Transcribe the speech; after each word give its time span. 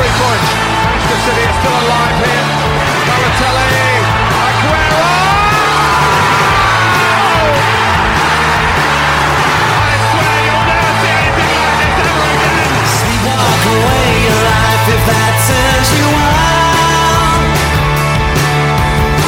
three 0.00 0.16
points. 0.16 0.48
Manchester 0.80 1.20
City 1.28 1.44
are 1.44 1.56
still 1.60 1.76
alive 1.84 2.16
here. 2.24 2.44
Balotelli, 3.04 3.68
Aguero! 4.40 5.04
I 9.84 9.96
swear 10.08 10.36
you'll 10.46 10.66
never 10.72 10.92
see 11.00 11.12
anything 11.20 11.52
like 11.60 11.76
this 11.84 12.00
ever 12.00 12.24
again. 12.32 12.72
Walk 13.28 13.62
away 13.76 14.08
your 14.24 14.40
life 14.48 14.84
if 14.88 15.02
that 15.04 15.34
turns 15.44 15.90
you 15.92 16.08
on. 16.08 17.40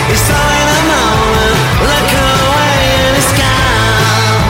It's 0.08 0.26
all 0.32 0.50
in 0.56 0.68
a 0.72 0.80
moment. 0.88 1.56
Look 1.84 2.10
away 2.16 2.80
and 2.96 3.12
it's 3.20 3.32
gone. 3.36 4.40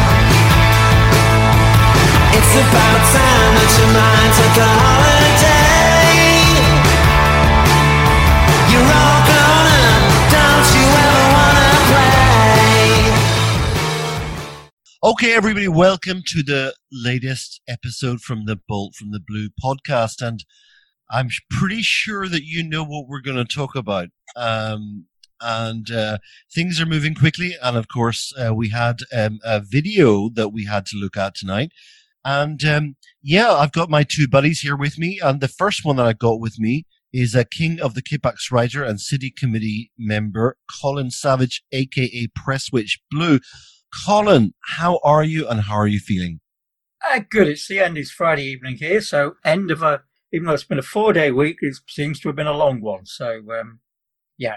It's 2.38 2.52
about 2.62 3.00
time 3.10 3.52
that 3.58 3.70
your 3.74 3.90
mind 3.90 4.30
took 4.38 4.56
a 4.62 4.70
holiday. 4.70 5.11
Okay, 15.22 15.34
everybody, 15.34 15.68
welcome 15.68 16.20
to 16.26 16.42
the 16.42 16.74
latest 16.90 17.60
episode 17.68 18.20
from 18.22 18.44
the 18.46 18.58
Bolt 18.66 18.96
from 18.96 19.12
the 19.12 19.20
Blue 19.20 19.50
podcast. 19.64 20.20
And 20.20 20.44
I'm 21.12 21.28
pretty 21.48 21.80
sure 21.80 22.26
that 22.26 22.42
you 22.42 22.68
know 22.68 22.82
what 22.82 23.06
we're 23.06 23.20
going 23.20 23.36
to 23.36 23.44
talk 23.44 23.76
about. 23.76 24.08
Um, 24.34 25.06
and 25.40 25.88
uh, 25.92 26.18
things 26.52 26.80
are 26.80 26.86
moving 26.86 27.14
quickly. 27.14 27.54
And 27.62 27.76
of 27.76 27.86
course, 27.86 28.32
uh, 28.36 28.52
we 28.52 28.70
had 28.70 29.02
um, 29.16 29.38
a 29.44 29.60
video 29.60 30.28
that 30.30 30.48
we 30.48 30.64
had 30.64 30.86
to 30.86 30.96
look 30.96 31.16
at 31.16 31.36
tonight. 31.36 31.70
And 32.24 32.64
um, 32.64 32.96
yeah, 33.22 33.52
I've 33.52 33.70
got 33.70 33.88
my 33.88 34.02
two 34.02 34.26
buddies 34.26 34.62
here 34.62 34.76
with 34.76 34.98
me. 34.98 35.20
And 35.22 35.40
the 35.40 35.46
first 35.46 35.84
one 35.84 35.94
that 35.98 36.06
I 36.06 36.14
got 36.14 36.40
with 36.40 36.58
me 36.58 36.84
is 37.12 37.36
a 37.36 37.44
King 37.44 37.80
of 37.80 37.94
the 37.94 38.02
Kippax 38.02 38.50
writer 38.50 38.82
and 38.82 39.00
city 39.00 39.30
committee 39.30 39.92
member, 39.96 40.56
Colin 40.82 41.12
Savage, 41.12 41.62
aka 41.70 42.26
Prestwich 42.36 42.98
Blue. 43.08 43.38
Colin, 44.04 44.54
how 44.78 45.00
are 45.04 45.22
you 45.22 45.48
and 45.48 45.62
how 45.62 45.74
are 45.74 45.86
you 45.86 45.98
feeling? 45.98 46.40
Uh, 47.08 47.20
good. 47.28 47.48
It's 47.48 47.68
the 47.68 47.80
end. 47.80 47.98
It's 47.98 48.10
Friday 48.10 48.44
evening 48.44 48.76
here, 48.76 49.00
so 49.00 49.34
end 49.44 49.70
of 49.70 49.82
a. 49.82 50.02
Even 50.32 50.46
though 50.46 50.54
it's 50.54 50.64
been 50.64 50.78
a 50.78 50.82
four-day 50.82 51.30
week, 51.30 51.58
it 51.60 51.76
seems 51.86 52.18
to 52.20 52.28
have 52.28 52.36
been 52.36 52.46
a 52.46 52.56
long 52.56 52.80
one. 52.80 53.04
So, 53.04 53.42
um, 53.52 53.80
yeah. 54.38 54.56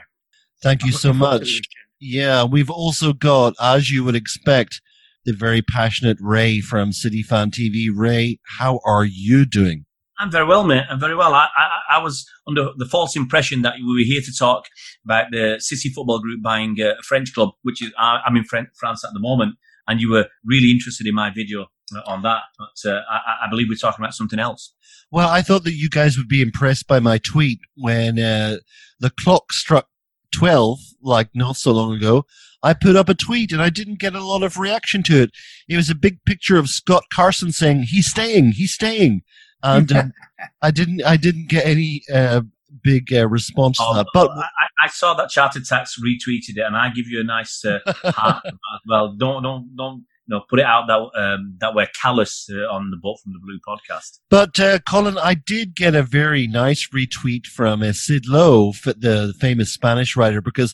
Thank 0.64 0.84
you 0.84 0.90
I'm 0.90 0.94
so 0.94 1.10
to 1.10 1.14
the 1.14 1.20
much. 1.20 1.62
Yeah, 2.00 2.46
we've 2.46 2.70
also 2.70 3.12
got, 3.12 3.56
as 3.60 3.92
you 3.92 4.06
would 4.06 4.16
expect, 4.16 4.82
the 5.26 5.34
very 5.34 5.62
passionate 5.62 6.18
Ray 6.22 6.62
from 6.62 6.94
City 6.94 7.22
Fan 7.24 7.52
TV. 7.52 7.90
Ray, 7.94 8.40
how 8.58 8.80
are 8.86 9.04
you 9.04 9.46
doing? 9.46 9.85
I'm 10.18 10.32
very 10.32 10.46
well, 10.46 10.64
mate. 10.64 10.84
I'm 10.90 11.00
very 11.00 11.16
well. 11.16 11.34
I, 11.34 11.48
I, 11.56 11.98
I 11.98 12.04
was 12.04 12.26
under 12.48 12.70
the 12.78 12.86
false 12.86 13.16
impression 13.16 13.64
that 13.64 13.76
we 13.76 13.94
were 13.94 14.06
here 14.06 14.22
to 14.22 14.32
talk 14.38 14.68
about 15.04 15.28
the 15.32 15.58
City 15.60 15.90
Football 15.90 16.20
Group 16.20 16.42
buying 16.42 16.78
uh, 16.80 16.94
a 17.00 17.04
French 17.04 17.34
club, 17.34 17.50
which 17.64 17.84
is 17.84 17.92
I'm 17.98 18.36
in 18.38 18.46
France 18.46 19.04
at 19.04 19.14
the 19.14 19.20
moment, 19.20 19.56
and 19.88 20.00
you 20.00 20.12
were 20.12 20.28
really 20.46 20.72
interested 20.72 21.06
in 21.06 21.16
my 21.16 21.32
video 21.32 21.66
uh, 21.96 22.02
on 22.06 22.22
that. 22.24 22.44
But 22.58 22.90
uh, 22.90 23.02
I, 23.10 23.46
I 23.46 23.50
believe 23.50 23.68
we're 23.70 23.76
talking 23.76 24.04
about 24.04 24.14
something 24.14 24.40
else. 24.40 24.74
Well, 25.12 25.30
I 25.30 25.42
thought 25.42 25.64
that 25.66 25.74
you 25.74 25.90
guys 25.90 26.18
would 26.18 26.30
be 26.30 26.42
impressed 26.42 26.88
by 26.88 27.00
my 27.00 27.18
tweet 27.18 27.60
when 27.76 28.18
uh, 28.18 28.58
the 29.00 29.12
clock 29.12 29.52
struck 29.52 29.88
12, 30.34 30.80
like 31.02 31.30
not 31.34 31.58
so 31.58 31.72
long 31.72 31.94
ago. 31.94 32.26
I 32.64 32.74
put 32.74 32.96
up 32.96 33.10
a 33.10 33.14
tweet 33.14 33.52
and 33.52 33.62
I 33.62 33.70
didn't 33.70 34.00
get 34.00 34.16
a 34.16 34.24
lot 34.24 34.42
of 34.42 34.58
reaction 34.58 35.04
to 35.04 35.22
it. 35.22 35.32
It 35.70 35.76
was 35.76 35.90
a 35.90 35.96
big 35.96 36.24
picture 36.26 36.58
of 36.58 36.68
Scott 36.68 37.04
Carson 37.14 37.52
saying, 37.52 37.84
he's 37.84 38.08
staying, 38.08 38.54
he's 38.54 38.74
staying. 38.74 39.22
And 39.66 39.92
um, 39.92 40.14
I 40.62 40.72
didn't, 40.72 41.04
I 41.04 41.18
didn't 41.18 41.50
get 41.50 41.66
any 41.66 42.04
uh, 42.14 42.42
big 42.84 43.12
uh, 43.14 43.28
response 43.28 43.78
to 43.78 43.84
Oh, 43.86 43.96
that. 43.96 44.08
But 44.14 44.30
I, 44.32 44.86
I 44.86 44.88
saw 44.88 45.14
that 45.16 45.30
Chartered 45.30 45.66
Tax 45.66 46.00
retweeted 46.00 46.58
it, 46.58 46.64
and 46.66 46.76
I 46.76 46.90
give 46.90 47.08
you 47.08 47.20
a 47.20 47.24
nice 47.24 47.64
uh, 47.66 47.80
heart 48.12 48.44
for 48.44 48.52
that 48.52 48.76
as 48.76 48.82
well. 48.88 49.16
Don't 49.18 49.44
don't 49.44 49.76
don't 49.76 50.06
you 50.28 50.36
know 50.36 50.44
put 50.50 50.60
it 50.60 50.66
out 50.66 50.86
that 50.88 51.20
um, 51.22 51.56
that 51.60 51.76
we're 51.76 51.88
callous 52.02 52.48
uh, 52.52 52.68
on 52.74 52.92
the 52.92 52.98
Bolt 52.98 53.20
from 53.24 53.34
the 53.34 53.40
Blue 53.40 53.60
podcast. 53.68 54.20
But 54.30 54.60
uh, 54.60 54.80
Colin, 54.88 55.18
I 55.18 55.34
did 55.36 55.76
get 55.76 55.96
a 55.96 56.04
very 56.04 56.48
nice 56.48 56.88
retweet 56.94 57.46
from 57.46 57.82
uh, 57.82 57.94
Sid 57.94 58.26
Lowe, 58.28 58.70
f- 58.70 58.96
the 58.98 59.34
famous 59.40 59.72
Spanish 59.74 60.16
writer, 60.16 60.42
because 60.42 60.74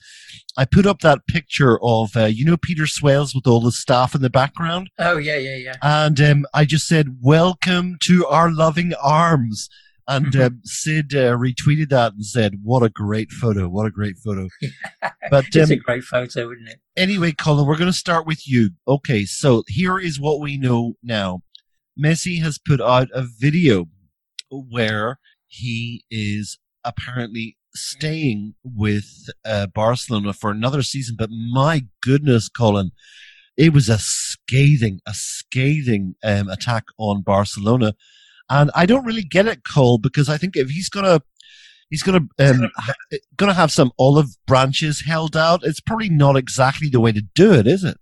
I 0.58 0.66
put 0.66 0.86
up 0.86 1.00
that 1.00 1.28
picture 1.28 1.80
of 1.84 2.16
uh, 2.16 2.26
you 2.26 2.46
know 2.46 2.58
Peter 2.58 2.88
Swales 2.88 3.34
with 3.36 3.48
all 3.48 3.62
the 3.62 3.72
staff 3.72 4.16
in 4.16 4.22
the 4.22 4.30
background, 4.30 4.90
Oh 5.00 5.18
yeah, 5.18 5.38
yeah, 5.38 5.56
yeah. 5.58 5.76
and 5.82 6.20
um, 6.22 6.46
I 6.54 6.66
just 6.66 6.88
said, 6.88 7.18
"Welcome 7.22 7.98
to 8.04 8.26
our 8.28 8.52
loving 8.52 8.94
arms." 9.02 9.70
And 10.08 10.36
um, 10.36 10.62
Sid 10.64 11.14
uh, 11.14 11.38
retweeted 11.38 11.90
that 11.90 12.14
and 12.14 12.26
said, 12.26 12.60
"What 12.64 12.84
a 12.84 12.90
great 12.90 13.32
photo! 13.32 13.68
What 13.70 13.86
a 13.86 13.92
great 13.92 14.18
photo!" 14.18 14.48
But 15.30 15.46
it's 15.54 15.72
um, 15.72 15.78
a 15.78 15.80
great 15.80 16.04
photo, 16.04 16.52
isn't 16.52 16.68
it? 16.68 16.80
anyway, 16.98 17.32
Colin, 17.32 17.66
we're 17.66 17.78
going 17.78 17.92
to 17.92 17.98
start 17.98 18.26
with 18.26 18.48
you. 18.48 18.72
Okay, 18.88 19.24
so 19.24 19.64
here 19.68 19.98
is 19.98 20.20
what 20.20 20.42
we 20.42 20.58
know 20.58 20.96
now. 21.02 21.42
Messi 21.98 22.42
has 22.42 22.58
put 22.58 22.82
out 22.82 23.08
a 23.14 23.26
video 23.40 23.86
where 24.50 25.20
he 25.48 26.04
is 26.10 26.58
apparently 26.84 27.58
staying 27.76 28.56
with 28.64 29.30
uh, 29.46 29.68
Barcelona 29.68 30.34
for 30.34 30.52
another 30.52 30.82
season. 30.82 31.16
But 31.18 31.30
my 31.32 31.86
goodness, 32.02 32.50
Colin, 32.50 32.92
it 33.58 33.74
was 33.74 33.90
a 33.90 33.98
scathing, 34.00 35.00
a 35.06 35.14
scathing 35.14 36.16
um, 36.24 36.50
attack 36.50 36.86
on 36.98 37.22
Barcelona. 37.22 37.94
And 38.52 38.70
I 38.76 38.86
don't 38.86 39.06
really 39.06 39.24
get 39.24 39.48
it, 39.48 39.62
Cole, 39.64 39.98
because 39.98 40.28
I 40.28 40.38
think 40.38 40.56
if 40.58 40.70
he's 40.70 40.90
gonna 40.90 41.22
he's 41.90 42.04
gonna 42.04 42.28
um, 42.38 42.70
ha- 42.76 42.94
gonna 43.38 43.54
have 43.54 43.72
some 43.72 43.92
olive 43.98 44.28
branches 44.46 45.04
held 45.08 45.38
out, 45.38 45.62
it's 45.64 45.80
probably 45.80 46.10
not 46.10 46.36
exactly 46.36 46.90
the 46.90 47.00
way 47.00 47.14
to 47.14 47.22
do 47.34 47.54
it, 47.54 47.66
is 47.66 47.84
it? 47.86 47.98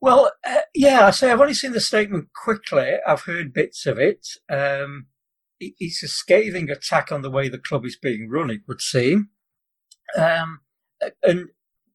Well, 0.00 0.32
uh, 0.44 0.62
yeah. 0.74 1.06
I 1.06 1.10
say 1.12 1.30
I've 1.30 1.40
only 1.40 1.54
seen 1.54 1.72
the 1.72 1.80
statement 1.80 2.28
quickly. 2.34 2.94
I've 3.06 3.22
heard 3.22 3.52
bits 3.54 3.86
of 3.86 3.98
it. 3.98 4.26
Um, 4.50 5.06
it's 5.60 6.02
a 6.02 6.08
scathing 6.08 6.70
attack 6.70 7.12
on 7.12 7.22
the 7.22 7.30
way 7.30 7.48
the 7.48 7.58
club 7.58 7.84
is 7.84 7.96
being 7.96 8.28
run. 8.30 8.50
It 8.50 8.62
would 8.66 8.80
seem. 8.80 9.28
Um, 10.18 10.60
and 11.22 11.48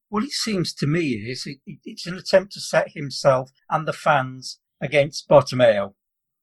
what 0.10 0.24
it 0.24 0.32
seems 0.32 0.74
to 0.76 0.88
me 0.88 1.10
is 1.14 1.46
it, 1.46 1.58
it- 1.66 1.80
it's 1.84 2.06
an 2.06 2.16
attempt 2.16 2.54
to 2.54 2.62
set 2.62 2.92
himself 2.92 3.52
and 3.70 3.88
the 3.88 3.94
fans 3.94 4.60
against 4.80 5.28
Bartomeu, 5.28 5.96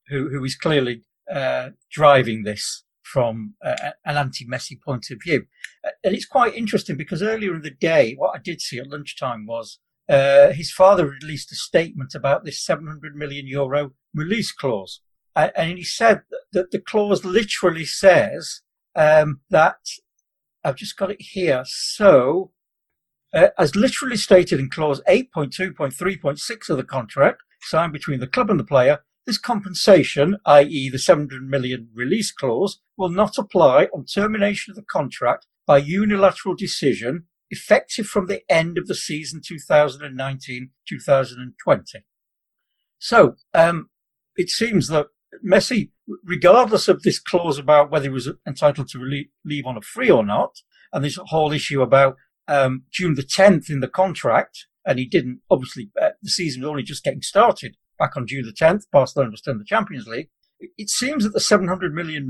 who 0.09 0.29
who 0.31 0.45
is 0.45 0.57
clearly 0.57 1.03
uh, 1.31 1.71
driving 1.91 2.43
this 2.45 2.85
from 3.03 3.55
uh, 3.65 3.91
an 4.05 4.17
anti-Messi 4.17 4.81
point 4.81 5.07
of 5.11 5.19
view. 5.23 5.47
Uh, 5.85 5.91
And 6.05 6.15
it's 6.15 6.27
quite 6.27 6.55
interesting 6.55 6.97
because 6.97 7.23
earlier 7.23 7.55
in 7.55 7.63
the 7.63 7.71
day, 7.71 8.15
what 8.17 8.35
I 8.35 8.39
did 8.39 8.61
see 8.61 8.79
at 8.79 8.87
lunchtime 8.89 9.47
was 9.47 9.79
uh, 10.09 10.53
his 10.53 10.73
father 10.73 11.07
released 11.07 11.53
a 11.53 11.57
statement 11.57 12.15
about 12.15 12.45
this 12.45 12.65
700 12.65 13.15
million 13.15 13.47
euro 13.47 13.93
release 14.15 14.53
clause. 14.53 15.01
And 15.35 15.79
he 15.79 15.85
said 15.85 16.23
that- 16.53 16.71
the 16.71 16.79
clause 16.79 17.25
literally 17.25 17.85
says 17.85 18.63
um, 18.95 19.41
that 19.51 19.81
I've 20.65 20.77
just 20.77 20.97
got 20.97 21.11
it 21.11 21.21
here. 21.21 21.63
So, 21.67 22.53
uh, 23.35 23.49
as 23.59 23.75
literally 23.75 24.17
stated 24.17 24.61
in 24.61 24.69
clause 24.71 25.01
8.2.3.6 25.09 26.69
of 26.69 26.77
the 26.77 26.85
contract 26.85 27.43
signed 27.63 27.93
between 27.93 28.21
the 28.21 28.27
club 28.27 28.51
and 28.51 28.61
the 28.61 28.65
player, 28.65 28.99
this 29.27 29.39
compensation, 29.39 30.37
i.e. 30.47 30.91
the 30.91 30.99
700 30.99 31.49
million 31.49 31.89
release 31.95 32.33
clause, 32.33 32.81
will 32.97 33.09
not 33.09 33.39
apply 33.39 33.85
on 33.95 34.05
termination 34.05 34.73
of 34.73 34.77
the 34.77 34.83
contract 34.83 35.47
by 35.67 35.79
unilateral 35.79 36.55
decision 36.55 37.27
effective 37.51 38.07
from 38.07 38.27
the 38.27 38.43
end 38.51 38.79
of 38.79 38.87
the 38.87 38.95
season 38.95 39.41
2019-2020. 39.41 40.69
So, 42.99 43.37
um, 43.53 43.91
it 44.37 44.49
seems 44.49 44.89
that 44.89 45.09
Messi, 45.47 45.91
regardless 46.25 46.89
of 46.89 47.03
this 47.03 47.21
clause 47.21 47.59
about 47.59 47.91
whether 47.91 48.05
he 48.05 48.11
was 48.11 48.31
entitled 48.47 48.89
to 48.89 49.25
leave 49.45 49.67
on 49.67 49.77
a 49.77 49.83
free 49.83 50.11
or 50.11 50.25
not, 50.25 50.63
and 50.93 51.05
this 51.05 51.19
whole 51.27 51.53
issue 51.53 51.83
about 51.83 52.17
um, 52.49 52.85
June 52.91 53.15
the 53.15 53.23
10th 53.23 53.71
in 53.71 53.81
the 53.81 53.89
contract, 53.89 54.67
and 54.85 54.99
he 54.99 55.07
didn't, 55.07 55.41
obviously, 55.51 55.91
uh, 56.01 56.11
the 56.23 56.31
season 56.31 56.63
was 56.63 56.71
only 56.71 56.83
just 56.83 57.05
getting 57.05 57.23
started 57.23 57.77
back 58.03 58.17
on 58.17 58.27
June 58.27 58.45
the 58.45 58.53
10th. 58.53 58.83
Barcelona 58.91 59.31
was 59.31 59.41
still 59.41 59.53
in 59.53 59.59
the 59.59 59.65
Champions 59.65 60.07
League. 60.07 60.29
It, 60.59 60.91
seems 60.91 61.25
that 61.25 61.33
the 61.33 61.41
700 61.41 61.95
million, 61.95 62.29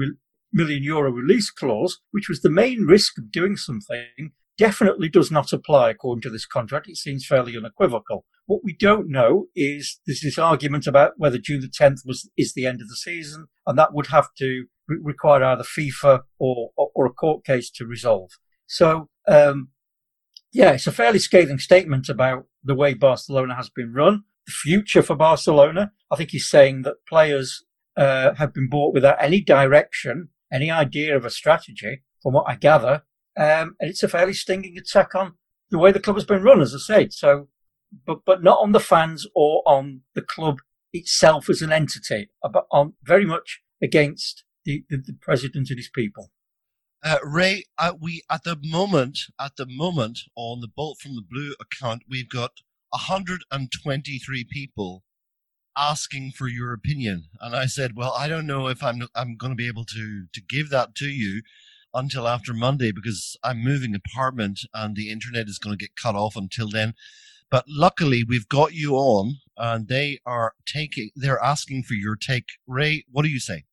million 0.52 0.82
euro 0.82 1.10
release 1.10 1.50
clause, 1.50 2.00
which 2.10 2.28
was 2.28 2.40
the 2.40 2.50
main 2.50 2.82
risk 2.82 3.18
of 3.18 3.30
doing 3.30 3.56
something, 3.56 4.32
definitely 4.58 5.08
does 5.08 5.30
not 5.30 5.52
apply 5.52 5.90
according 5.90 6.22
to 6.22 6.30
this 6.30 6.46
contract. 6.46 6.88
It 6.88 6.96
seems 6.96 7.26
fairly 7.26 7.56
unequivocal. 7.56 8.24
What 8.46 8.60
we 8.64 8.74
don't 8.74 9.10
know 9.10 9.46
is 9.54 10.00
there's 10.06 10.20
this 10.20 10.38
argument 10.38 10.86
about 10.86 11.12
whether 11.16 11.38
June 11.38 11.60
the 11.60 11.68
10th 11.68 12.00
was 12.04 12.28
is 12.36 12.52
the 12.52 12.66
end 12.66 12.80
of 12.80 12.88
the 12.88 12.96
season, 12.96 13.46
and 13.66 13.78
that 13.78 13.94
would 13.94 14.08
have 14.08 14.28
to 14.38 14.66
re- 14.88 14.98
require 15.02 15.42
either 15.44 15.64
FIFA 15.64 16.20
or, 16.38 16.70
or, 16.76 16.90
or 16.94 17.06
a 17.06 17.12
court 17.12 17.44
case 17.44 17.70
to 17.70 17.86
resolve. 17.86 18.30
So, 18.66 19.08
um, 19.26 19.68
yeah, 20.52 20.72
it's 20.72 20.86
a 20.86 20.92
fairly 20.92 21.18
scathing 21.18 21.58
statement 21.58 22.08
about 22.08 22.44
the 22.62 22.74
way 22.74 22.94
Barcelona 22.94 23.54
has 23.54 23.70
been 23.70 23.92
run, 23.92 24.24
future 24.48 25.02
for 25.02 25.16
Barcelona. 25.16 25.92
I 26.10 26.16
think 26.16 26.30
he's 26.30 26.48
saying 26.48 26.82
that 26.82 27.06
players 27.08 27.64
uh, 27.96 28.34
have 28.34 28.52
been 28.52 28.68
bought 28.68 28.94
without 28.94 29.22
any 29.22 29.40
direction, 29.40 30.28
any 30.52 30.70
idea 30.70 31.16
of 31.16 31.24
a 31.24 31.30
strategy, 31.30 32.02
from 32.22 32.34
what 32.34 32.48
I 32.48 32.56
gather. 32.56 33.02
Um, 33.36 33.76
and 33.80 33.90
it's 33.90 34.02
a 34.02 34.08
fairly 34.08 34.34
stinging 34.34 34.76
attack 34.76 35.14
on 35.14 35.34
the 35.70 35.78
way 35.78 35.90
the 35.90 36.00
club 36.00 36.16
has 36.16 36.24
been 36.24 36.42
run, 36.42 36.60
as 36.60 36.74
I 36.74 36.78
said. 36.78 37.12
So, 37.12 37.48
but 38.06 38.20
but 38.24 38.42
not 38.42 38.58
on 38.60 38.72
the 38.72 38.80
fans 38.80 39.26
or 39.34 39.62
on 39.66 40.02
the 40.14 40.22
club 40.22 40.58
itself 40.92 41.48
as 41.48 41.62
an 41.62 41.72
entity, 41.72 42.28
but 42.42 42.66
on 42.70 42.94
very 43.02 43.24
much 43.24 43.62
against 43.82 44.44
the, 44.64 44.84
the, 44.88 44.98
the 44.98 45.16
president 45.20 45.70
and 45.70 45.78
his 45.78 45.90
people. 45.92 46.30
Uh, 47.04 47.18
Ray, 47.24 47.64
uh, 47.78 47.94
we 48.00 48.22
at 48.30 48.44
the 48.44 48.56
moment, 48.62 49.18
at 49.40 49.56
the 49.56 49.66
moment, 49.66 50.20
on 50.36 50.60
the 50.60 50.68
Bolt 50.68 50.98
from 51.00 51.16
the 51.16 51.24
Blue 51.28 51.54
account, 51.60 52.02
we've 52.08 52.28
got 52.28 52.60
123 52.92 54.44
people 54.50 55.02
asking 55.76 56.32
for 56.32 56.48
your 56.48 56.72
opinion, 56.72 57.24
and 57.40 57.56
I 57.56 57.66
said, 57.66 57.92
"Well, 57.96 58.12
I 58.12 58.28
don't 58.28 58.46
know 58.46 58.68
if 58.68 58.82
I'm 58.82 59.08
I'm 59.14 59.36
going 59.36 59.52
to 59.52 59.56
be 59.56 59.68
able 59.68 59.84
to 59.86 60.26
to 60.32 60.40
give 60.40 60.70
that 60.70 60.94
to 60.96 61.06
you 61.06 61.42
until 61.94 62.28
after 62.28 62.52
Monday 62.54 62.92
because 62.92 63.36
I'm 63.42 63.62
moving 63.62 63.94
apartment 63.94 64.60
and 64.72 64.96
the 64.96 65.10
internet 65.10 65.48
is 65.48 65.58
going 65.58 65.76
to 65.76 65.82
get 65.82 65.96
cut 65.96 66.14
off 66.14 66.36
until 66.36 66.68
then." 66.70 66.94
But 67.50 67.64
luckily, 67.68 68.24
we've 68.24 68.48
got 68.48 68.72
you 68.72 68.94
on, 68.94 69.36
and 69.58 69.88
they 69.88 70.20
are 70.24 70.54
taking. 70.66 71.10
They're 71.14 71.42
asking 71.42 71.82
for 71.84 71.94
your 71.94 72.16
take. 72.16 72.46
Ray, 72.66 73.04
what 73.10 73.24
do 73.24 73.28
you 73.28 73.40
say? 73.40 73.64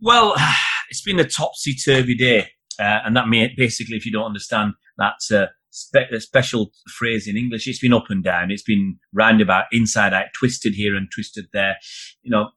Well, 0.00 0.34
it's 0.90 1.02
been 1.02 1.18
a 1.18 1.28
topsy 1.28 1.74
turvy 1.74 2.14
day, 2.14 2.50
uh, 2.78 3.00
and 3.04 3.16
that 3.16 3.28
may 3.28 3.52
basically, 3.56 3.96
if 3.96 4.04
you 4.06 4.12
don't 4.12 4.26
understand 4.26 4.74
that 4.98 5.16
uh, 5.32 5.46
spe- 5.70 6.12
a 6.12 6.20
special 6.20 6.70
phrase 6.98 7.26
in 7.26 7.36
English, 7.36 7.66
it's 7.66 7.80
been 7.80 7.92
up 7.92 8.06
and 8.10 8.22
down. 8.22 8.50
It's 8.50 8.62
been 8.62 8.98
roundabout, 9.12 9.66
inside 9.72 10.12
out, 10.12 10.26
twisted 10.38 10.74
here 10.74 10.94
and 10.96 11.08
twisted 11.14 11.46
there. 11.52 11.76
You 12.22 12.30
know, 12.30 12.50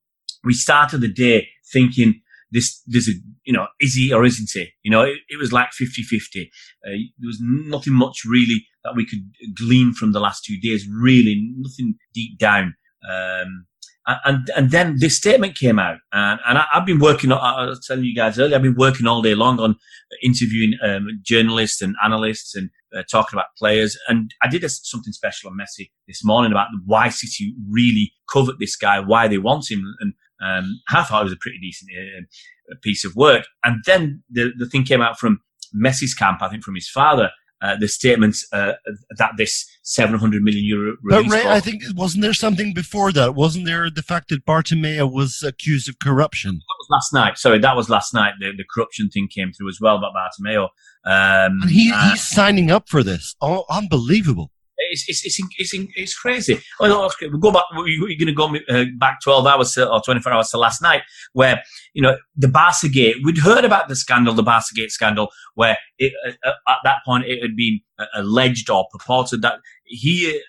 we 0.44 0.54
started 0.54 1.02
the 1.02 1.12
day 1.12 1.48
thinking 1.72 2.22
this, 2.52 2.82
there's 2.86 3.08
a, 3.08 3.14
you 3.44 3.54
know, 3.54 3.68
is 3.80 3.96
he 3.96 4.12
or 4.14 4.26
isn't 4.26 4.50
he? 4.54 4.70
You 4.84 4.92
know, 4.92 5.04
it, 5.04 5.20
it 5.30 5.40
was 5.40 5.54
like 5.54 5.72
50 5.72 6.04
50. 6.04 6.52
Uh, 6.86 6.90
there 6.90 7.28
was 7.28 7.40
nothing 7.42 7.94
much 7.94 8.24
really 8.26 8.66
that 8.84 8.96
we 8.96 9.06
could 9.06 9.32
glean 9.56 9.94
from 9.94 10.12
the 10.12 10.20
last 10.20 10.44
two 10.44 10.60
days, 10.60 10.88
really, 10.88 11.54
nothing 11.58 11.96
deep 12.14 12.38
down. 12.38 12.76
Um, 13.10 13.66
and 14.08 14.50
and 14.56 14.72
then 14.72 14.96
this 15.00 15.18
statement 15.18 15.56
came 15.56 15.78
out, 15.78 15.98
and, 16.12 16.40
and 16.48 16.58
I, 16.58 16.66
have 16.72 16.86
been 16.86 17.00
working. 17.00 17.32
I 17.32 17.66
was 17.66 17.86
telling 17.86 18.04
you 18.04 18.16
guys 18.16 18.40
earlier, 18.40 18.56
I've 18.56 18.64
been 18.64 18.76
working 18.76 19.06
all 19.06 19.22
day 19.22 19.36
long 19.36 19.60
on 19.60 19.76
interviewing 20.24 20.74
um, 20.84 21.08
journalists 21.22 21.82
and 21.82 21.96
analysts 22.04 22.56
and 22.56 22.70
uh, 22.96 23.04
talking 23.10 23.38
about 23.38 23.56
players. 23.58 23.98
And 24.08 24.34
I 24.42 24.48
did 24.48 24.64
a, 24.64 24.70
something 24.70 25.14
special 25.14 25.50
on 25.50 25.58
Messi 25.58 25.92
this 26.08 26.24
morning 26.24 26.52
about 26.52 26.68
why 26.86 27.10
City 27.10 27.54
really 27.70 28.12
covered 28.32 28.56
this 28.60 28.76
guy, 28.76 29.00
why 29.00 29.28
they 29.28 29.38
want 29.38 29.70
him, 29.70 29.84
and 30.00 30.14
um, 30.44 30.82
I 30.90 31.04
thought 31.04 31.22
it 31.22 31.26
was 31.26 31.34
a 31.34 31.38
pretty 31.40 31.60
decent 31.60 31.92
uh, 31.92 32.76
piece 32.82 33.06
of 33.06 33.16
work. 33.16 33.46
And 33.64 33.84
then 33.86 34.24
the 34.30 34.52
the 34.58 34.66
thing 34.66 34.84
came 34.84 35.02
out 35.02 35.20
from 35.20 35.42
Messi's 35.76 36.16
camp, 36.16 36.42
I 36.42 36.50
think 36.50 36.64
from 36.64 36.76
his 36.76 36.90
father, 36.90 37.30
uh, 37.62 37.76
the 37.78 37.88
statements 37.88 38.48
uh, 38.52 38.74
that 39.18 39.32
this 39.38 39.66
700 39.84 40.42
million 40.42 40.66
euro. 40.66 40.98
But 41.04 41.28
Ray, 41.28 41.46
I 41.46 41.60
think 41.60 41.84
wasn't 41.96 42.24
there 42.24 42.34
something 42.34 42.74
before 42.74 43.12
that? 43.12 43.36
Wasn't 43.36 43.66
there 43.66 43.90
the 43.90 44.04
fact 44.04 44.30
that 44.30 44.46
Bartomeu 44.46 45.12
was 45.12 45.44
accused 45.44 45.88
of 45.88 46.00
corruption? 46.00 46.54
That 46.56 46.76
was 46.80 46.88
last 46.90 47.14
night. 47.14 47.38
Sorry, 47.38 47.60
that 47.60 47.76
was 47.76 47.90
last 47.90 48.14
night. 48.14 48.34
The, 48.40 48.52
the 48.56 48.66
corruption 48.74 49.10
thing 49.10 49.28
came 49.28 49.52
through 49.54 49.70
as 49.70 49.80
well 49.80 49.98
about 49.98 50.14
Bartomeu. 50.14 50.64
Um, 51.04 51.62
and 51.62 51.70
he, 51.70 51.92
uh, 51.94 52.12
he's 52.12 52.28
signing 52.28 52.72
up 52.72 52.90
for 52.90 53.04
this. 53.04 53.36
Oh, 53.42 53.66
unbelievable 53.70 54.52
it's 54.92 55.06
it's 55.08 55.26
it's, 55.26 55.40
it's, 55.58 55.90
it's 55.96 56.18
crazy. 56.18 56.60
Oh, 56.80 57.06
okay, 57.06 57.28
we 57.28 57.40
go 57.40 57.52
back. 57.52 57.64
You're 57.74 58.18
going 58.18 58.28
to 58.28 58.34
go 58.34 58.56
uh, 58.70 58.86
back 58.98 59.22
12 59.24 59.48
hours 59.48 59.74
to, 59.74 59.90
or 59.90 60.02
24 60.02 60.34
hours 60.34 60.50
to 60.50 60.58
last 60.58 60.82
night, 60.82 61.02
where 61.34 61.62
you 61.94 62.02
know 62.02 62.18
the 62.36 62.48
Barca 62.48 62.90
Gate. 62.90 63.18
We'd 63.24 63.38
heard 63.38 63.66
about 63.66 63.88
the 63.88 63.96
scandal, 63.96 64.34
the 64.34 64.44
Barca 64.44 64.74
Gate 64.76 64.92
scandal, 64.92 65.30
where 65.56 65.78
it, 65.98 66.14
uh, 66.28 66.32
uh 66.48 66.54
at 66.68 66.78
that 66.84 66.98
point 67.06 67.26
it 67.26 67.42
had 67.42 67.56
been 67.56 67.80
uh, 67.98 68.06
alleged 68.16 68.70
or 68.70 68.88
purported 68.92 69.42
that 69.42 69.60
he 69.86 70.42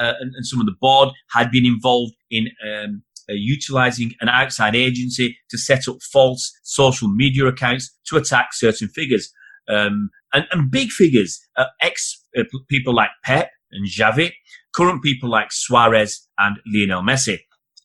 uh, 0.00 0.14
and, 0.20 0.32
and, 0.34 0.46
some 0.46 0.60
of 0.60 0.66
the 0.66 0.76
board 0.80 1.10
had 1.30 1.50
been 1.50 1.66
involved 1.66 2.14
in. 2.30 2.48
Um, 2.66 3.02
uh, 3.28 3.34
utilizing 3.34 4.12
an 4.20 4.28
outside 4.28 4.74
agency 4.74 5.38
to 5.50 5.56
set 5.56 5.86
up 5.86 6.02
false 6.02 6.52
social 6.64 7.06
media 7.06 7.46
accounts 7.46 7.96
to 8.04 8.16
attack 8.16 8.48
certain 8.52 8.88
figures. 8.88 9.30
Um, 9.68 10.10
and, 10.32 10.46
and, 10.50 10.68
big 10.68 10.90
figures, 10.90 11.38
ex 11.80 12.24
people 12.68 12.92
like 12.92 13.10
Pep, 13.22 13.50
and 13.72 13.86
Xavi, 13.86 14.32
current 14.74 15.02
people 15.02 15.30
like 15.30 15.52
Suarez 15.52 16.26
and 16.38 16.58
Lionel 16.66 17.02
Messi. 17.02 17.38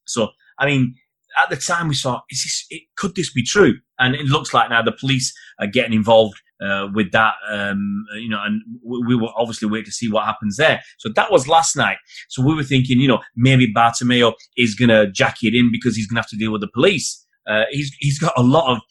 So, 0.05 0.29
I 0.59 0.65
mean, 0.65 0.95
at 1.41 1.49
the 1.49 1.57
time 1.57 1.87
we 1.87 1.95
saw, 1.95 2.21
is 2.29 2.43
this, 2.43 2.65
it, 2.69 2.83
could 2.97 3.15
this 3.15 3.31
be 3.31 3.43
true? 3.43 3.75
And 3.99 4.15
it 4.15 4.25
looks 4.25 4.53
like 4.53 4.69
now 4.69 4.81
the 4.81 4.91
police 4.91 5.33
are 5.59 5.67
getting 5.67 5.93
involved 5.93 6.41
uh, 6.61 6.87
with 6.93 7.11
that, 7.11 7.33
um, 7.51 8.05
you 8.15 8.29
know, 8.29 8.41
and 8.41 8.61
we, 8.83 8.99
we 9.07 9.15
will 9.15 9.33
obviously 9.35 9.67
wait 9.67 9.85
to 9.85 9.91
see 9.91 10.09
what 10.09 10.25
happens 10.25 10.57
there. 10.57 10.81
So 10.97 11.09
that 11.15 11.31
was 11.31 11.47
last 11.47 11.75
night. 11.75 11.97
So 12.29 12.41
we 12.41 12.55
were 12.55 12.63
thinking, 12.63 12.99
you 12.99 13.07
know, 13.07 13.19
maybe 13.35 13.73
Bartomeu 13.73 14.33
is 14.55 14.75
going 14.75 14.89
to 14.89 15.11
jack 15.11 15.37
it 15.41 15.53
in 15.53 15.71
because 15.71 15.95
he's 15.95 16.07
going 16.07 16.15
to 16.15 16.21
have 16.21 16.29
to 16.29 16.37
deal 16.37 16.51
with 16.51 16.61
the 16.61 16.69
police. 16.73 17.25
Uh, 17.47 17.63
he's 17.71 17.93
he's 17.99 18.19
got 18.19 18.33
a 18.37 18.41
lot 18.41 18.71
of 18.71 18.81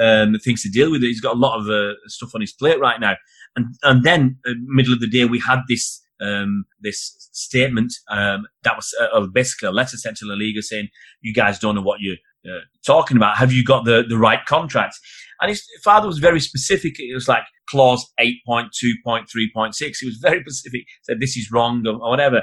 um, 0.00 0.38
things 0.42 0.62
to 0.62 0.68
deal 0.68 0.90
with. 0.90 1.02
He's 1.02 1.20
got 1.20 1.36
a 1.36 1.38
lot 1.38 1.60
of 1.60 1.68
uh, 1.68 1.94
stuff 2.06 2.34
on 2.34 2.40
his 2.40 2.52
plate 2.52 2.80
right 2.80 2.98
now. 2.98 3.16
And 3.54 3.74
and 3.82 4.02
then 4.02 4.38
uh, 4.46 4.52
middle 4.64 4.92
of 4.92 5.00
the 5.00 5.08
day 5.08 5.24
we 5.26 5.38
had 5.38 5.60
this 5.68 6.00
um, 6.20 6.64
this 6.80 7.28
statement 7.32 7.92
um, 8.10 8.46
that 8.62 8.76
was 8.76 8.94
uh, 9.00 9.26
basically 9.26 9.68
a 9.68 9.72
letter 9.72 9.96
sent 9.96 10.16
to 10.18 10.26
La 10.26 10.34
Liga 10.34 10.62
saying, 10.62 10.88
"You 11.20 11.32
guys 11.34 11.58
don't 11.58 11.74
know 11.74 11.82
what 11.82 12.00
you're 12.00 12.16
uh, 12.46 12.60
talking 12.84 13.16
about. 13.16 13.36
Have 13.36 13.52
you 13.52 13.64
got 13.64 13.84
the 13.84 14.04
the 14.08 14.18
right 14.18 14.44
contract?" 14.46 14.96
And 15.40 15.48
his 15.48 15.64
father 15.82 16.06
was 16.06 16.18
very 16.18 16.40
specific. 16.40 16.98
It 16.98 17.14
was 17.14 17.28
like 17.28 17.44
clause 17.68 18.06
eight 18.18 18.38
point 18.46 18.68
two 18.78 18.94
point 19.04 19.28
three 19.30 19.50
point 19.54 19.74
six. 19.74 20.00
He 20.00 20.06
was 20.06 20.18
very 20.20 20.40
specific. 20.40 20.82
Said 21.02 21.20
this 21.20 21.36
is 21.36 21.50
wrong 21.50 21.86
or, 21.86 21.94
or 21.94 22.10
whatever, 22.10 22.42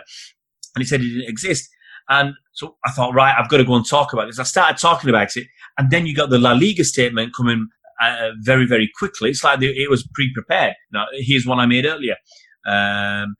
and 0.75 0.79
he 0.79 0.85
said 0.85 1.01
it 1.01 1.09
didn't 1.09 1.29
exist. 1.29 1.69
And 2.09 2.33
so 2.53 2.77
I 2.85 2.91
thought, 2.91 3.13
right, 3.13 3.35
I've 3.37 3.49
got 3.49 3.57
to 3.57 3.65
go 3.65 3.75
and 3.75 3.85
talk 3.85 4.13
about 4.13 4.27
this. 4.27 4.39
I 4.39 4.43
started 4.43 4.77
talking 4.79 5.09
about 5.09 5.35
it, 5.35 5.47
and 5.77 5.91
then 5.91 6.05
you 6.05 6.15
got 6.15 6.29
the 6.29 6.39
La 6.39 6.53
Liga 6.53 6.83
statement 6.83 7.35
coming 7.35 7.67
uh, 8.01 8.29
very, 8.41 8.65
very 8.65 8.89
quickly. 8.97 9.29
It's 9.29 9.43
like 9.43 9.61
it 9.61 9.89
was 9.89 10.07
pre-prepared. 10.13 10.73
Now, 10.91 11.05
here's 11.13 11.45
one 11.45 11.59
I 11.59 11.65
made 11.65 11.85
earlier. 11.85 12.15
Um, 12.65 13.35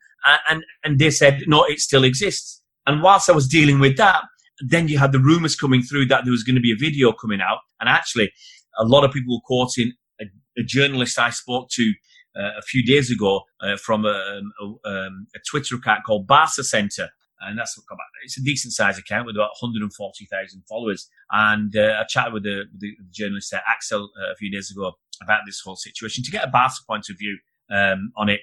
and, 0.48 0.64
and 0.84 0.98
they 0.98 1.10
said, 1.10 1.42
no, 1.46 1.64
it 1.64 1.80
still 1.80 2.04
exists. 2.04 2.62
And 2.86 3.02
whilst 3.02 3.28
I 3.28 3.32
was 3.32 3.46
dealing 3.46 3.80
with 3.80 3.96
that, 3.98 4.22
then 4.60 4.88
you 4.88 4.98
had 4.98 5.12
the 5.12 5.20
rumors 5.20 5.54
coming 5.54 5.82
through 5.82 6.06
that 6.06 6.24
there 6.24 6.32
was 6.32 6.42
going 6.42 6.56
to 6.56 6.60
be 6.60 6.72
a 6.72 6.76
video 6.76 7.12
coming 7.12 7.40
out. 7.40 7.58
And 7.80 7.88
actually, 7.88 8.32
a 8.78 8.84
lot 8.84 9.04
of 9.04 9.12
people 9.12 9.36
were 9.36 9.42
quoting 9.44 9.92
a, 10.20 10.24
a 10.58 10.64
journalist 10.64 11.18
I 11.18 11.30
spoke 11.30 11.68
to 11.70 11.92
uh, 12.38 12.58
a 12.58 12.62
few 12.62 12.84
days 12.84 13.10
ago 13.10 13.42
uh, 13.60 13.76
from 13.76 14.04
a, 14.04 14.40
a, 14.60 14.88
um, 14.88 15.26
a, 15.34 15.38
Twitter 15.48 15.76
account 15.76 16.04
called 16.04 16.26
Barca 16.26 16.64
Center. 16.64 17.08
And 17.40 17.58
that's 17.58 17.76
what 17.76 17.86
come 17.88 17.98
out. 18.00 18.24
it's 18.24 18.38
a 18.38 18.42
decent 18.42 18.74
sized 18.74 18.98
account 18.98 19.26
with 19.26 19.36
about 19.36 19.50
140,000 19.60 20.62
followers. 20.68 21.08
And 21.30 21.76
uh, 21.76 22.00
I 22.00 22.04
chatted 22.04 22.32
with 22.32 22.42
the, 22.42 22.64
the 22.78 22.96
journalist 23.10 23.54
uh, 23.54 23.60
Axel 23.66 24.10
uh, 24.20 24.32
a 24.32 24.36
few 24.36 24.50
days 24.50 24.70
ago 24.70 24.92
about 25.22 25.42
this 25.46 25.60
whole 25.64 25.76
situation 25.76 26.24
to 26.24 26.30
get 26.30 26.44
a 26.44 26.50
Barca 26.50 26.76
point 26.88 27.06
of 27.10 27.18
view 27.18 27.38
um, 27.70 28.12
on 28.16 28.28
it. 28.28 28.40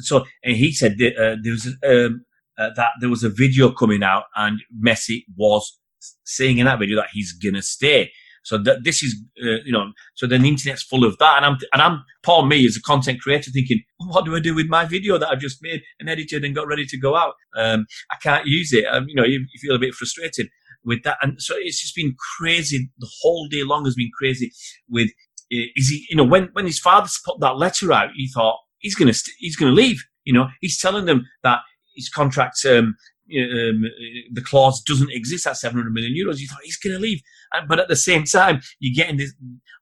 So 0.00 0.24
and 0.42 0.56
he 0.56 0.72
said 0.72 0.98
that, 0.98 1.16
uh, 1.16 1.36
there 1.42 1.52
was 1.52 1.66
um, 1.86 2.24
uh, 2.58 2.70
that 2.76 2.90
there 3.00 3.10
was 3.10 3.24
a 3.24 3.28
video 3.30 3.70
coming 3.70 4.02
out, 4.02 4.24
and 4.36 4.60
Messi 4.84 5.24
was 5.36 5.78
saying 6.24 6.58
in 6.58 6.66
that 6.66 6.78
video 6.78 6.96
that 6.96 7.08
he's 7.12 7.32
gonna 7.32 7.62
stay. 7.62 8.10
So 8.44 8.58
that 8.58 8.82
this 8.82 9.04
is, 9.04 9.14
uh, 9.40 9.62
you 9.64 9.70
know, 9.70 9.92
so 10.14 10.26
then 10.26 10.42
the 10.42 10.48
internet's 10.48 10.82
full 10.82 11.04
of 11.04 11.16
that, 11.18 11.36
and 11.36 11.46
I'm 11.46 11.58
and 11.72 11.80
I'm 11.80 12.04
Paul 12.24 12.46
me 12.46 12.66
as 12.66 12.76
a 12.76 12.82
content 12.82 13.20
creator 13.20 13.52
thinking, 13.52 13.82
what 13.98 14.24
do 14.24 14.34
I 14.34 14.40
do 14.40 14.54
with 14.54 14.66
my 14.66 14.84
video 14.84 15.16
that 15.16 15.28
I've 15.28 15.38
just 15.38 15.62
made 15.62 15.82
and 16.00 16.10
edited 16.10 16.44
and 16.44 16.54
got 16.54 16.66
ready 16.66 16.84
to 16.86 16.98
go 16.98 17.14
out? 17.14 17.34
Um, 17.56 17.86
I 18.10 18.16
can't 18.16 18.46
use 18.46 18.72
it. 18.72 18.84
Um, 18.86 19.06
you 19.08 19.14
know, 19.14 19.24
you, 19.24 19.38
you 19.38 19.60
feel 19.60 19.76
a 19.76 19.78
bit 19.78 19.94
frustrated 19.94 20.48
with 20.84 21.04
that, 21.04 21.18
and 21.22 21.40
so 21.40 21.54
it's 21.56 21.80
just 21.80 21.94
been 21.94 22.16
crazy. 22.36 22.90
The 22.98 23.10
whole 23.20 23.46
day 23.46 23.62
long 23.62 23.84
has 23.84 23.94
been 23.94 24.10
crazy. 24.18 24.50
With 24.88 25.10
uh, 25.52 25.70
is 25.76 25.88
he, 25.88 26.06
you 26.10 26.16
know, 26.16 26.24
when 26.24 26.48
when 26.52 26.66
his 26.66 26.80
father 26.80 27.08
put 27.24 27.38
that 27.40 27.58
letter 27.58 27.92
out, 27.92 28.10
he 28.16 28.28
thought, 28.28 28.58
he's 28.82 28.94
going 28.94 29.08
to 29.08 29.14
st- 29.14 29.36
he's 29.38 29.56
going 29.56 29.74
to 29.74 29.80
leave. 29.80 30.04
You 30.24 30.34
know, 30.34 30.48
he's 30.60 30.78
telling 30.78 31.06
them 31.06 31.26
that 31.42 31.60
his 31.96 32.08
contract, 32.08 32.64
um, 32.66 32.96
um, 33.30 33.84
the 34.32 34.42
clause 34.44 34.82
doesn't 34.82 35.10
exist 35.10 35.46
at 35.46 35.56
700 35.56 35.92
million 35.92 36.12
euros. 36.12 36.38
You 36.38 36.48
thought 36.48 36.60
he's 36.62 36.76
going 36.76 36.94
to 36.94 37.00
leave, 37.00 37.20
but 37.68 37.80
at 37.80 37.88
the 37.88 37.96
same 37.96 38.24
time, 38.24 38.60
you're 38.78 38.94
getting 38.94 39.16
this 39.16 39.32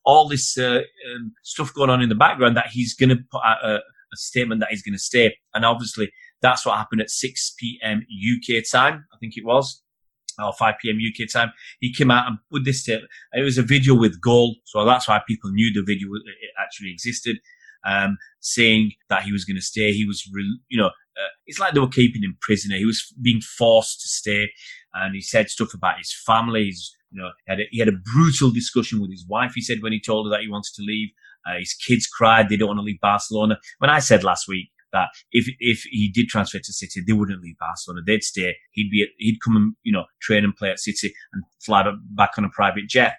all 0.05 0.29
this 0.29 0.57
uh, 0.57 0.81
um, 1.13 1.33
stuff 1.43 1.75
going 1.75 1.91
on 1.91 2.01
in 2.01 2.09
the 2.09 2.15
background 2.15 2.57
that 2.57 2.69
he's 2.69 2.95
going 2.95 3.11
to 3.11 3.19
put 3.31 3.43
out 3.45 3.63
a, 3.65 3.77
a 3.77 4.17
statement 4.17 4.61
that 4.61 4.71
he's 4.71 4.83
going 4.83 4.95
to 4.95 4.99
stay. 4.99 5.37
And 5.55 5.65
obviously, 5.65 6.11
that's 6.41 6.65
what 6.65 6.79
happened 6.79 7.03
at 7.03 7.11
6 7.11 7.55
p.m. 7.59 7.99
UK 7.99 8.63
time. 8.71 9.05
I 9.13 9.17
think 9.19 9.37
it 9.37 9.45
was. 9.45 9.83
Or 10.43 10.55
5 10.55 10.75
p.m. 10.81 10.97
UK 10.97 11.29
time. 11.31 11.53
He 11.81 11.93
came 11.93 12.11
out 12.11 12.27
and 12.27 12.39
with 12.51 12.65
this 12.65 12.81
statement. 12.81 13.11
It 13.35 13.43
was 13.43 13.59
a 13.59 13.63
video 13.63 13.95
with 13.95 14.23
goal, 14.23 14.57
so 14.65 14.87
that's 14.87 15.07
why 15.07 15.21
people 15.29 15.51
knew 15.51 15.71
the 15.71 15.83
video 15.85 16.09
actually 16.59 16.93
existed 16.93 17.37
um, 17.85 18.19
saying 18.41 18.93
that 19.09 19.23
he 19.23 19.33
was 19.33 19.45
going 19.45 19.57
to 19.57 19.63
stay. 19.63 19.93
He 19.93 20.07
was, 20.07 20.29
re- 20.33 20.61
you 20.69 20.79
know, 20.79 20.89
uh, 20.89 21.33
it's 21.47 21.59
like 21.59 21.75
they 21.75 21.81
were 21.81 21.89
keeping 21.89 22.23
him 22.23 22.37
prisoner. 22.41 22.77
He 22.77 22.85
was 22.85 23.13
being 23.21 23.41
forced 23.41 24.01
to 24.01 24.09
stay, 24.09 24.51
and 24.95 25.15
he 25.15 25.21
said 25.21 25.51
stuff 25.51 25.75
about 25.75 25.99
his 25.99 26.15
family, 26.27 26.67
his 26.67 26.95
You 27.11 27.23
know, 27.23 27.31
he 27.47 27.51
had 27.51 27.61
a, 27.61 27.65
he 27.71 27.79
had 27.79 27.89
a 27.89 28.01
brutal 28.15 28.51
discussion 28.51 29.01
with 29.01 29.11
his 29.11 29.27
wife. 29.29 29.53
He 29.55 29.63
said 29.63 29.83
when 29.83 29.93
he 29.93 30.01
told 30.01 30.27
her 30.27 30.31
that 30.31 30.43
he 30.43 30.49
wanted 30.49 30.73
to 30.77 30.83
leave, 30.83 31.09
uh, 31.47 31.59
his 31.59 31.75
kids 31.75 32.07
cried. 32.07 32.49
They 32.49 32.57
don't 32.57 32.69
want 32.69 32.79
to 32.79 32.85
leave 32.85 33.01
Barcelona. 33.01 33.59
When 33.79 33.91
I 33.91 33.99
said 33.99 34.25
last 34.25 34.47
week 34.49 34.71
that 34.93 35.09
if 35.33 35.47
if 35.59 35.83
he 35.91 36.09
did 36.09 36.29
transfer 36.29 36.59
to 36.59 36.73
City, 36.73 37.03
they 37.07 37.13
wouldn't 37.13 37.43
leave 37.43 37.59
Barcelona. 37.59 38.03
They'd 38.07 38.23
stay. 38.23 38.57
He'd 38.73 38.91
be 38.91 39.03
at, 39.03 39.09
he'd 39.19 39.41
come 39.45 39.57
and 39.57 39.75
you 39.83 39.93
know 39.93 40.05
train 40.21 40.45
and 40.45 40.55
play 40.55 40.71
at 40.71 40.79
City 40.79 41.13
and 41.33 41.43
fly 41.61 41.91
back 42.11 42.33
on 42.39 42.45
a 42.45 42.51
private 42.51 42.89
jet. 42.89 43.15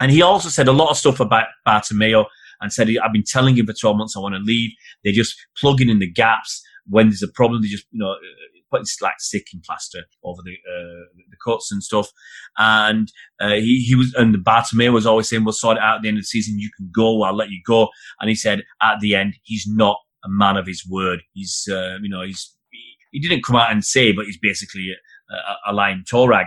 And 0.00 0.10
he 0.10 0.22
also 0.22 0.48
said 0.48 0.68
a 0.68 0.72
lot 0.72 0.90
of 0.90 0.96
stuff 0.96 1.20
about 1.20 1.46
Bartomeu 1.66 2.26
and 2.62 2.72
said 2.72 2.88
I've 3.02 3.12
been 3.12 3.24
telling 3.26 3.56
him 3.56 3.66
for 3.66 3.74
12 3.74 3.96
months 3.96 4.16
I 4.16 4.20
want 4.20 4.34
to 4.34 4.40
leave. 4.40 4.70
They're 5.04 5.12
just 5.12 5.34
plugging 5.58 5.90
in 5.90 5.98
the 5.98 6.10
gaps 6.10 6.62
when 6.88 7.08
there's 7.08 7.22
a 7.22 7.28
problem. 7.28 7.60
They 7.60 7.68
just 7.68 7.86
you 7.90 7.98
know 7.98 8.14
putting 8.70 8.86
like 9.02 9.20
sticking 9.20 9.60
plaster 9.64 10.04
over 10.24 10.40
the 10.42 10.52
uh, 10.52 11.04
the 11.30 11.36
cuts 11.44 11.70
and 11.70 11.82
stuff. 11.82 12.08
And 12.56 13.12
uh, 13.40 13.56
he 13.56 13.84
he 13.86 13.94
was 13.94 14.14
and 14.14 14.32
the 14.32 14.38
Bartomeu 14.38 14.92
was 14.92 15.06
always 15.06 15.28
saying 15.28 15.44
we'll 15.44 15.52
sort 15.52 15.76
it 15.76 15.82
out 15.82 15.96
at 15.96 16.02
the 16.02 16.08
end 16.08 16.16
of 16.16 16.22
the 16.22 16.26
season. 16.26 16.58
You 16.58 16.70
can 16.76 16.90
go. 16.94 17.22
I'll 17.22 17.36
let 17.36 17.50
you 17.50 17.60
go. 17.66 17.88
And 18.20 18.30
he 18.30 18.34
said 18.34 18.62
at 18.80 19.00
the 19.00 19.14
end 19.14 19.34
he's 19.42 19.66
not 19.66 19.98
a 20.24 20.28
man 20.28 20.56
of 20.56 20.66
his 20.66 20.86
word. 20.88 21.22
He's, 21.32 21.68
uh, 21.70 21.96
you 22.00 22.08
know, 22.08 22.22
he's, 22.22 22.54
he 23.10 23.20
didn't 23.20 23.44
come 23.44 23.56
out 23.56 23.70
and 23.70 23.84
say, 23.84 24.12
but 24.12 24.26
he's 24.26 24.38
basically 24.38 24.88
a, 25.30 25.34
a, 25.34 25.56
a 25.68 25.72
lying 25.72 26.04
Torag. 26.10 26.46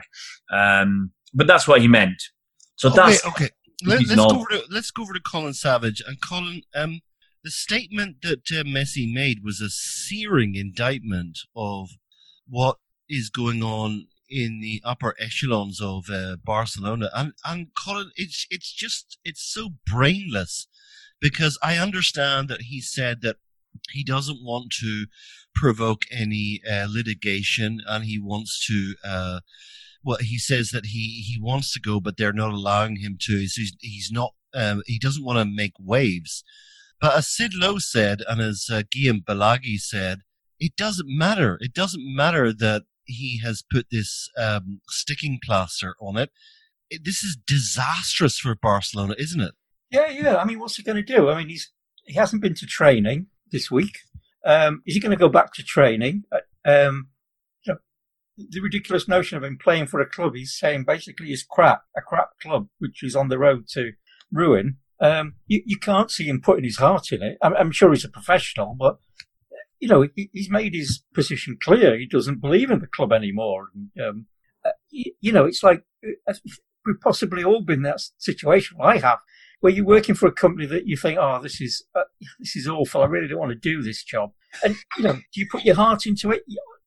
Um, 0.52 1.12
but 1.34 1.48
that's 1.48 1.68
what 1.68 1.82
he 1.82 1.88
meant. 1.88 2.22
So 2.78 2.90
okay, 2.90 2.96
that's 2.96 3.26
okay. 3.26 3.50
Let, 3.84 4.02
us 4.02 4.16
go 4.16 4.26
over 4.26 4.46
to 4.50 4.64
let's 4.70 4.92
go 4.92 5.04
over 5.04 5.14
to 5.14 5.20
Colin 5.20 5.54
Savage 5.54 6.02
and 6.06 6.22
Colin. 6.22 6.62
Um, 6.74 7.02
the 7.44 7.52
statement 7.52 8.22
that 8.24 8.50
uh, 8.52 8.64
Messi 8.64 9.12
made 9.12 9.44
was 9.44 9.62
a 9.62 9.70
searing 9.70 10.56
indictment 10.56 11.40
of 11.56 11.90
what 12.48 12.78
is 13.08 13.30
going 13.30 13.62
on 13.62 14.08
in 14.30 14.60
the 14.60 14.82
upper 14.84 15.16
echelons 15.20 15.80
of 15.82 16.10
uh, 16.10 16.38
Barcelona, 16.44 17.10
and 17.14 17.34
and 17.46 17.68
Colin, 17.76 18.12
it's 18.16 18.48
it's 18.50 18.72
just 18.74 19.18
it's 19.24 19.44
so 19.44 19.70
brainless 19.86 20.68
because 21.20 21.58
I 21.62 21.78
understand 21.78 22.50
that 22.50 22.64
he 22.64 22.82
said 22.82 23.22
that 23.22 23.38
he 23.92 24.04
doesn't 24.04 24.44
want 24.44 24.72
to 24.80 25.06
provoke 25.54 26.04
any 26.12 26.62
uh, 26.70 26.88
litigation, 26.90 27.82
and 27.88 28.06
he 28.06 28.20
wants 28.20 28.66
to. 28.68 28.96
Uh, 29.04 29.40
well, 30.06 30.18
he 30.22 30.38
says 30.38 30.70
that 30.70 30.88
he 30.88 31.24
he 31.26 31.40
wants 31.42 31.74
to 31.74 31.80
go, 31.80 32.00
but 32.00 32.16
they're 32.16 32.32
not 32.32 32.54
allowing 32.54 32.98
him 32.98 33.18
to. 33.22 33.40
He's 33.40 33.76
he's 33.82 34.10
not. 34.12 34.34
Um, 34.54 34.84
he 34.86 35.00
doesn't 35.00 35.26
want 35.26 35.40
to 35.40 35.46
make 35.46 35.74
waves. 35.80 36.44
But 37.02 37.18
as 37.18 37.28
Sid 37.28 37.54
Lowe 37.56 37.80
said, 37.80 38.22
and 38.28 38.40
as 38.40 38.68
uh, 38.72 38.84
Guillem 38.84 39.24
Balagué 39.24 39.78
said, 39.80 40.20
it 40.60 40.76
doesn't 40.78 41.10
matter. 41.10 41.58
It 41.60 41.74
doesn't 41.74 42.16
matter 42.16 42.54
that 42.54 42.84
he 43.04 43.42
has 43.44 43.64
put 43.70 43.88
this 43.92 44.30
um, 44.38 44.82
sticking 44.88 45.40
plaster 45.44 45.96
on 46.00 46.18
it. 46.18 46.30
it. 46.90 47.04
This 47.04 47.24
is 47.24 47.36
disastrous 47.36 48.40
for 48.40 48.56
Barcelona, 48.56 49.16
isn't 49.18 49.42
it? 49.42 49.54
Yeah, 49.92 50.10
yeah. 50.10 50.38
I 50.38 50.46
mean, 50.46 50.60
what's 50.60 50.78
he 50.78 50.84
going 50.84 51.04
to 51.04 51.16
do? 51.16 51.30
I 51.30 51.38
mean, 51.38 51.50
he's 51.50 51.72
he 52.06 52.14
hasn't 52.14 52.42
been 52.42 52.54
to 52.56 52.66
training 52.66 53.28
this 53.52 53.72
week. 53.72 53.98
Um, 54.46 54.84
is 54.86 54.94
he 54.94 55.00
going 55.00 55.12
to 55.12 55.18
go 55.18 55.30
back 55.30 55.54
to 55.54 55.64
training? 55.64 56.24
Uh, 56.32 56.40
um, 56.70 57.08
the 58.38 58.60
ridiculous 58.60 59.08
notion 59.08 59.38
of 59.38 59.44
him 59.44 59.58
playing 59.58 59.88
for 59.88 60.00
a 60.00 60.10
club 60.10 60.36
he's 60.36 60.58
saying 60.58 60.84
basically 60.86 61.32
is 61.32 61.44
crap, 61.44 61.84
a 61.96 62.02
crap 62.02 62.32
club 62.42 62.68
which 62.80 63.04
is 63.04 63.16
on 63.16 63.30
the 63.30 63.38
road 63.38 63.68
to 63.70 63.92
ruin. 64.32 64.78
Um, 65.00 65.36
you, 65.48 65.62
you, 65.66 65.78
can't 65.78 66.10
see 66.10 66.26
him 66.26 66.42
putting 66.42 66.64
his 66.64 66.78
heart 66.78 67.12
in 67.12 67.22
it. 67.22 67.38
I'm, 67.42 67.54
I'm 67.56 67.72
sure 67.72 67.92
he's 67.92 68.06
a 68.06 68.10
professional, 68.10 68.76
but 68.80 68.98
you 69.80 69.90
know 69.90 70.08
he, 70.16 70.30
he's 70.32 70.50
made 70.50 70.74
his 70.74 71.04
position 71.14 71.58
clear. 71.62 71.98
He 71.98 72.08
doesn't 72.08 72.42
believe 72.42 72.72
in 72.72 72.80
the 72.80 72.88
club 72.88 73.12
anymore. 73.12 73.68
And, 73.74 73.90
um, 74.06 74.26
uh, 74.66 74.72
you, 74.90 75.12
you, 75.20 75.32
know, 75.34 75.46
it's 75.46 75.64
like 75.64 75.84
uh, 76.28 76.34
we've 76.86 77.00
possibly 77.02 77.44
all 77.44 77.62
been 77.62 77.80
in 77.80 77.84
that 77.84 78.02
situation. 78.18 78.78
I 78.82 78.98
have 78.98 79.20
where 79.60 79.74
you're 79.74 79.86
working 79.86 80.16
for 80.16 80.28
a 80.28 80.32
company 80.32 80.66
that 80.68 80.88
you 80.88 80.96
think, 80.96 81.18
oh, 81.20 81.42
this 81.42 81.60
is 81.60 81.84
uh, 81.94 82.04
this 82.40 82.56
is 82.56 82.68
awful. 82.68 83.02
I 83.02 83.08
really 83.08 83.28
don't 83.28 83.40
want 83.40 83.52
to 83.52 83.56
do 83.56 83.82
this 83.82 84.04
job. 84.04 84.32
And 84.64 84.76
you 84.98 85.04
know, 85.04 85.14
do 85.14 85.42
you 85.42 85.48
put 85.52 85.66
your 85.66 85.76
heart 85.76 86.06
into 86.06 86.32
it? 86.32 86.44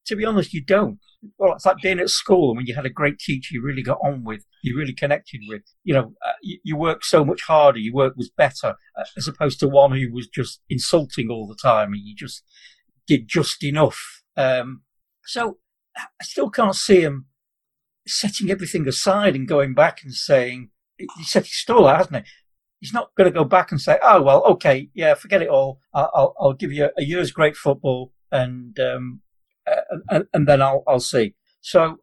To 0.08 0.16
be 0.16 0.24
honest, 0.24 0.52
you 0.52 0.62
don't. 0.62 0.98
Well, 1.38 1.54
it's 1.54 1.66
like 1.66 1.78
being 1.82 1.98
at 1.98 2.10
school 2.10 2.54
when 2.54 2.66
you 2.66 2.74
had 2.74 2.86
a 2.86 2.90
great 2.90 3.18
teacher 3.18 3.54
you 3.54 3.62
really 3.62 3.82
got 3.82 3.98
on 4.02 4.24
with, 4.24 4.44
you 4.62 4.76
really 4.76 4.92
connected 4.92 5.40
with. 5.48 5.62
You 5.84 5.94
know, 5.94 6.14
uh, 6.24 6.32
you, 6.42 6.58
you, 6.62 6.76
work 6.76 7.04
so 7.04 7.24
much 7.24 7.42
harder, 7.42 7.78
your 7.78 7.94
work 7.94 8.14
was 8.16 8.30
better, 8.30 8.76
uh, 8.96 9.04
as 9.16 9.26
opposed 9.26 9.58
to 9.60 9.68
one 9.68 9.92
who 9.92 10.12
was 10.12 10.28
just 10.28 10.60
insulting 10.70 11.28
all 11.28 11.46
the 11.46 11.56
time 11.60 11.92
and 11.92 12.02
you 12.04 12.14
just 12.14 12.44
did 13.06 13.26
just 13.26 13.64
enough. 13.64 14.22
Um, 14.36 14.82
so 15.24 15.58
I 15.96 16.24
still 16.24 16.50
can't 16.50 16.76
see 16.76 17.00
him 17.00 17.26
setting 18.06 18.50
everything 18.50 18.86
aside 18.86 19.34
and 19.34 19.48
going 19.48 19.74
back 19.74 20.02
and 20.02 20.14
saying, 20.14 20.70
he 20.96 21.24
said 21.24 21.44
he's 21.44 21.54
still 21.54 21.86
hasn't 21.86 22.16
he? 22.16 22.22
he's 22.80 22.92
not 22.92 23.14
going 23.16 23.30
to 23.30 23.36
go 23.36 23.44
back 23.44 23.70
and 23.70 23.80
say, 23.80 23.98
"Oh 24.02 24.22
well, 24.22 24.44
okay, 24.44 24.88
yeah, 24.94 25.14
forget 25.14 25.42
it 25.42 25.48
all. 25.48 25.80
I'll 25.94 26.34
I'll, 26.38 26.52
give 26.52 26.72
you 26.72 26.90
a 26.96 27.02
year's 27.02 27.30
great 27.30 27.56
football, 27.56 28.12
and 28.30 28.78
um, 28.78 29.20
and, 30.08 30.26
and 30.32 30.46
then 30.48 30.62
I'll 30.62 30.82
I'll 30.86 31.00
see." 31.00 31.34
So, 31.60 31.98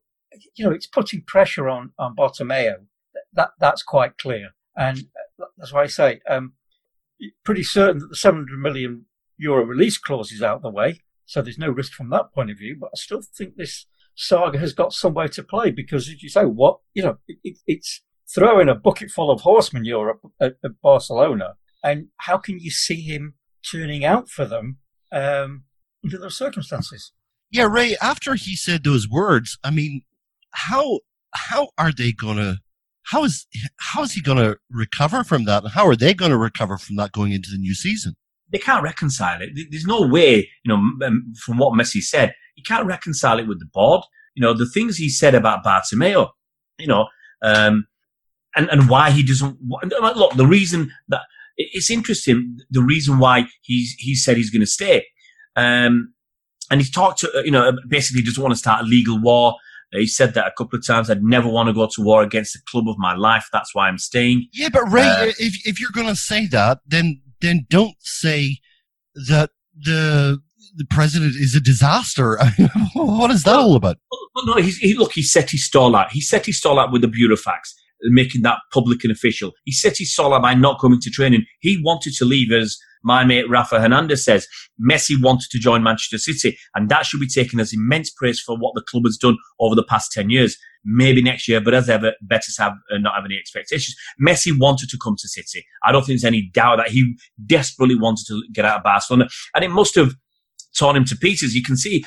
you 0.56 0.66
know, 0.66 0.72
it's 0.72 0.88
putting 0.88 1.22
pressure 1.22 1.70
on 1.70 1.92
on 1.98 2.16
Bartomeu. 2.16 2.86
That 3.34 3.52
that's 3.60 3.84
quite 3.84 4.18
clear, 4.18 4.50
and 4.76 5.06
that's 5.58 5.74
why 5.74 5.84
I 5.84 5.88
say, 5.88 6.22
um, 6.30 6.54
pretty 7.44 7.64
certain 7.64 8.00
that 8.00 8.10
the 8.10 8.16
700 8.16 8.60
million 8.60 9.06
euro 9.38 9.66
release 9.66 9.98
clause 9.98 10.32
is 10.32 10.42
out 10.42 10.58
of 10.58 10.62
the 10.62 10.70
way, 10.70 11.02
so 11.26 11.42
there's 11.42 11.58
no 11.58 11.70
risk 11.70 11.94
from 11.94 12.10
that 12.12 12.34
point 12.34 12.52
of 12.52 12.58
view. 12.58 12.78
But 12.80 12.92
I 12.94 12.98
still 12.98 13.22
think 13.22 13.56
this 13.56 13.86
saga 14.16 14.58
has 14.60 14.74
got 14.74 14.94
some 14.94 15.14
way 15.14 15.28
to 15.28 15.44
play 15.44 15.72
because, 15.72 16.08
as 16.08 16.24
you 16.24 16.30
say, 16.30 16.46
what 16.46 16.80
you 16.94 17.04
know, 17.04 17.18
it, 17.28 17.38
it, 17.44 17.58
it's 17.68 18.02
throwing 18.34 18.70
a 18.70 18.76
bucket 18.76 19.12
full 19.12 19.32
of 19.32 19.42
horse 19.42 19.72
manure 19.74 20.20
at, 20.42 20.56
at, 20.64 20.82
Barcelona, 20.82 21.56
and 21.84 22.08
how 22.18 22.38
can 22.38 22.60
you 22.60 22.72
see 22.72 23.02
him 23.02 23.36
turning 23.70 24.04
out 24.04 24.30
for 24.30 24.46
them 24.46 24.78
um, 25.12 25.64
under 26.04 26.18
those 26.18 26.38
circumstances? 26.38 27.12
Yeah, 27.56 27.70
Ray. 27.72 27.96
After 28.02 28.36
he 28.36 28.58
said 28.58 28.84
those 28.84 29.08
words, 29.10 29.58
I 29.64 29.72
mean, 29.72 30.02
how 30.52 31.00
how 31.34 31.70
are 31.78 31.94
they 31.94 32.12
gonna? 32.12 32.58
How 33.04 33.24
is 33.24 33.48
how 33.78 34.04
is 34.04 34.12
he 34.12 34.22
going 34.22 34.40
to 34.40 34.58
recover 34.70 35.24
from 35.24 35.46
that? 35.46 35.64
And 35.64 35.72
How 35.72 35.88
are 35.88 35.96
they 35.96 36.14
going 36.14 36.32
to 36.32 36.38
recover 36.38 36.78
from 36.78 36.98
that 36.98 37.14
going 37.14 37.32
into 37.32 37.50
the 37.50 37.58
new 37.58 37.74
season? 37.74 38.18
They 38.52 38.58
can't 38.58 38.84
reconcile 38.84 39.42
it. 39.42 39.52
There's 39.72 39.86
no 39.86 40.06
way, 40.06 40.50
you 40.66 40.68
know, 40.68 40.82
from 41.46 41.58
what 41.58 41.80
Messi 41.80 42.02
said, 42.02 42.34
he 42.56 42.62
can't 42.62 42.86
reconcile 42.88 43.40
it 43.40 43.48
with 43.48 43.60
the 43.60 43.70
board. 43.74 44.02
You 44.34 44.42
know, 44.42 44.54
the 44.54 44.70
things 44.70 44.98
he 44.98 45.08
said 45.08 45.34
about 45.34 45.64
Bartomeu, 45.64 46.32
you 46.78 46.88
know, 46.88 47.08
um, 47.42 47.86
and, 48.58 48.68
and 48.70 48.90
why 48.90 49.12
he 49.12 49.24
doesn't. 49.24 49.58
Look, 49.62 50.34
the 50.34 50.48
reason 50.48 50.92
that 51.08 51.22
it's 51.56 51.90
interesting, 51.90 52.58
the 52.70 52.84
reason 52.84 53.18
why 53.18 53.46
he's 53.62 53.96
he 53.98 54.14
said 54.14 54.36
he's 54.36 54.50
going 54.50 54.60
to 54.60 54.68
stay, 54.68 55.06
um, 55.56 56.15
and 56.70 56.82
he's 56.82 56.92
talked 56.92 57.20
to 57.20 57.30
you 57.44 57.52
know 57.52 57.72
basically 57.88 58.22
doesn't 58.22 58.42
want 58.42 58.54
to 58.54 58.60
start 58.60 58.82
a 58.82 58.88
legal 58.88 59.20
war. 59.20 59.56
He 59.92 60.08
said 60.08 60.34
that 60.34 60.48
a 60.48 60.52
couple 60.58 60.78
of 60.78 60.86
times. 60.86 61.10
I'd 61.10 61.24
never 61.24 61.48
want 61.48 61.68
to 61.68 61.74
go 61.74 61.88
to 61.88 62.02
war 62.02 62.22
against 62.22 62.54
the 62.54 62.60
club 62.70 62.90
of 62.90 62.98
my 62.98 63.16
life. 63.16 63.48
That's 63.54 63.74
why 63.74 63.88
I'm 63.88 63.98
staying. 63.98 64.48
Yeah, 64.52 64.70
but 64.70 64.92
Ray, 64.92 65.08
uh, 65.08 65.32
if 65.40 65.66
if 65.66 65.80
you're 65.80 65.92
going 65.94 66.08
to 66.08 66.16
say 66.16 66.48
that, 66.48 66.80
then 66.86 67.22
then 67.42 67.66
don't 67.70 67.96
say 68.00 68.58
that 69.28 69.52
the 69.80 70.40
the 70.76 70.86
president 70.90 71.36
is 71.36 71.56
a 71.56 71.62
disaster. 71.62 72.38
what 72.94 73.32
is 73.32 73.44
that 73.44 73.56
all 73.56 73.76
about? 73.76 73.98
No, 74.46 74.56
he's, 74.56 74.78
he 74.78 74.96
look. 74.96 75.14
He 75.14 75.22
set 75.22 75.52
his 75.52 75.66
stall 75.66 75.96
out. 75.96 76.12
He 76.12 76.20
set 76.20 76.46
his 76.46 76.58
stall 76.58 76.80
out 76.80 76.92
with 76.92 77.02
the 77.02 77.08
burofax 77.08 77.74
making 78.04 78.42
that 78.44 78.60
public 78.72 79.04
and 79.04 79.12
official. 79.12 79.54
He 79.64 79.72
set 79.72 79.98
his 79.98 80.14
soul 80.14 80.38
by 80.40 80.54
not 80.54 80.80
coming 80.80 81.00
to 81.02 81.10
training. 81.10 81.46
He 81.60 81.82
wanted 81.84 82.14
to 82.16 82.26
leave, 82.26 82.52
as 82.52 82.78
my 83.06 83.24
mate 83.24 83.50
Rafa 83.50 83.80
Hernandez 83.80 84.26
says. 84.26 84.48
Messi 84.82 85.16
wanted 85.22 85.50
to 85.52 85.60
join 85.60 85.84
Manchester 85.84 86.18
City, 86.18 86.58
and 86.74 86.90
that 86.90 87.06
should 87.06 87.22
be 87.22 87.28
taken 87.28 87.60
as 87.60 87.72
immense 87.72 88.10
praise 88.10 88.42
for 88.42 88.58
what 88.58 88.74
the 88.74 88.82
club 88.82 89.04
has 89.06 89.16
done 89.16 89.38
over 89.60 89.76
the 89.76 89.86
past 89.88 90.12
10 90.12 90.30
years. 90.30 90.58
Maybe 90.84 91.22
next 91.22 91.48
year, 91.48 91.62
but 91.62 91.74
as 91.74 91.90
ever, 91.90 92.14
better 92.22 92.52
have 92.60 92.74
uh, 92.94 92.98
not 92.98 93.16
have 93.16 93.26
any 93.26 93.38
expectations. 93.38 93.96
Messi 94.22 94.52
wanted 94.58 94.90
to 94.90 95.00
come 95.02 95.16
to 95.18 95.28
City. 95.28 95.66
I 95.84 95.92
don't 95.92 96.02
think 96.02 96.20
there's 96.20 96.26
any 96.26 96.50
doubt 96.54 96.78
that 96.78 96.90
he 96.90 97.16
desperately 97.46 97.96
wanted 97.96 98.26
to 98.28 98.44
get 98.54 98.66
out 98.66 98.78
of 98.78 98.84
Barcelona, 98.84 99.28
and 99.56 99.64
it 99.64 99.70
must 99.70 99.96
have 99.96 100.14
torn 100.78 100.96
him 100.96 101.06
to 101.06 101.16
pieces. 101.16 101.56
You 101.56 101.64
can 101.64 101.78
see 101.78 102.06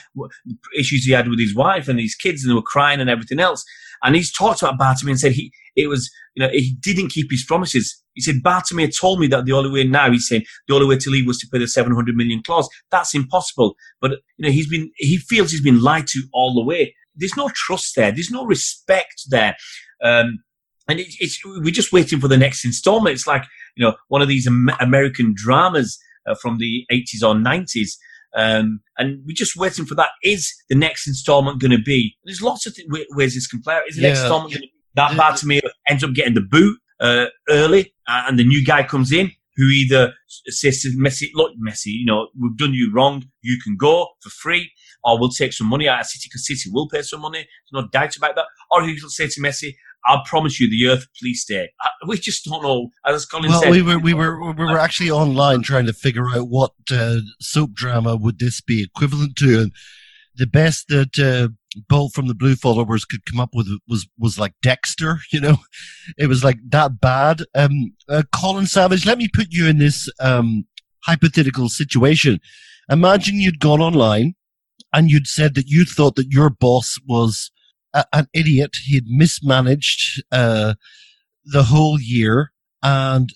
issues 0.77 1.05
he 1.05 1.13
had 1.13 1.29
with 1.29 1.39
his 1.39 1.55
wife 1.55 1.89
and 1.89 1.99
his 1.99 2.15
kids, 2.15 2.43
and 2.43 2.51
they 2.51 2.55
were 2.55 2.63
crying 2.63 3.01
and 3.01 3.11
everything 3.11 3.41
else. 3.41 3.65
And 4.03 4.15
he's 4.15 4.33
talked 4.33 4.63
about 4.63 4.79
Bartomeu 4.79 5.11
and 5.11 5.21
said 5.21 5.33
he 5.33 5.53
it 5.77 5.89
was 5.89 6.11
you 6.35 6.43
know 6.43 6.51
he 6.51 6.77
didn't 6.81 7.09
keep 7.11 7.31
his 7.31 7.45
promises. 7.45 8.03
He 8.15 8.21
said 8.21 8.37
Bartomeu 8.45 8.97
told 8.97 9.21
me 9.21 9.27
that 9.29 9.45
the 9.45 9.53
only 9.53 9.71
way 9.71 9.85
now 9.85 10.11
he's 10.11 10.29
saying 10.29 10.45
the 10.67 10.75
only 10.75 10.87
way 10.87 10.99
to 10.99 11.11
leave 11.11 11.27
was 11.27 11.39
to 11.39 11.49
pay 11.53 11.59
the 11.59 11.69
700 11.69 12.15
million 12.15 12.43
clause. 12.43 12.69
That's 12.91 13.15
impossible. 13.15 13.75
But 14.01 14.13
you 14.37 14.47
know 14.47 14.51
he's 14.51 14.69
been 14.69 14.91
he 14.97 15.19
feels 15.19 15.51
he's 15.51 15.63
been 15.63 15.83
lied 15.83 16.07
to 16.09 16.23
all 16.33 16.55
the 16.55 16.65
way. 16.65 16.95
There's 17.17 17.37
no 17.37 17.51
trust 17.55 17.97
there. 17.97 18.13
There's 18.13 18.31
no 18.31 18.45
respect 18.45 19.23
there. 19.31 19.57
Um, 20.03 20.39
and 20.89 21.01
it, 21.01 21.09
it's 21.21 21.41
we're 21.45 21.71
just 21.71 21.93
waiting 21.93 22.21
for 22.21 22.29
the 22.29 22.37
next 22.37 22.65
installment. 22.65 23.15
It's 23.15 23.27
like 23.27 23.45
you 23.77 23.85
know 23.85 23.97
one 24.09 24.23
of 24.23 24.29
these 24.29 24.47
American 24.81 25.35
dramas 25.37 25.99
uh, 26.27 26.35
from 26.41 26.59
the 26.59 26.85
80s 26.93 27.23
or 27.23 27.35
90s 27.35 27.93
um, 28.35 28.81
and 28.97 29.23
we're 29.27 29.35
just 29.35 29.57
waiting 29.57 29.87
for 29.87 29.95
that. 29.95 30.11
Is 30.23 30.53
the 30.69 30.77
next 30.77 31.07
installment 31.07 31.61
going 31.61 31.71
to 31.71 31.83
be? 31.83 32.17
There's 32.25 32.43
lots 32.43 32.67
of 32.67 32.75
th- 32.75 32.89
ways 33.11 33.35
this 33.35 33.47
can 33.47 33.63
play 33.63 33.75
out. 33.75 33.83
Is 33.89 33.97
the 33.97 34.03
yeah. 34.03 34.09
next 34.09 34.21
installment 34.21 34.53
going 34.53 34.63
to 34.63 34.67
be 34.69 34.73
that 34.95 35.13
Bartomeu? 35.13 35.61
ends 35.89 36.05
up 36.05 36.13
getting 36.13 36.35
the 36.35 36.41
boot 36.41 36.79
uh, 37.01 37.27
early, 37.49 37.95
uh, 38.07 38.25
and 38.27 38.39
the 38.39 38.45
new 38.45 38.65
guy 38.65 38.83
comes 38.83 39.13
in 39.13 39.31
who 39.57 39.67
either 39.67 40.15
says 40.29 40.83
to 40.83 40.89
Messi, 40.97 41.29
"Look, 41.35 41.53
Messi, 41.57 41.87
you 41.87 42.07
know 42.07 42.29
we've 42.41 42.57
done 42.57 42.75
you 42.75 42.93
wrong. 42.95 43.25
You 43.43 43.59
can 43.63 43.77
go 43.77 44.09
for 44.23 44.31
free, 44.31 44.71
or 45.05 45.19
we'll 45.19 45.31
take 45.31 45.53
some 45.53 45.67
money 45.67 45.89
out 45.89 46.01
of 46.01 46.07
City 46.07 46.29
because 46.29 46.47
City 46.47 46.71
will 46.73 46.89
pay 46.89 47.03
some 47.03 47.21
money. 47.21 47.39
There's 47.39 47.85
no 47.85 47.89
doubt 47.89 48.17
about 48.17 48.37
that." 48.37 48.47
Or 48.71 48.85
he'll 48.85 49.09
say 49.09 49.27
to 49.29 49.41
Messi, 49.41 49.75
"I'll 50.07 50.25
promise 50.25 50.61
you 50.61 50.71
the 50.71 50.93
earth, 50.93 51.07
please 51.21 51.43
stay." 51.43 51.69
Uh, 51.85 52.07
We 52.07 52.19
just 52.19 52.45
don't 52.45 52.63
know. 52.63 52.91
As 53.07 53.27
Colin 53.27 53.51
Well, 53.51 53.63
said, 53.63 53.71
we 53.71 53.83
were 53.83 53.99
we 53.99 54.15
were 54.15 54.53
we 54.53 54.65
were 54.65 54.79
actually 54.79 55.11
online 55.11 55.63
trying 55.63 55.87
to 55.87 55.93
figure 55.93 56.29
out 56.31 56.49
what 56.49 56.73
uh, 56.91 57.19
soap 57.41 57.73
drama 57.73 58.17
would 58.17 58.39
this 58.39 58.61
be 58.61 58.83
equivalent 58.83 59.37
to, 59.37 59.61
and 59.63 59.73
the 60.35 60.47
best 60.47 60.89
that 60.89 61.19
uh, 61.19 61.49
Bolt 61.89 62.15
from 62.15 62.29
the 62.29 62.35
Blue 62.35 62.55
followers 62.55 63.05
could 63.05 63.27
come 63.27 63.41
up 63.41 63.51
with 63.55 63.69
was 63.87 64.09
was 64.19 64.39
like 64.39 64.55
Dexter. 64.63 65.19
You 65.33 65.41
know, 65.41 65.57
it 66.17 66.27
was 66.29 66.43
like 66.43 66.59
that 66.71 67.01
bad. 67.01 67.43
Um, 67.55 67.93
uh, 68.09 68.23
Colin 68.33 68.67
Savage, 68.67 69.05
let 69.05 69.19
me 69.19 69.29
put 69.29 69.49
you 69.51 69.67
in 69.67 69.79
this 69.79 70.09
um, 70.21 70.67
hypothetical 71.05 71.69
situation. 71.69 72.41
Imagine 72.91 73.37
you'd 73.41 73.61
gone 73.61 73.81
online 73.81 74.35
and 74.93 75.11
you'd 75.11 75.27
said 75.27 75.55
that 75.55 75.69
you 75.69 75.85
thought 75.85 76.17
that 76.17 76.31
your 76.31 76.49
boss 76.51 76.99
was 77.07 77.51
a, 77.95 78.05
an 78.13 78.29
idiot. 78.33 78.77
He 78.85 78.95
had 78.95 79.07
mismanaged 79.09 80.23
uh, 80.33 80.75
the 81.45 81.65
whole 81.65 82.01
year, 82.01 82.53
and 82.83 83.31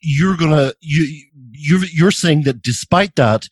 you're 0.00 0.36
gonna 0.36 0.72
you 0.80 1.24
you're 1.52 1.84
you're 1.86 2.10
saying 2.10 2.42
that 2.44 2.62
despite 2.62 3.16
that, 3.16 3.48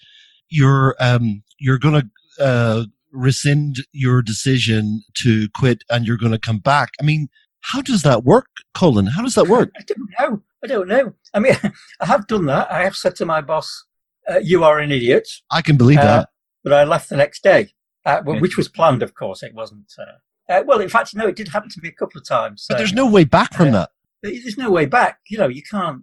you're 0.49 0.95
um 1.01 1.43
you're 1.59 1.79
gonna 1.79 2.05
uh 2.41 2.85
rescind 3.13 3.77
your 3.93 4.21
decision 4.23 5.03
to 5.15 5.49
quit 5.51 5.83
and 5.91 6.07
you're 6.07 6.17
gonna 6.17 6.39
come 6.39 6.59
back. 6.59 6.91
I 7.01 7.05
mean, 7.05 7.29
how 7.61 7.81
does 7.81 8.03
that 8.03 8.25
work, 8.25 8.47
Colin? 8.75 9.07
How 9.07 9.23
does 9.23 9.35
that 9.37 9.47
work? 9.49 9.71
I 9.79 9.83
don't 9.87 10.11
know. 10.19 10.43
I 10.63 10.67
don't 10.67 10.89
know. 10.89 11.15
I 11.33 11.39
mean, 11.41 11.57
I 12.01 12.07
have 12.07 12.27
done 12.27 12.47
that. 12.47 12.71
I 12.71 12.83
have 12.85 12.97
said 12.97 13.17
to 13.17 13.27
my 13.27 13.41
boss, 13.41 13.85
uh, 14.29 14.39
"You 14.43 14.65
are 14.65 14.79
an 14.79 14.91
idiot," 14.93 15.29
I 15.51 15.63
can 15.63 15.77
believe 15.77 15.99
Uh, 15.99 16.05
that. 16.19 16.29
but 16.63 16.73
I 16.73 16.85
left 16.85 17.09
the 17.09 17.17
next 17.17 17.43
day, 17.43 17.73
uh, 18.05 18.23
which 18.41 18.57
was 18.57 18.69
planned, 18.69 19.03
of 19.03 19.15
course. 19.15 19.43
It 19.43 19.55
wasn't. 19.55 19.93
Uh, 19.99 20.53
uh, 20.53 20.63
well, 20.67 20.81
in 20.81 20.89
fact, 20.89 21.15
no, 21.15 21.27
it 21.27 21.37
did 21.37 21.49
happen 21.49 21.71
to 21.71 21.81
me 21.83 21.89
a 21.89 21.93
couple 21.93 22.19
of 22.21 22.27
times. 22.29 22.67
But 22.69 22.79
there's 22.79 22.93
no 22.93 23.09
way 23.11 23.25
back 23.25 23.55
from 23.55 23.73
that. 23.73 23.91
there's 24.23 24.59
no 24.59 24.71
way 24.71 24.87
back. 24.87 25.19
You 25.29 25.39
know, 25.39 25.49
you 25.49 25.63
can't. 25.63 26.03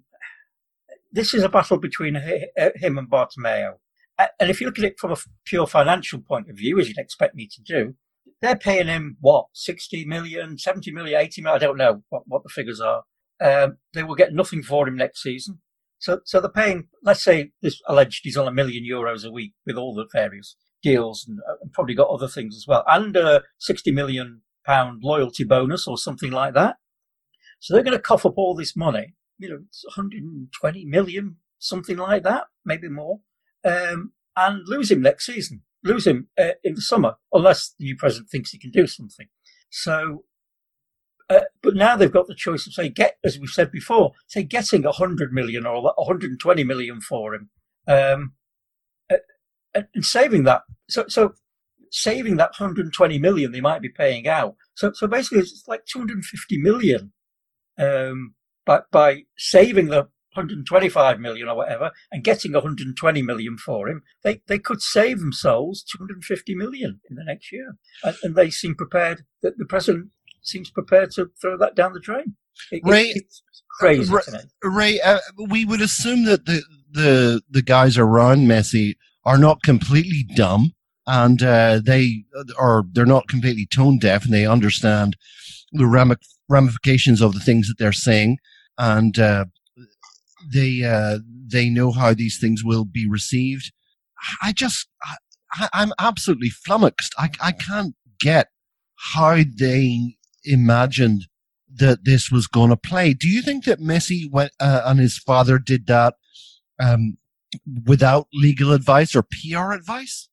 This 1.12 1.34
is 1.34 1.44
a 1.44 1.50
battle 1.50 1.78
between 1.78 2.16
hi- 2.16 2.48
uh, 2.60 2.70
him 2.76 2.98
and 2.98 3.10
Bartomeu. 3.10 3.74
Uh, 4.18 4.28
And 4.40 4.50
if 4.50 4.62
you 4.62 4.68
look 4.68 4.80
at 4.80 4.86
it 4.86 5.00
from 5.00 5.12
a 5.12 5.14
f- 5.14 5.28
pure 5.46 5.68
financial 5.68 6.20
point 6.20 6.50
of 6.50 6.56
view, 6.58 6.80
as 6.80 6.88
you'd 6.88 6.98
expect 6.98 7.36
me 7.36 7.48
to 7.52 7.62
do, 7.62 7.96
they're 8.42 8.56
paying 8.56 8.88
him 8.88 9.18
what, 9.20 9.48
60 9.54 10.06
million, 10.06 10.58
70 10.58 10.92
million, 10.92 11.20
80 11.20 11.42
million? 11.42 11.56
I 11.56 11.60
don't 11.66 11.78
know 11.78 12.04
what, 12.10 12.24
what 12.28 12.44
the 12.44 12.50
figures 12.50 12.80
are. 12.82 13.04
Um, 13.42 13.78
they 13.94 14.04
will 14.04 14.16
get 14.16 14.34
nothing 14.34 14.64
for 14.64 14.88
him 14.88 14.96
next 14.96 15.22
season. 15.22 15.60
So, 16.00 16.22
so 16.26 16.40
they're 16.40 16.50
paying, 16.50 16.88
let's 17.04 17.24
say 17.24 17.52
this 17.62 17.82
alleged 17.88 18.22
he's 18.24 18.38
on 18.38 18.48
a 18.48 18.52
million 18.52 18.84
euros 18.84 19.26
a 19.26 19.32
week 19.32 19.54
with 19.68 19.76
all 19.78 19.94
the 19.94 20.08
various 20.12 20.56
deals 20.82 21.26
and, 21.28 21.40
uh, 21.50 21.56
and 21.62 21.74
probably 21.74 21.96
got 21.96 22.10
other 22.10 22.28
things 22.28 22.56
as 22.56 22.66
well, 22.68 22.84
and 22.88 23.16
a 23.16 23.44
60 23.60 23.92
million 23.92 24.42
pound 24.66 25.02
loyalty 25.04 25.44
bonus 25.44 25.88
or 25.88 25.98
something 25.98 26.32
like 26.32 26.54
that. 26.54 26.78
So 27.60 27.74
they're 27.74 27.84
going 27.84 27.98
to 27.98 28.02
cough 28.02 28.26
up 28.26 28.38
all 28.38 28.56
this 28.56 28.76
money, 28.76 29.14
you 29.38 29.50
know, 29.50 29.60
it's 29.68 29.84
120 29.86 30.86
million, 30.86 31.38
something 31.60 31.98
like 31.98 32.24
that, 32.24 32.46
maybe 32.66 32.90
more, 32.90 33.20
um, 33.64 34.14
and 34.36 34.62
lose 34.68 34.92
him 34.92 35.02
next 35.02 35.26
season, 35.26 35.62
lose 35.84 36.08
him 36.08 36.28
uh, 36.40 36.54
in 36.64 36.76
the 36.76 36.82
summer, 36.82 37.16
unless 37.34 37.74
the 37.78 37.86
new 37.86 37.96
president 37.96 38.30
thinks 38.30 38.52
he 38.52 38.60
can 38.60 38.72
do 38.72 38.88
something. 38.88 39.28
So, 39.70 40.24
uh, 41.30 41.42
but 41.64 41.76
now 41.76 41.96
they've 41.96 42.12
got 42.12 42.28
the 42.28 42.36
choice 42.36 42.68
of 42.68 42.74
say 42.74 42.90
get, 42.90 43.18
as 43.24 43.40
we've 43.40 43.50
said 43.50 43.72
before, 43.72 44.14
say 44.28 44.44
getting 44.44 44.84
100 44.84 45.32
million 45.32 45.66
or 45.66 45.82
120 45.82 46.64
million 46.64 47.02
for 47.02 47.34
him, 47.34 47.50
um, 47.88 48.34
and 49.74 50.06
saving 50.06 50.44
that. 50.44 50.62
So, 50.90 51.06
so 51.08 51.34
saving 51.92 52.38
that 52.38 52.52
120 52.52 53.20
million 53.20 53.52
they 53.52 53.62
might 53.62 53.82
be 53.82 53.90
paying 53.90 54.28
out. 54.28 54.56
So, 54.76 54.92
so 54.94 55.08
basically, 55.08 55.40
it's 55.40 55.64
like 55.68 55.86
250 55.86 56.58
million 56.62 57.12
um, 57.78 58.36
by, 58.66 58.82
by 58.92 59.24
saving 59.38 59.88
the 59.88 60.08
125 60.34 61.20
million 61.20 61.50
or 61.50 61.58
whatever 61.58 61.92
and 62.12 62.24
getting 62.24 62.54
120 62.54 63.22
million 63.22 63.58
for 63.58 63.90
him, 63.90 64.02
they, 64.24 64.42
they 64.48 64.60
could 64.60 64.82
save 64.82 65.20
themselves 65.20 65.84
250 65.84 66.56
million 66.56 67.02
in 67.10 67.16
the 67.18 67.24
next 67.26 67.52
year. 67.52 67.76
And, 68.04 68.16
and 68.24 68.36
they 68.36 68.50
seem 68.50 68.76
prepared, 68.76 69.24
that 69.42 69.58
the 69.58 69.66
president 69.66 70.10
seems 70.42 70.70
prepared 70.70 71.12
to 71.12 71.32
throw 71.42 71.58
that 71.58 71.76
down 71.76 71.94
the 71.94 72.00
drain. 72.00 72.36
It- 72.72 72.82
it- 73.10 73.18
it's 73.18 73.42
crazy, 73.80 74.02
Ray- 74.10 74.22
Ray, 74.64 75.02
uh, 75.02 75.20
we 75.50 75.66
would 75.66 75.82
assume 75.82 76.24
that 76.26 76.46
the, 76.46 76.64
the 76.92 77.42
the 77.50 77.62
guys 77.62 77.98
around 77.98 78.48
Messi 78.48 78.96
are 79.24 79.38
not 79.38 79.64
completely 79.64 80.26
dumb, 80.36 80.74
and 81.08 81.42
uh, 81.44 81.80
they 81.84 82.26
are 82.58 82.84
they're 82.92 83.06
not 83.06 83.28
completely 83.28 83.66
tone 83.66 84.00
deaf, 84.00 84.26
and 84.26 84.34
they 84.34 84.46
understand 84.46 85.16
the 85.72 86.26
ramifications 86.50 87.22
of 87.22 87.34
the 87.34 87.40
things 87.40 87.68
that 87.68 87.78
they're 87.78 87.92
saying, 87.92 88.38
and 88.78 89.18
uh, 89.20 89.46
they 90.52 90.84
uh, 90.84 91.20
they 91.48 91.70
know 91.70 91.92
how 91.92 92.14
these 92.14 92.40
things 92.40 92.64
will 92.64 92.86
be 92.86 93.08
received. 93.08 93.72
I 94.42 94.52
just 94.52 94.88
I, 95.54 95.70
I'm 95.74 95.94
absolutely 96.00 96.50
flummoxed. 96.50 97.14
I 97.18 97.30
I 97.42 97.52
can't 97.52 97.96
get 98.20 98.48
how 99.14 99.38
they 99.58 100.16
imagined 100.44 101.28
that 101.74 102.04
this 102.04 102.30
was 102.32 102.48
going 102.48 102.70
to 102.70 102.78
play. 102.78 103.14
Do 103.14 103.28
you 103.28 103.42
think 103.42 103.66
that 103.66 103.80
Messi 103.80 104.30
went 104.30 104.52
uh, 104.60 104.82
and 104.86 105.00
his 105.00 105.18
father 105.18 105.58
did 105.58 105.88
that 105.88 106.16
um, 106.80 107.18
without 107.86 108.28
legal 108.34 108.72
advice 108.72 109.16
or 109.16 109.24
PR 109.24 109.72
advice? 109.72 110.30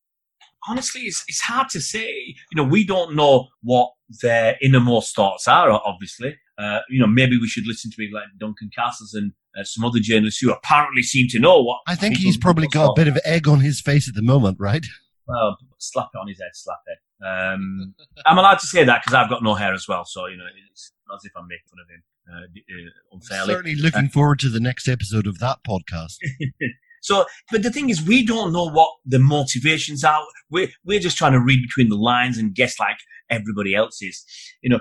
honestly, 0.68 1.02
it's, 1.02 1.24
it's 1.28 1.40
hard 1.40 1.68
to 1.70 1.80
say. 1.80 2.10
You 2.52 2.56
know, 2.56 2.64
we 2.64 2.84
don't 2.84 3.14
know 3.14 3.48
what 3.62 3.90
their 4.22 4.56
innermost 4.60 5.14
thoughts 5.14 5.48
are, 5.48 5.70
obviously. 5.70 6.36
Uh, 6.58 6.80
you 6.88 6.98
know, 6.98 7.06
maybe 7.06 7.38
we 7.38 7.48
should 7.48 7.66
listen 7.66 7.90
to 7.90 7.96
people 7.96 8.18
like 8.18 8.28
Duncan 8.38 8.70
Castles 8.74 9.14
and 9.14 9.32
uh, 9.58 9.64
some 9.64 9.84
other 9.84 10.00
journalists 10.00 10.40
who 10.40 10.52
apparently 10.52 11.02
seem 11.02 11.28
to 11.30 11.38
know 11.38 11.62
what. 11.62 11.78
I 11.86 11.94
think 11.94 12.16
he's 12.16 12.36
probably 12.36 12.66
got 12.68 12.90
a 12.90 12.94
bit 12.94 13.08
of 13.08 13.18
egg 13.24 13.48
on 13.48 13.60
his 13.60 13.80
face 13.80 14.08
at 14.08 14.14
the 14.14 14.22
moment, 14.22 14.56
right? 14.58 14.84
Well, 15.26 15.56
slap 15.78 16.08
it 16.14 16.18
on 16.18 16.26
his 16.26 16.40
head, 16.40 16.50
slap 16.54 16.78
it. 16.86 17.24
Um, 17.24 17.94
I'm 18.26 18.38
allowed 18.38 18.58
to 18.60 18.66
say 18.66 18.84
that 18.84 19.02
because 19.02 19.14
I've 19.14 19.28
got 19.28 19.42
no 19.42 19.54
hair 19.54 19.74
as 19.74 19.86
well, 19.86 20.04
so 20.04 20.26
you 20.26 20.36
know 20.36 20.44
it's 20.70 20.92
not 21.08 21.16
as 21.16 21.24
if 21.24 21.32
I'm 21.36 21.46
making 21.48 21.64
fun 21.68 21.80
of 21.82 21.90
him 21.90 22.02
uh, 22.32 22.36
uh, 22.40 23.16
unfairly. 23.16 23.52
Certainly 23.52 23.74
looking 23.76 24.08
forward 24.08 24.38
to 24.40 24.48
the 24.48 24.60
next 24.60 24.88
episode 24.88 25.26
of 25.26 25.38
that 25.40 25.58
podcast. 25.66 26.16
So, 27.00 27.24
but 27.50 27.62
the 27.62 27.70
thing 27.70 27.90
is, 27.90 28.02
we 28.02 28.24
don't 28.24 28.52
know 28.52 28.68
what 28.68 28.90
the 29.04 29.18
motivations 29.18 30.04
are. 30.04 30.22
We're 30.50 30.68
we're 30.84 31.00
just 31.00 31.16
trying 31.16 31.32
to 31.32 31.40
read 31.40 31.62
between 31.62 31.88
the 31.88 31.96
lines 31.96 32.38
and 32.38 32.54
guess 32.54 32.78
like 32.78 32.98
everybody 33.30 33.74
else 33.74 34.02
is. 34.02 34.24
You 34.62 34.70
know, 34.70 34.80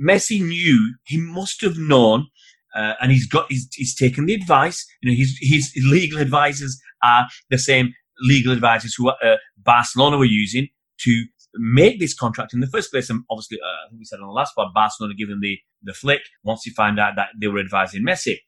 Messi 0.00 0.40
knew 0.40 0.94
he 1.04 1.18
must 1.18 1.60
have 1.62 1.78
known, 1.78 2.26
uh, 2.74 2.94
and 3.00 3.12
he's 3.12 3.26
got 3.26 3.46
he's, 3.48 3.68
he's 3.72 3.94
taken 3.94 4.26
the 4.26 4.34
advice. 4.34 4.86
You 5.00 5.10
know, 5.10 5.16
his 5.16 5.38
his 5.40 5.72
legal 5.84 6.18
advisors 6.18 6.80
are 7.02 7.26
the 7.50 7.58
same 7.58 7.94
legal 8.20 8.52
advisors 8.52 8.94
who 8.96 9.10
uh, 9.10 9.36
Barcelona 9.58 10.18
were 10.18 10.24
using 10.24 10.68
to 11.00 11.24
make 11.54 11.98
this 12.00 12.14
contract 12.14 12.54
in 12.54 12.60
the 12.60 12.66
first 12.66 12.90
place. 12.90 13.10
And 13.10 13.24
obviously, 13.30 13.58
uh, 13.60 13.86
I 13.86 13.90
think 13.90 14.00
we 14.00 14.04
said 14.04 14.20
on 14.20 14.26
the 14.26 14.32
last 14.32 14.54
part, 14.54 14.72
Barcelona 14.74 15.14
gave 15.14 15.28
him 15.28 15.40
the 15.40 15.58
the 15.82 15.92
flick 15.92 16.22
once 16.44 16.62
he 16.64 16.70
found 16.70 16.98
out 16.98 17.14
that 17.16 17.28
they 17.40 17.48
were 17.48 17.60
advising 17.60 18.04
Messi. 18.04 18.38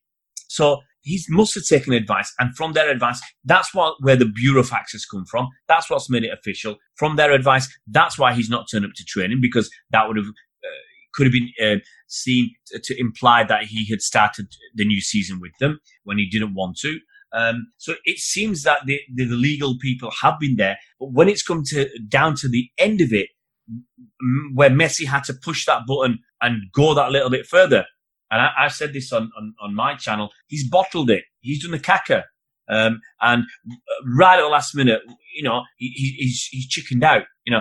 So 0.48 0.80
he 1.04 1.22
must 1.28 1.54
have 1.54 1.66
taken 1.66 1.92
advice, 1.92 2.32
and 2.38 2.56
from 2.56 2.72
their 2.72 2.90
advice, 2.90 3.20
that's 3.44 3.74
what 3.74 3.96
where 4.00 4.16
the 4.16 4.24
burofax 4.24 4.92
has 4.92 5.04
come 5.04 5.24
from. 5.26 5.48
That's 5.68 5.90
what's 5.90 6.10
made 6.10 6.24
it 6.24 6.32
official. 6.32 6.76
From 6.96 7.16
their 7.16 7.32
advice, 7.32 7.68
that's 7.86 8.18
why 8.18 8.32
he's 8.32 8.50
not 8.50 8.66
turned 8.70 8.86
up 8.86 8.92
to 8.96 9.04
training 9.04 9.38
because 9.40 9.70
that 9.90 10.08
would 10.08 10.16
have 10.16 10.26
uh, 10.26 10.82
could 11.14 11.26
have 11.26 11.32
been 11.32 11.50
uh, 11.62 11.80
seen 12.08 12.50
to, 12.68 12.80
to 12.80 12.98
imply 12.98 13.44
that 13.44 13.64
he 13.64 13.86
had 13.88 14.00
started 14.00 14.46
the 14.74 14.86
new 14.86 15.00
season 15.00 15.40
with 15.40 15.52
them 15.60 15.78
when 16.04 16.18
he 16.18 16.26
didn't 16.28 16.54
want 16.54 16.78
to. 16.78 16.98
Um, 17.34 17.66
so 17.78 17.94
it 18.04 18.18
seems 18.18 18.62
that 18.62 18.78
the, 18.86 19.00
the, 19.12 19.24
the 19.24 19.34
legal 19.34 19.76
people 19.78 20.10
have 20.22 20.38
been 20.38 20.56
there, 20.56 20.78
but 21.00 21.12
when 21.12 21.28
it's 21.28 21.42
come 21.42 21.64
to 21.66 21.88
down 22.08 22.36
to 22.36 22.48
the 22.48 22.68
end 22.78 23.00
of 23.00 23.12
it, 23.12 23.28
where 24.54 24.70
Messi 24.70 25.06
had 25.06 25.24
to 25.24 25.34
push 25.34 25.66
that 25.66 25.86
button 25.86 26.20
and 26.40 26.62
go 26.72 26.94
that 26.94 27.10
little 27.10 27.30
bit 27.30 27.46
further, 27.46 27.84
and 28.34 28.42
I, 28.42 28.50
I've 28.58 28.72
said 28.72 28.92
this 28.92 29.12
on, 29.12 29.30
on, 29.38 29.54
on 29.62 29.76
my 29.76 29.94
channel, 29.94 30.30
he's 30.48 30.68
bottled 30.68 31.08
it. 31.08 31.22
He's 31.40 31.62
done 31.62 31.70
the 31.70 31.78
caca. 31.78 32.24
Um, 32.68 33.00
and 33.20 33.44
right 34.04 34.38
at 34.38 34.42
the 34.42 34.48
last 34.48 34.74
minute, 34.74 35.02
you 35.36 35.44
know, 35.44 35.62
he, 35.78 36.16
he's, 36.18 36.48
he's 36.50 36.66
chickened 36.66 37.04
out. 37.04 37.22
You 37.44 37.52
know, 37.52 37.60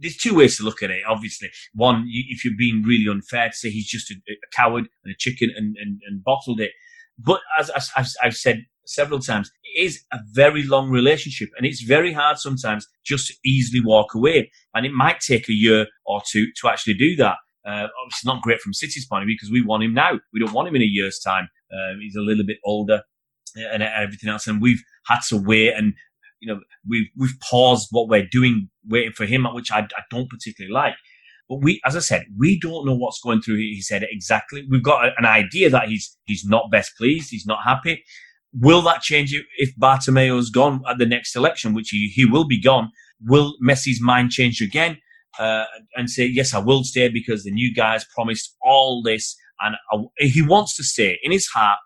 there's 0.00 0.16
two 0.16 0.34
ways 0.34 0.56
to 0.56 0.64
look 0.64 0.82
at 0.82 0.90
it, 0.90 1.02
obviously. 1.06 1.50
One, 1.74 2.06
if 2.08 2.42
you're 2.42 2.54
being 2.56 2.84
really 2.84 3.04
unfair 3.10 3.50
to 3.50 3.54
say 3.54 3.68
he's 3.68 3.86
just 3.86 4.10
a, 4.10 4.14
a 4.14 4.56
coward 4.56 4.88
and 5.04 5.12
a 5.12 5.16
chicken 5.18 5.50
and, 5.54 5.76
and, 5.76 6.00
and 6.08 6.24
bottled 6.24 6.60
it. 6.60 6.70
But 7.18 7.40
as, 7.58 7.68
as 7.70 7.90
I've, 7.94 8.06
I've 8.22 8.36
said 8.36 8.64
several 8.86 9.20
times, 9.20 9.50
it 9.74 9.84
is 9.84 10.04
a 10.10 10.20
very 10.32 10.62
long 10.62 10.88
relationship 10.88 11.50
and 11.58 11.66
it's 11.66 11.82
very 11.82 12.14
hard 12.14 12.38
sometimes 12.38 12.86
just 13.04 13.26
to 13.26 13.34
easily 13.44 13.82
walk 13.84 14.14
away. 14.14 14.50
And 14.72 14.86
it 14.86 14.92
might 14.92 15.20
take 15.20 15.50
a 15.50 15.52
year 15.52 15.86
or 16.06 16.22
two 16.26 16.46
to 16.62 16.68
actually 16.70 16.94
do 16.94 17.14
that. 17.16 17.36
Uh, 17.66 17.86
obviously, 18.02 18.26
not 18.26 18.42
great 18.42 18.60
from 18.60 18.72
City's 18.72 19.06
point 19.06 19.22
of 19.22 19.26
view 19.26 19.36
because 19.36 19.50
we 19.50 19.62
want 19.62 19.82
him 19.82 19.94
now. 19.94 20.18
We 20.32 20.40
don't 20.40 20.52
want 20.52 20.68
him 20.68 20.76
in 20.76 20.82
a 20.82 20.86
year's 20.86 21.18
time. 21.18 21.48
Uh, 21.72 21.98
he's 22.00 22.16
a 22.16 22.20
little 22.20 22.46
bit 22.46 22.58
older 22.64 23.02
uh, 23.56 23.68
and 23.72 23.82
everything 23.82 24.30
else, 24.30 24.46
and 24.46 24.60
we've 24.62 24.82
had 25.06 25.20
to 25.28 25.36
wait 25.36 25.74
and 25.74 25.94
you 26.40 26.52
know 26.52 26.60
we've 26.88 27.08
we've 27.16 27.36
paused 27.48 27.88
what 27.90 28.08
we're 28.08 28.28
doing, 28.30 28.68
waiting 28.86 29.12
for 29.12 29.26
him, 29.26 29.46
which 29.52 29.70
I, 29.70 29.80
I 29.80 30.02
don't 30.10 30.30
particularly 30.30 30.72
like. 30.72 30.94
But 31.48 31.62
we, 31.62 31.80
as 31.84 31.96
I 31.96 32.00
said, 32.00 32.26
we 32.36 32.60
don't 32.60 32.84
know 32.86 32.94
what's 32.94 33.20
going 33.20 33.40
through 33.40 33.56
his 33.56 33.88
head 33.88 34.06
exactly. 34.10 34.66
We've 34.70 34.82
got 34.82 35.12
an 35.16 35.24
idea 35.24 35.70
that 35.70 35.88
he's 35.88 36.16
he's 36.24 36.44
not 36.44 36.70
best 36.70 36.92
pleased, 36.96 37.30
he's 37.30 37.46
not 37.46 37.64
happy. 37.64 38.04
Will 38.54 38.80
that 38.82 39.02
change 39.02 39.34
if 39.58 39.76
Bartomeu's 39.76 40.50
gone 40.50 40.82
at 40.88 40.98
the 40.98 41.06
next 41.06 41.36
election, 41.36 41.74
which 41.74 41.90
he, 41.90 42.08
he 42.14 42.24
will 42.24 42.46
be 42.46 42.60
gone? 42.60 42.90
Will 43.20 43.54
Messi's 43.62 44.00
mind 44.00 44.30
change 44.30 44.62
again 44.62 44.98
uh, 45.38 45.64
and 45.96 46.10
say, 46.10 46.26
yes, 46.26 46.54
I 46.54 46.58
will 46.58 46.84
stay 46.84 47.08
because 47.08 47.44
the 47.44 47.50
new 47.50 47.74
guys 47.74 48.04
promised 48.14 48.56
all 48.62 49.02
this 49.02 49.36
and 49.60 49.76
I, 49.92 50.24
he 50.24 50.42
wants 50.42 50.76
to 50.76 50.84
stay. 50.84 51.18
In 51.22 51.32
his 51.32 51.46
heart, 51.46 51.78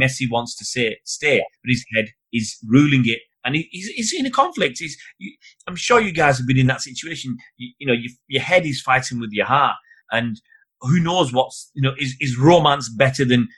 Messi 0.00 0.30
wants 0.30 0.56
to 0.56 0.64
say, 0.64 0.98
stay, 1.04 1.38
but 1.62 1.70
his 1.70 1.84
head 1.94 2.06
is 2.32 2.56
ruling 2.68 3.02
it 3.06 3.20
and 3.44 3.54
he, 3.54 3.68
he's, 3.70 3.88
he's, 3.88 4.12
in 4.12 4.26
a 4.26 4.30
conflict. 4.30 4.78
He's, 4.78 4.96
you, 5.18 5.32
I'm 5.66 5.76
sure 5.76 6.00
you 6.00 6.12
guys 6.12 6.38
have 6.38 6.46
been 6.46 6.58
in 6.58 6.66
that 6.66 6.82
situation. 6.82 7.36
You, 7.56 7.72
you 7.78 7.86
know, 7.86 7.92
you, 7.92 8.10
your 8.28 8.42
head 8.42 8.66
is 8.66 8.80
fighting 8.80 9.20
with 9.20 9.30
your 9.32 9.46
heart, 9.46 9.76
and 10.10 10.40
who 10.80 11.00
knows 11.00 11.32
what's 11.32 11.70
you 11.74 11.82
know 11.82 11.94
is 11.98 12.14
is 12.20 12.38
romance 12.38 12.88
better 12.88 13.24
than 13.24 13.48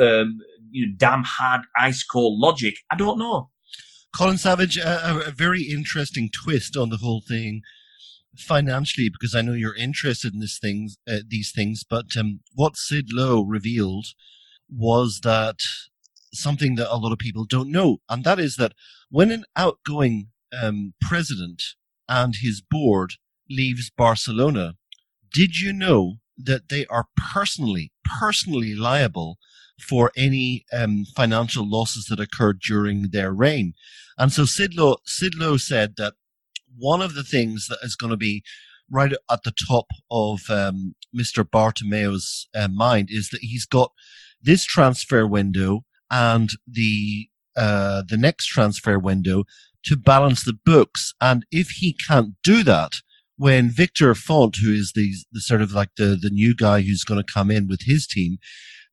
um, 0.00 0.38
you 0.70 0.86
know 0.86 0.92
damn 0.96 1.24
hard 1.24 1.62
ice 1.76 2.04
cold 2.04 2.38
logic? 2.38 2.74
I 2.90 2.96
don't 2.96 3.18
know. 3.18 3.50
Colin 4.16 4.38
Savage, 4.38 4.76
a, 4.76 5.24
a 5.26 5.30
very 5.30 5.62
interesting 5.62 6.30
twist 6.32 6.76
on 6.76 6.90
the 6.90 6.98
whole 6.98 7.22
thing 7.26 7.62
financially, 8.36 9.08
because 9.08 9.34
I 9.34 9.42
know 9.42 9.52
you're 9.52 9.76
interested 9.76 10.34
in 10.34 10.40
these 10.40 10.58
things, 10.60 10.96
uh, 11.08 11.18
these 11.26 11.52
things. 11.52 11.84
But 11.88 12.16
um, 12.16 12.40
what 12.54 12.76
Sid 12.76 13.12
Lowe 13.12 13.42
revealed 13.42 14.06
was 14.70 15.20
that 15.22 15.56
something 16.32 16.76
that 16.76 16.92
a 16.92 16.96
lot 16.96 17.12
of 17.12 17.18
people 17.18 17.44
don't 17.44 17.70
know, 17.70 17.98
and 18.08 18.24
that 18.24 18.38
is 18.38 18.56
that 18.56 18.72
when 19.10 19.30
an 19.30 19.44
outgoing 19.54 20.28
um, 20.60 20.94
president 21.00 21.62
and 22.08 22.36
his 22.36 22.62
board 22.62 23.14
leaves 23.50 23.90
Barcelona, 23.90 24.74
did 25.32 25.60
you 25.60 25.72
know 25.72 26.16
that 26.38 26.68
they 26.68 26.86
are 26.86 27.06
personally, 27.16 27.92
personally 28.04 28.74
liable 28.74 29.38
for 29.78 30.10
any 30.16 30.64
um, 30.72 31.04
financial 31.16 31.68
losses 31.68 32.06
that 32.06 32.20
occurred 32.20 32.60
during 32.60 33.10
their 33.10 33.32
reign? 33.32 33.74
And 34.18 34.32
so 34.32 34.44
Sid 34.44 34.74
Lowe 34.74 34.96
Sidlow 35.06 35.60
said 35.60 35.94
that 35.96 36.14
one 36.82 37.00
of 37.00 37.14
the 37.14 37.22
things 37.22 37.66
that 37.68 37.78
is 37.82 37.94
going 37.94 38.10
to 38.10 38.16
be 38.16 38.42
right 38.90 39.12
at 39.30 39.44
the 39.44 39.54
top 39.68 39.86
of 40.10 40.40
um, 40.50 40.94
Mr. 41.16 41.48
Bartomeu's 41.48 42.48
uh, 42.54 42.68
mind 42.68 43.08
is 43.10 43.28
that 43.30 43.40
he's 43.40 43.64
got 43.64 43.92
this 44.42 44.64
transfer 44.64 45.26
window 45.26 45.84
and 46.10 46.50
the 46.66 47.28
uh, 47.56 48.02
the 48.08 48.16
next 48.16 48.46
transfer 48.46 48.98
window 48.98 49.44
to 49.84 49.96
balance 49.96 50.44
the 50.44 50.58
books. 50.64 51.14
And 51.20 51.44
if 51.52 51.68
he 51.70 51.92
can't 51.92 52.34
do 52.42 52.62
that, 52.64 52.92
when 53.36 53.70
Victor 53.70 54.14
Font, 54.14 54.56
who 54.56 54.72
is 54.72 54.92
the, 54.94 55.12
the 55.32 55.40
sort 55.40 55.60
of 55.60 55.72
like 55.72 55.90
the, 55.96 56.18
the 56.20 56.30
new 56.30 56.54
guy 56.54 56.80
who's 56.80 57.04
going 57.04 57.22
to 57.22 57.32
come 57.32 57.50
in 57.50 57.68
with 57.68 57.82
his 57.84 58.06
team, 58.06 58.38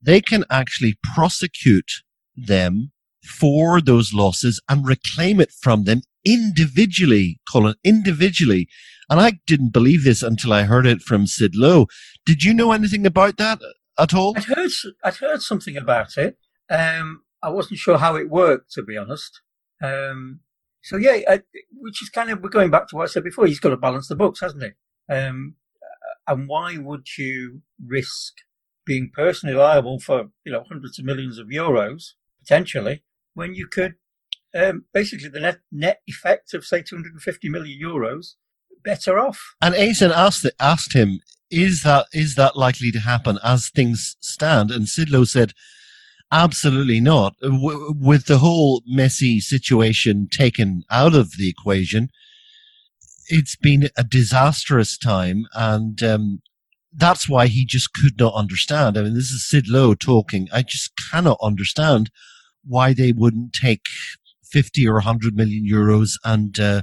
they 0.01 0.21
can 0.21 0.43
actually 0.49 0.97
prosecute 1.03 1.91
them 2.35 2.91
for 3.23 3.79
those 3.79 4.13
losses 4.13 4.61
and 4.67 4.85
reclaim 4.85 5.39
it 5.39 5.51
from 5.51 5.83
them 5.85 6.01
individually, 6.25 7.39
Colin, 7.51 7.75
individually. 7.83 8.67
And 9.09 9.19
I 9.19 9.39
didn't 9.47 9.73
believe 9.73 10.03
this 10.03 10.21
until 10.21 10.53
I 10.53 10.63
heard 10.63 10.85
it 10.85 11.01
from 11.01 11.25
Sid 11.25 11.55
Lowe. 11.55 11.87
Did 12.25 12.43
you 12.43 12.53
know 12.53 12.71
anything 12.71 13.05
about 13.05 13.37
that 13.37 13.59
at 13.97 14.13
all? 14.13 14.33
I'd 14.37 14.43
heard, 14.43 14.71
I'd 15.03 15.15
heard 15.15 15.41
something 15.41 15.75
about 15.75 16.17
it. 16.17 16.37
Um, 16.69 17.23
I 17.41 17.49
wasn't 17.49 17.79
sure 17.79 17.97
how 17.97 18.15
it 18.15 18.29
worked, 18.29 18.71
to 18.73 18.83
be 18.83 18.97
honest. 18.97 19.41
Um, 19.81 20.41
so 20.81 20.97
yeah, 20.97 21.19
I, 21.27 21.41
which 21.73 22.01
is 22.03 22.09
kind 22.09 22.29
of 22.29 22.41
we're 22.41 22.49
going 22.49 22.69
back 22.69 22.87
to 22.89 22.95
what 22.95 23.03
I 23.03 23.07
said 23.07 23.23
before. 23.23 23.45
He's 23.45 23.59
got 23.59 23.69
to 23.69 23.77
balance 23.77 24.07
the 24.07 24.15
books, 24.15 24.41
hasn't 24.41 24.63
he? 24.63 25.13
Um, 25.13 25.55
and 26.27 26.47
why 26.47 26.77
would 26.77 27.07
you 27.17 27.61
risk 27.83 28.33
being 28.85 29.11
personally 29.13 29.55
liable 29.55 29.99
for 29.99 30.29
you 30.45 30.51
know 30.51 30.63
hundreds 30.69 30.99
of 30.99 31.05
millions 31.05 31.37
of 31.37 31.47
euros 31.47 32.13
potentially 32.39 33.03
when 33.33 33.53
you 33.53 33.67
could 33.67 33.95
um, 34.55 34.85
basically 34.93 35.29
the 35.29 35.39
net 35.39 35.59
net 35.71 36.01
effect 36.07 36.53
of 36.53 36.65
say 36.65 36.81
250 36.81 37.49
million 37.49 37.79
euros 37.81 38.35
better 38.83 39.19
off? 39.19 39.55
And 39.61 39.75
Aizen 39.75 40.11
asked 40.11 40.49
asked 40.59 40.93
him, 40.93 41.19
"Is 41.49 41.83
that 41.83 42.07
is 42.13 42.35
that 42.35 42.57
likely 42.57 42.91
to 42.91 42.99
happen 42.99 43.39
as 43.43 43.69
things 43.69 44.15
stand?" 44.19 44.71
And 44.71 44.87
Sid 44.87 45.09
Lowe 45.09 45.25
said 45.25 45.53
Absolutely 46.31 46.99
not. 46.99 47.35
W- 47.41 47.93
with 47.97 48.25
the 48.25 48.37
whole 48.37 48.83
messy 48.85 49.39
situation 49.39 50.27
taken 50.31 50.83
out 50.91 51.15
of 51.15 51.37
the 51.37 51.49
equation, 51.49 52.09
it's 53.27 53.55
been 53.55 53.89
a 53.97 54.03
disastrous 54.03 54.97
time, 54.97 55.45
and 55.53 56.01
um, 56.03 56.41
that's 56.93 57.27
why 57.27 57.47
he 57.47 57.65
just 57.65 57.93
could 57.93 58.19
not 58.19 58.33
understand. 58.35 58.97
I 58.97 59.03
mean, 59.03 59.15
this 59.15 59.31
is 59.31 59.47
Sid 59.47 59.67
Lowe 59.67 59.95
talking. 59.95 60.47
I 60.53 60.61
just 60.61 60.91
cannot 61.11 61.39
understand 61.41 62.11
why 62.63 62.93
they 62.93 63.11
wouldn't 63.11 63.53
take 63.53 63.85
fifty 64.51 64.87
or 64.87 64.99
hundred 64.99 65.35
million 65.35 65.65
euros 65.69 66.13
and 66.23 66.59
uh, 66.59 66.81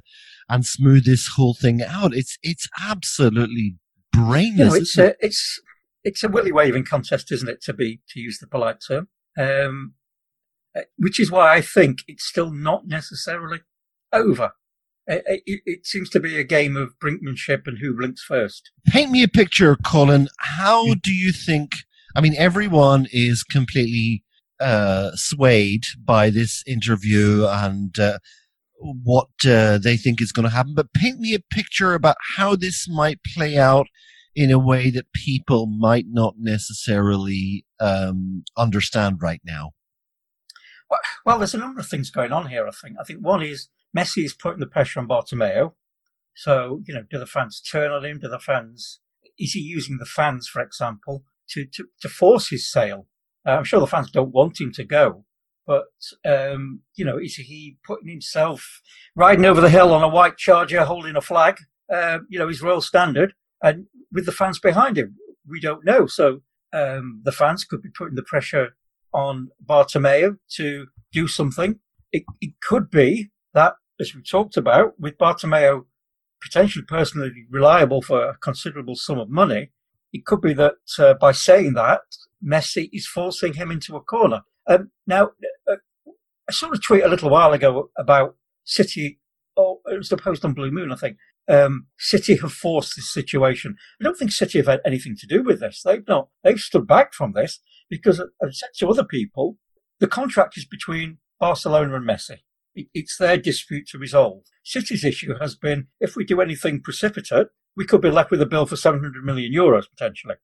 and 0.49 0.65
smooth 0.65 1.05
this 1.05 1.29
whole 1.37 1.55
thing 1.55 1.83
out. 1.83 2.15
It's 2.15 2.39
it's 2.43 2.69
absolutely 2.81 3.77
brainless. 4.13 4.59
You 4.59 4.65
know, 4.65 4.75
it's 4.75 4.99
a, 4.99 5.15
it's 5.21 5.61
it's 6.05 6.25
a 6.25 6.29
willy 6.29 6.53
waving 6.53 6.85
contest, 6.85 7.33
isn't 7.33 7.49
it? 7.49 7.63
To 7.63 7.73
be 7.73 8.01
to 8.11 8.21
use 8.21 8.39
the 8.39 8.47
polite 8.47 8.79
term. 8.87 9.09
Um, 9.39 9.95
uh, 10.77 10.83
which 10.99 11.19
is 11.19 11.31
why 11.31 11.55
I 11.55 11.61
think 11.61 11.99
it's 12.07 12.25
still 12.25 12.51
not 12.51 12.87
necessarily 12.87 13.61
over. 14.13 14.53
It, 15.07 15.43
it, 15.47 15.61
it, 15.65 15.87
seems 15.87 16.11
to 16.11 16.21
be 16.21 16.37
a 16.37 16.45
game 16.45 16.77
of 16.77 16.99
brinkmanship 16.99 17.67
and 17.67 17.79
who 17.79 17.97
blinks 17.97 18.23
first. 18.23 18.73
Paint 18.89 19.13
me 19.13 19.23
a 19.23 19.29
picture, 19.29 19.77
Colin. 19.77 20.29
How 20.39 20.95
do 20.95 21.13
you 21.13 21.33
think? 21.33 21.77
I 22.15 22.21
mean, 22.21 22.35
everyone 22.37 23.07
is 23.13 23.43
completely 23.43 24.25
uh, 24.61 25.11
swayed 25.15 25.87
by 26.03 26.31
this 26.31 26.63
interview 26.67 27.47
and 27.49 27.99
uh, 27.99 28.19
what 28.79 29.29
uh, 29.47 29.79
they 29.79 29.97
think 29.97 30.21
is 30.21 30.33
going 30.33 30.45
to 30.45 30.55
happen. 30.55 30.75
But 30.75 30.93
paint 30.93 31.19
me 31.21 31.35
a 31.35 31.41
picture 31.41 31.95
about 31.95 32.17
how 32.37 32.57
this 32.57 32.89
might 32.89 33.21
play 33.35 33.57
out 33.57 33.87
in 34.37 34.51
a 34.51 34.59
way 34.59 34.91
that 34.91 35.13
people 35.15 35.67
might 35.67 36.05
not 36.09 36.35
necessarily 36.39 37.65
um, 37.81 38.45
understand 38.57 39.23
right 39.23 39.41
now? 39.43 39.73
Well, 40.91 41.01
well, 41.25 41.39
there's 41.39 41.55
a 41.55 41.59
number 41.59 41.81
of 41.81 41.89
things 41.89 42.11
going 42.11 42.33
on 42.33 42.49
here. 42.49 42.69
I 42.69 42.71
think. 42.71 42.97
I 43.01 43.05
think 43.05 43.25
one 43.25 43.43
is 43.43 43.69
Messi 43.97 44.25
is 44.25 44.35
putting 44.35 44.61
the 44.61 44.67
pressure 44.67 45.01
on 45.01 45.09
Bartomeu. 45.09 45.73
So 46.35 46.83
you 46.87 46.95
know, 46.95 47.03
do 47.11 47.19
the 47.19 47.27
fans 47.27 47.61
turn 47.61 47.91
on 47.91 48.05
him? 48.05 48.21
Do 48.21 48.29
the 48.29 48.39
fans? 48.39 49.01
Is 49.39 49.53
he 49.53 49.61
using 49.61 49.97
the 49.99 50.07
fans, 50.07 50.47
for 50.47 50.63
example, 50.63 51.25
to 51.51 51.65
to, 51.65 51.87
to 52.03 52.09
force 52.09 52.51
his 52.51 52.71
sale? 52.71 53.09
Uh, 53.47 53.51
I'm 53.51 53.65
sure 53.65 53.81
the 53.81 53.87
fans 53.87 54.11
don't 54.11 54.35
want 54.35 54.61
him 54.61 54.73
to 54.73 54.85
go, 54.85 55.25
but 55.67 55.87
um, 56.25 56.81
you 56.95 57.05
know, 57.05 57.19
is 57.19 57.37
he 57.37 57.77
putting 57.85 58.09
himself 58.09 58.83
riding 59.15 59.45
over 59.45 59.61
the 59.61 59.71
hill 59.71 59.93
on 59.93 60.03
a 60.03 60.09
white 60.09 60.37
charger, 60.37 60.85
holding 60.85 61.17
a 61.17 61.21
flag? 61.21 61.59
Uh, 61.93 62.19
you 62.29 62.39
know, 62.39 62.49
his 62.49 62.63
royal 62.63 62.81
standard, 62.81 63.35
and 63.63 63.87
with 64.13 64.27
the 64.27 64.33
fans 64.33 64.59
behind 64.59 64.99
him. 64.99 65.17
We 65.49 65.61
don't 65.61 65.85
know. 65.85 66.07
So 66.07 66.41
um, 66.73 67.21
the 67.25 67.33
fans 67.33 67.65
could 67.65 67.83
be 67.83 67.89
putting 67.89 68.17
the 68.17 68.23
pressure 68.23 68.75
on 69.13 69.51
Bartomeu 69.65 70.39
to 70.57 70.87
do 71.13 71.29
something. 71.29 71.79
It, 72.13 72.25
it 72.41 72.61
could 72.61 72.91
be 72.91 73.31
that, 73.55 73.75
as 74.01 74.15
we 74.15 74.23
talked 74.23 74.57
about, 74.57 74.99
with 74.99 75.17
Bartomeu 75.19 75.85
potentially 76.43 76.85
personally 76.85 77.33
reliable 77.51 78.03
for 78.03 78.31
a 78.31 78.37
considerable 78.37 78.97
sum 78.97 79.19
of 79.19 79.31
money, 79.31 79.71
it 80.13 80.25
could 80.27 80.41
be 80.41 80.53
that 80.55 80.75
uh, 80.99 81.15
by 81.15 81.33
saying 81.33 81.75
that, 81.75 82.03
Messi 82.45 82.89
is 82.93 83.07
forcing 83.07 83.55
him 83.55 83.71
into 83.71 83.97
a 83.97 84.01
corner. 84.01 84.43
Um, 84.67 84.91
now, 85.07 85.31
uh, 85.71 85.77
I 86.49 86.53
saw 86.53 86.71
a 86.71 86.79
tweet 86.79 87.05
a 87.05 87.09
little 87.09 87.31
while 87.31 87.53
ago 87.53 87.91
about 87.99 88.37
City, 88.65 89.21
or 89.57 89.79
oh, 89.85 89.93
it 89.93 89.97
was 89.97 90.09
the 90.09 90.17
post 90.17 90.45
on 90.45 90.53
Blue 90.53 90.71
Moon, 90.71 90.93
I 90.93 90.97
think, 90.97 91.17
um, 91.49 91.87
City 91.99 92.37
have 92.37 92.53
forced 92.53 92.97
this 92.97 93.13
situation. 93.13 93.77
I 94.01 94.05
don't 94.05 94.17
think 94.17 94.33
City 94.33 94.59
have 94.59 94.67
had 94.67 94.81
anything 94.85 95.17
to 95.19 95.27
do 95.27 95.43
with 95.43 95.61
this. 95.61 95.83
They've 95.83 96.07
not. 96.07 96.29
They've 96.43 96.59
stood 96.59 96.87
back 96.87 97.15
from 97.15 97.33
this 97.33 97.61
because 97.89 98.21
I've 98.21 98.55
said 98.55 98.71
to 98.79 98.89
other 98.89 99.05
people, 99.05 99.57
the 100.01 100.09
contract 100.09 100.57
is 100.57 100.65
between 100.65 101.19
Barcelona 101.39 101.97
and 101.97 102.09
Messi. 102.09 102.39
It's 102.75 103.17
their 103.17 103.39
dispute 103.39 103.87
to 103.89 103.99
resolve. 103.99 104.43
City's 104.63 105.05
issue 105.05 105.35
has 105.41 105.55
been 105.55 105.87
if 106.01 106.15
we 106.15 106.25
do 106.25 106.41
anything 106.41 106.83
precipitate, 106.83 107.47
we 107.77 107.87
could 107.87 108.01
be 108.01 108.11
left 108.11 108.31
with 108.31 108.43
a 108.43 108.47
bill 108.47 108.67
for 108.67 108.77
700 108.77 109.25
million 109.25 109.53
euros 109.53 109.85
potentially. 109.89 110.35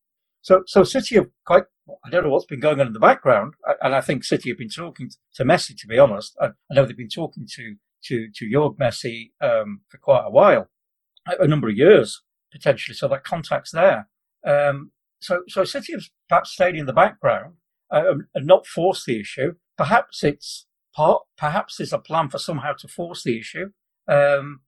So, 0.43 0.63
so 0.67 0.85
City 0.85 1.15
have 1.15 1.29
quite, 1.47 1.65
I 2.05 2.11
don't 2.11 2.25
know 2.25 2.31
what's 2.31 2.47
been 2.47 2.61
going 2.61 2.81
on 2.81 2.89
in 2.89 2.93
the 2.93 3.01
background. 3.01 3.55
And 3.81 3.95
I 3.95 4.01
think 4.01 4.25
City 4.25 4.51
have 4.51 4.59
been 4.59 4.69
talking 4.69 5.11
to 5.35 5.45
Messi, 5.45 5.77
to 5.79 5.87
be 5.87 5.99
honest. 5.99 6.37
I 6.41 6.51
know 6.71 6.85
they've 6.85 6.97
been 6.97 7.09
talking 7.09 7.47
to, 7.55 7.77
to, 8.05 8.29
to 8.35 8.51
Jorge 8.53 8.77
Messi, 8.77 9.31
um, 9.41 9.81
for 9.89 9.99
quite 9.99 10.25
a 10.27 10.31
while 10.31 10.69
a 11.27 11.47
number 11.47 11.69
of 11.69 11.77
years 11.77 12.23
potentially. 12.51 12.95
So 12.95 13.09
that 13.09 13.25
contact's 13.25 13.71
there. 13.71 14.09
Um, 14.45 14.91
so, 15.21 15.43
so 15.49 15.65
City 15.65 15.93
have 15.93 16.03
perhaps 16.29 16.53
stayed 16.53 16.75
in 16.75 16.87
the 16.87 16.93
background 16.93 17.55
uh, 17.91 18.15
and 18.35 18.47
not 18.47 18.67
forced 18.67 19.07
the 19.07 19.21
issue. 19.21 19.55
Perhaps 19.79 20.25
it's 20.25 20.67
part, 20.95 21.23
perhaps 21.39 21.77
there's 21.77 21.93
a 21.93 21.99
plan 21.99 22.29
for 22.29 22.39
somehow 22.39 22.73
to 22.73 22.89
force 22.89 23.23
the 23.23 23.39
issue. 23.39 23.71
Um, 24.09 24.61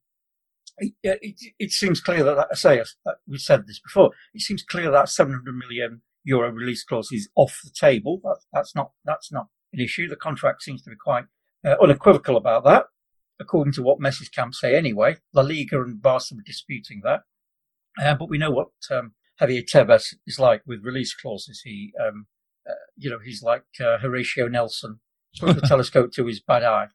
it, 0.78 0.92
it, 1.02 1.40
it, 1.58 1.70
seems 1.70 2.00
clear 2.00 2.24
that, 2.24 2.48
I 2.50 2.54
say, 2.54 2.82
we 3.26 3.38
said 3.38 3.66
this 3.66 3.80
before, 3.80 4.10
it 4.32 4.40
seems 4.40 4.62
clear 4.62 4.90
that 4.90 5.08
700 5.08 5.54
million 5.54 6.02
euro 6.24 6.50
release 6.50 6.84
clause 6.84 7.10
is 7.12 7.28
off 7.36 7.60
the 7.64 7.70
table. 7.70 8.20
That, 8.24 8.38
that's 8.52 8.74
not, 8.74 8.92
that's 9.04 9.30
not 9.30 9.48
an 9.72 9.80
issue. 9.80 10.08
The 10.08 10.16
contract 10.16 10.62
seems 10.62 10.82
to 10.82 10.90
be 10.90 10.96
quite 10.96 11.24
uh, 11.64 11.76
unequivocal 11.82 12.36
about 12.36 12.64
that, 12.64 12.86
according 13.40 13.72
to 13.74 13.82
what 13.82 14.00
Messi's 14.00 14.28
camp 14.28 14.54
say 14.54 14.76
anyway. 14.76 15.16
La 15.32 15.42
Liga 15.42 15.80
and 15.80 16.00
Barca 16.00 16.34
were 16.34 16.42
disputing 16.44 17.02
that. 17.04 17.20
Uh, 18.02 18.14
but 18.14 18.28
we 18.28 18.38
know 18.38 18.50
what 18.50 18.68
um, 18.90 19.12
Javier 19.40 19.64
Tebas 19.64 20.14
is 20.26 20.38
like 20.38 20.62
with 20.66 20.84
release 20.84 21.14
clauses. 21.14 21.62
He, 21.64 21.92
um, 22.04 22.26
uh, 22.68 22.74
you 22.96 23.10
know, 23.10 23.18
he's 23.24 23.42
like 23.42 23.64
uh, 23.80 23.98
Horatio 23.98 24.48
Nelson, 24.48 25.00
put 25.38 25.54
the 25.54 25.62
telescope 25.66 26.12
to 26.14 26.26
his 26.26 26.40
bad 26.40 26.64
eye. 26.64 26.88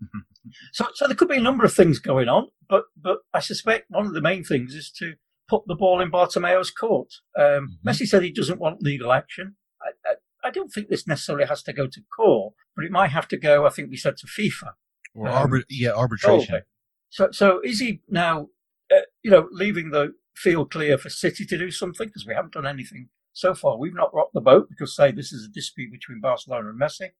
so, 0.72 0.86
so 0.94 1.06
there 1.06 1.16
could 1.16 1.28
be 1.28 1.36
a 1.36 1.42
number 1.42 1.64
of 1.64 1.72
things 1.72 1.98
going 1.98 2.28
on, 2.28 2.48
but 2.68 2.84
but 3.00 3.18
I 3.32 3.40
suspect 3.40 3.86
one 3.90 4.06
of 4.06 4.14
the 4.14 4.20
main 4.20 4.44
things 4.44 4.74
is 4.74 4.90
to 4.98 5.14
put 5.48 5.62
the 5.66 5.74
ball 5.74 6.00
in 6.00 6.10
Bartomeu's 6.10 6.70
court. 6.70 7.08
Um, 7.38 7.44
mm-hmm. 7.44 7.88
Messi 7.88 8.06
said 8.06 8.22
he 8.22 8.32
doesn't 8.32 8.60
want 8.60 8.82
legal 8.82 9.12
action. 9.12 9.56
I, 9.80 10.10
I, 10.10 10.48
I, 10.48 10.50
don't 10.50 10.68
think 10.68 10.88
this 10.88 11.06
necessarily 11.06 11.46
has 11.46 11.62
to 11.64 11.72
go 11.72 11.86
to 11.86 12.00
court, 12.16 12.54
but 12.74 12.84
it 12.84 12.90
might 12.90 13.10
have 13.10 13.28
to 13.28 13.36
go. 13.36 13.66
I 13.66 13.70
think 13.70 13.90
we 13.90 13.96
said 13.96 14.16
to 14.18 14.26
FIFA 14.26 14.72
or 15.14 15.28
um, 15.28 15.50
arbit- 15.50 15.64
yeah 15.68 15.92
arbitration. 15.92 16.62
So 17.10 17.28
so 17.32 17.60
is 17.62 17.80
he 17.80 18.02
now? 18.08 18.48
Uh, 18.94 19.00
you 19.24 19.32
know, 19.32 19.48
leaving 19.50 19.90
the 19.90 20.14
field 20.36 20.70
clear 20.70 20.96
for 20.96 21.10
City 21.10 21.44
to 21.44 21.58
do 21.58 21.72
something 21.72 22.06
because 22.06 22.24
we 22.24 22.34
haven't 22.34 22.52
done 22.52 22.66
anything 22.66 23.08
so 23.32 23.52
far. 23.52 23.76
We've 23.76 23.94
not 23.94 24.14
rocked 24.14 24.34
the 24.34 24.40
boat 24.40 24.68
because 24.68 24.94
say 24.94 25.10
this 25.10 25.32
is 25.32 25.44
a 25.44 25.52
dispute 25.52 25.90
between 25.90 26.20
Barcelona 26.20 26.68
and 26.68 26.80
Messi. 26.80 27.10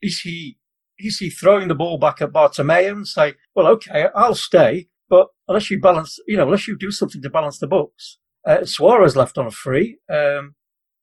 Is 0.00 0.20
he 0.20 0.58
is 0.98 1.18
he 1.18 1.30
throwing 1.30 1.68
the 1.68 1.74
ball 1.74 1.98
back 1.98 2.20
at 2.20 2.32
Bartomeu 2.32 2.90
and 2.90 3.06
say, 3.06 3.34
well, 3.54 3.66
okay, 3.68 4.08
I'll 4.14 4.34
stay, 4.34 4.88
but 5.08 5.28
unless 5.48 5.70
you 5.70 5.80
balance, 5.80 6.18
you 6.26 6.36
know, 6.36 6.44
unless 6.44 6.66
you 6.66 6.76
do 6.76 6.90
something 6.90 7.22
to 7.22 7.30
balance 7.30 7.58
the 7.58 7.66
books, 7.66 8.18
uh, 8.46 8.64
Suarez 8.64 9.16
left 9.16 9.38
on 9.38 9.46
a 9.46 9.50
free, 9.50 9.98
um, 10.08 10.54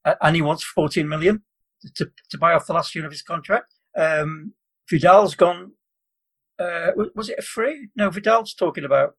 and 0.06 0.36
he 0.36 0.42
wants 0.42 0.64
14 0.64 1.08
million 1.08 1.44
to, 1.96 2.10
to 2.30 2.38
buy 2.38 2.54
off 2.54 2.68
the 2.68 2.74
last 2.74 2.96
year 2.96 3.06
of 3.06 3.12
his 3.12 3.22
contract. 3.22 3.74
Um, 3.96 4.54
Vidal's 4.92 5.36
gone. 5.36 5.74
Uh, 6.60 6.92
was 7.16 7.30
it 7.30 7.40
a 7.40 7.42
free? 7.42 7.90
No, 7.96 8.10
Vidal's 8.10 8.54
talking 8.54 8.86
about 8.86 9.16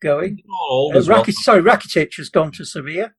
going. 0.00 0.42
Oh, 0.50 0.92
uh, 0.94 1.00
Rakitic, 1.00 1.34
sorry, 1.34 1.62
Rakitic 1.62 2.16
has 2.16 2.28
gone 2.28 2.52
to 2.52 2.64
Sevilla. 2.64 3.12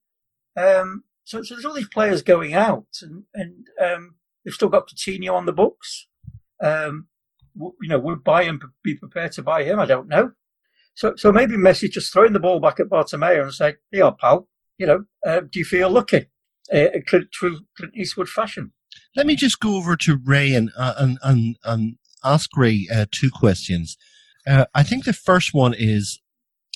Um, 0.58 1.04
so, 1.24 1.42
so, 1.44 1.56
there's 1.56 1.66
all 1.66 1.74
these 1.74 1.88
players 1.88 2.24
going 2.24 2.54
out, 2.54 2.88
and, 3.02 3.24
and 3.34 3.68
um, 3.82 4.16
they've 4.44 4.54
still 4.54 4.70
got 4.70 4.90
Coutinho 4.90 5.34
on 5.34 5.46
the 5.46 5.54
books. 5.54 6.08
Um, 6.62 7.08
you 7.56 7.90
know, 7.90 8.00
would 8.00 8.24
Bayern 8.24 8.60
be 8.84 8.96
prepared 8.96 9.34
to 9.34 9.44
buy 9.44 9.64
him? 9.64 9.80
I 9.80 9.86
don't 9.86 10.08
know. 10.08 10.32
So, 10.94 11.16
so 11.16 11.32
maybe 11.32 11.56
Messi 11.56 11.90
just 11.90 12.12
throwing 12.12 12.34
the 12.34 12.40
ball 12.40 12.60
back 12.60 12.80
at 12.80 12.88
Bartomeu 12.90 13.42
and 13.42 13.54
say, 13.54 13.76
"Yeah, 13.92 14.12
pal, 14.12 14.48
you 14.78 14.86
know, 14.86 15.06
uh, 15.26 15.42
do 15.42 15.60
you 15.60 15.66
feel 15.66 15.90
lucky?" 15.90 16.28
Uh, 16.72 16.88
true 17.06 17.60
Clint 17.78 17.96
Eastwood 17.96 18.30
fashion. 18.30 18.72
Let 19.16 19.26
me 19.26 19.36
just 19.36 19.60
go 19.60 19.76
over 19.76 19.96
to 19.98 20.20
Ray 20.24 20.54
and 20.54 20.72
uh, 20.78 20.94
and, 20.98 21.18
and, 21.24 21.58
and 21.64 21.96
ask 22.24 22.50
Ray 22.56 22.88
uh, 22.94 23.06
two 23.12 23.30
questions. 23.30 23.98
Uh, 24.48 24.66
I 24.74 24.84
think 24.84 25.06
the 25.06 25.14
first 25.14 25.54
one 25.54 25.74
is 25.78 26.22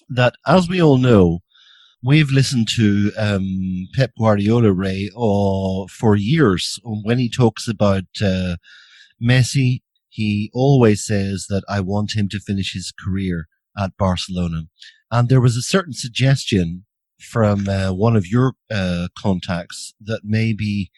that, 0.09 0.35
as 0.45 0.69
we 0.69 0.81
all 0.81 0.97
know, 0.97 1.39
we've 2.03 2.29
listened 2.29 2.67
to 2.75 3.11
um, 3.17 3.87
Pep 3.95 4.11
Guardiola, 4.17 4.71
Ray, 4.71 5.09
uh, 5.15 5.87
for 5.89 6.15
years 6.15 6.79
when 6.83 7.17
he 7.17 7.29
talks 7.29 7.67
about 7.67 8.05
uh, 8.23 8.57
Messi. 9.21 9.81
He 10.09 10.49
always 10.53 11.05
says 11.05 11.47
that 11.49 11.63
I 11.67 11.81
want 11.81 12.15
him 12.15 12.29
to 12.29 12.39
finish 12.39 12.73
his 12.73 12.93
career 12.97 13.47
at 13.77 13.97
Barcelona. 13.97 14.63
And 15.11 15.29
there 15.29 15.41
was 15.41 15.57
a 15.57 15.61
certain 15.61 15.93
suggestion 15.93 16.85
from 17.19 17.67
uh, 17.67 17.91
one 17.91 18.15
of 18.15 18.27
your 18.27 18.53
uh, 18.71 19.07
contacts 19.17 19.93
that 20.01 20.21
maybe 20.23 20.91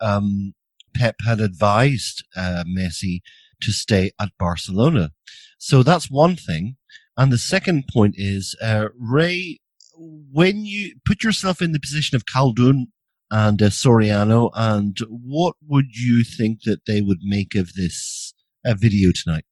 um, 0.00 0.54
Pep 0.94 1.16
had 1.24 1.40
advised 1.40 2.24
uh, 2.36 2.64
Messi 2.66 3.20
to 3.62 3.72
stay 3.72 4.10
at 4.20 4.30
Barcelona. 4.38 5.10
So 5.58 5.82
that's 5.82 6.10
one 6.10 6.36
thing. 6.36 6.76
And 7.16 7.32
the 7.32 7.38
second 7.38 7.84
point 7.92 8.14
is, 8.16 8.56
uh, 8.62 8.88
Ray, 8.98 9.60
when 9.94 10.64
you 10.64 10.96
put 11.04 11.22
yourself 11.22 11.60
in 11.60 11.72
the 11.72 11.80
position 11.80 12.16
of 12.16 12.24
Khaldoon 12.24 12.86
and 13.30 13.62
uh, 13.62 13.66
Soriano, 13.66 14.50
and 14.54 14.98
what 15.08 15.54
would 15.66 15.96
you 15.96 16.24
think 16.24 16.62
that 16.64 16.86
they 16.86 17.00
would 17.00 17.20
make 17.22 17.54
of 17.54 17.74
this 17.74 18.34
uh, 18.64 18.74
video 18.74 19.10
tonight? 19.14 19.44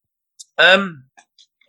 Um, 0.59 1.05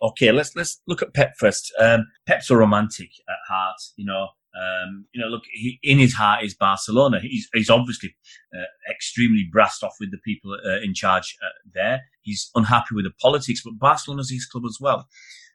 okay, 0.02 0.32
let's 0.32 0.54
let's 0.56 0.80
look 0.86 1.02
at 1.02 1.14
Pep 1.14 1.34
first. 1.38 1.72
Um, 1.78 2.06
Pep's 2.26 2.50
a 2.50 2.56
romantic 2.56 3.10
at 3.28 3.36
heart, 3.48 3.76
you 3.96 4.04
know. 4.04 4.28
Um, 4.52 5.06
you 5.12 5.20
know, 5.20 5.28
look, 5.28 5.44
he, 5.52 5.78
in 5.80 6.00
his 6.00 6.12
heart 6.12 6.42
is 6.42 6.56
Barcelona. 6.56 7.20
He's, 7.20 7.48
he's 7.54 7.70
obviously 7.70 8.16
uh, 8.52 8.64
extremely 8.90 9.48
brassed 9.50 9.84
off 9.84 9.94
with 10.00 10.10
the 10.10 10.18
people 10.24 10.56
uh, 10.66 10.80
in 10.80 10.92
charge 10.92 11.36
uh, 11.40 11.50
there. 11.72 12.02
He's 12.22 12.50
unhappy 12.56 12.96
with 12.96 13.04
the 13.04 13.12
politics, 13.20 13.62
but 13.64 13.78
Barcelona's 13.78 14.28
his 14.28 14.46
club 14.46 14.64
as 14.66 14.78
well. 14.80 15.06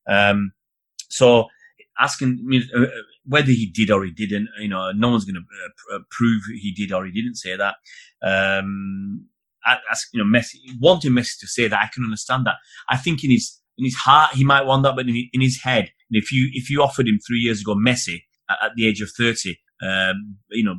Um, 0.07 0.53
so 1.09 1.47
asking 1.99 2.39
me 2.43 2.63
uh, 2.75 2.81
uh, 2.81 2.87
whether 3.25 3.51
he 3.51 3.71
did 3.73 3.91
or 3.91 4.03
he 4.03 4.11
didn't, 4.11 4.49
you 4.59 4.67
know, 4.67 4.91
no 4.91 5.09
one's 5.09 5.25
going 5.25 5.35
to 5.35 5.95
uh, 5.95 5.99
prove 6.11 6.41
he 6.61 6.71
did 6.71 6.91
or 6.91 7.05
he 7.05 7.11
didn't 7.11 7.35
say 7.35 7.55
that. 7.55 7.75
Um, 8.23 9.27
ask, 9.65 10.09
you 10.13 10.23
know, 10.23 10.39
Messi, 10.39 10.55
wanting 10.79 11.11
Messi 11.11 11.39
to 11.39 11.47
say 11.47 11.67
that, 11.67 11.79
I 11.79 11.89
can 11.93 12.03
understand 12.03 12.45
that. 12.45 12.55
I 12.89 12.97
think 12.97 13.23
in 13.23 13.31
his, 13.31 13.59
in 13.77 13.85
his 13.85 13.95
heart, 13.95 14.35
he 14.35 14.43
might 14.43 14.65
want 14.65 14.83
that, 14.83 14.95
but 14.95 15.07
in, 15.07 15.29
in 15.33 15.41
his 15.41 15.61
head, 15.63 15.91
if 16.11 16.31
you, 16.31 16.49
if 16.53 16.69
you 16.69 16.83
offered 16.83 17.07
him 17.07 17.19
three 17.25 17.39
years 17.39 17.61
ago 17.61 17.75
Messi 17.75 18.19
at, 18.49 18.57
at 18.63 18.71
the 18.75 18.87
age 18.87 19.01
of 19.01 19.09
30, 19.17 19.57
um, 19.81 20.37
you 20.51 20.63
know, 20.63 20.75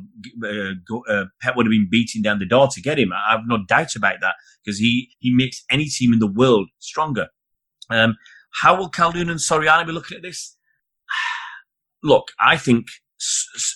uh, 0.47 0.73
go, 0.87 1.03
uh, 1.09 1.25
Pep 1.41 1.55
would 1.55 1.65
have 1.65 1.71
been 1.71 1.87
beating 1.89 2.21
down 2.21 2.39
the 2.39 2.45
door 2.45 2.67
to 2.67 2.81
get 2.81 2.97
him. 2.97 3.11
I 3.13 3.33
have 3.33 3.41
no 3.45 3.59
doubt 3.67 3.95
about 3.95 4.21
that 4.21 4.35
because 4.63 4.79
he, 4.79 5.09
he 5.19 5.33
makes 5.33 5.63
any 5.69 5.85
team 5.85 6.13
in 6.13 6.19
the 6.19 6.31
world 6.31 6.69
stronger. 6.79 7.27
Um, 7.89 8.15
how 8.61 8.75
will 8.75 8.89
Khaldoon 8.89 9.29
and 9.29 9.39
Soriano 9.39 9.85
be 9.85 9.91
looking 9.91 10.17
at 10.17 10.23
this? 10.23 10.56
Look, 12.03 12.31
I 12.39 12.57
think 12.57 12.87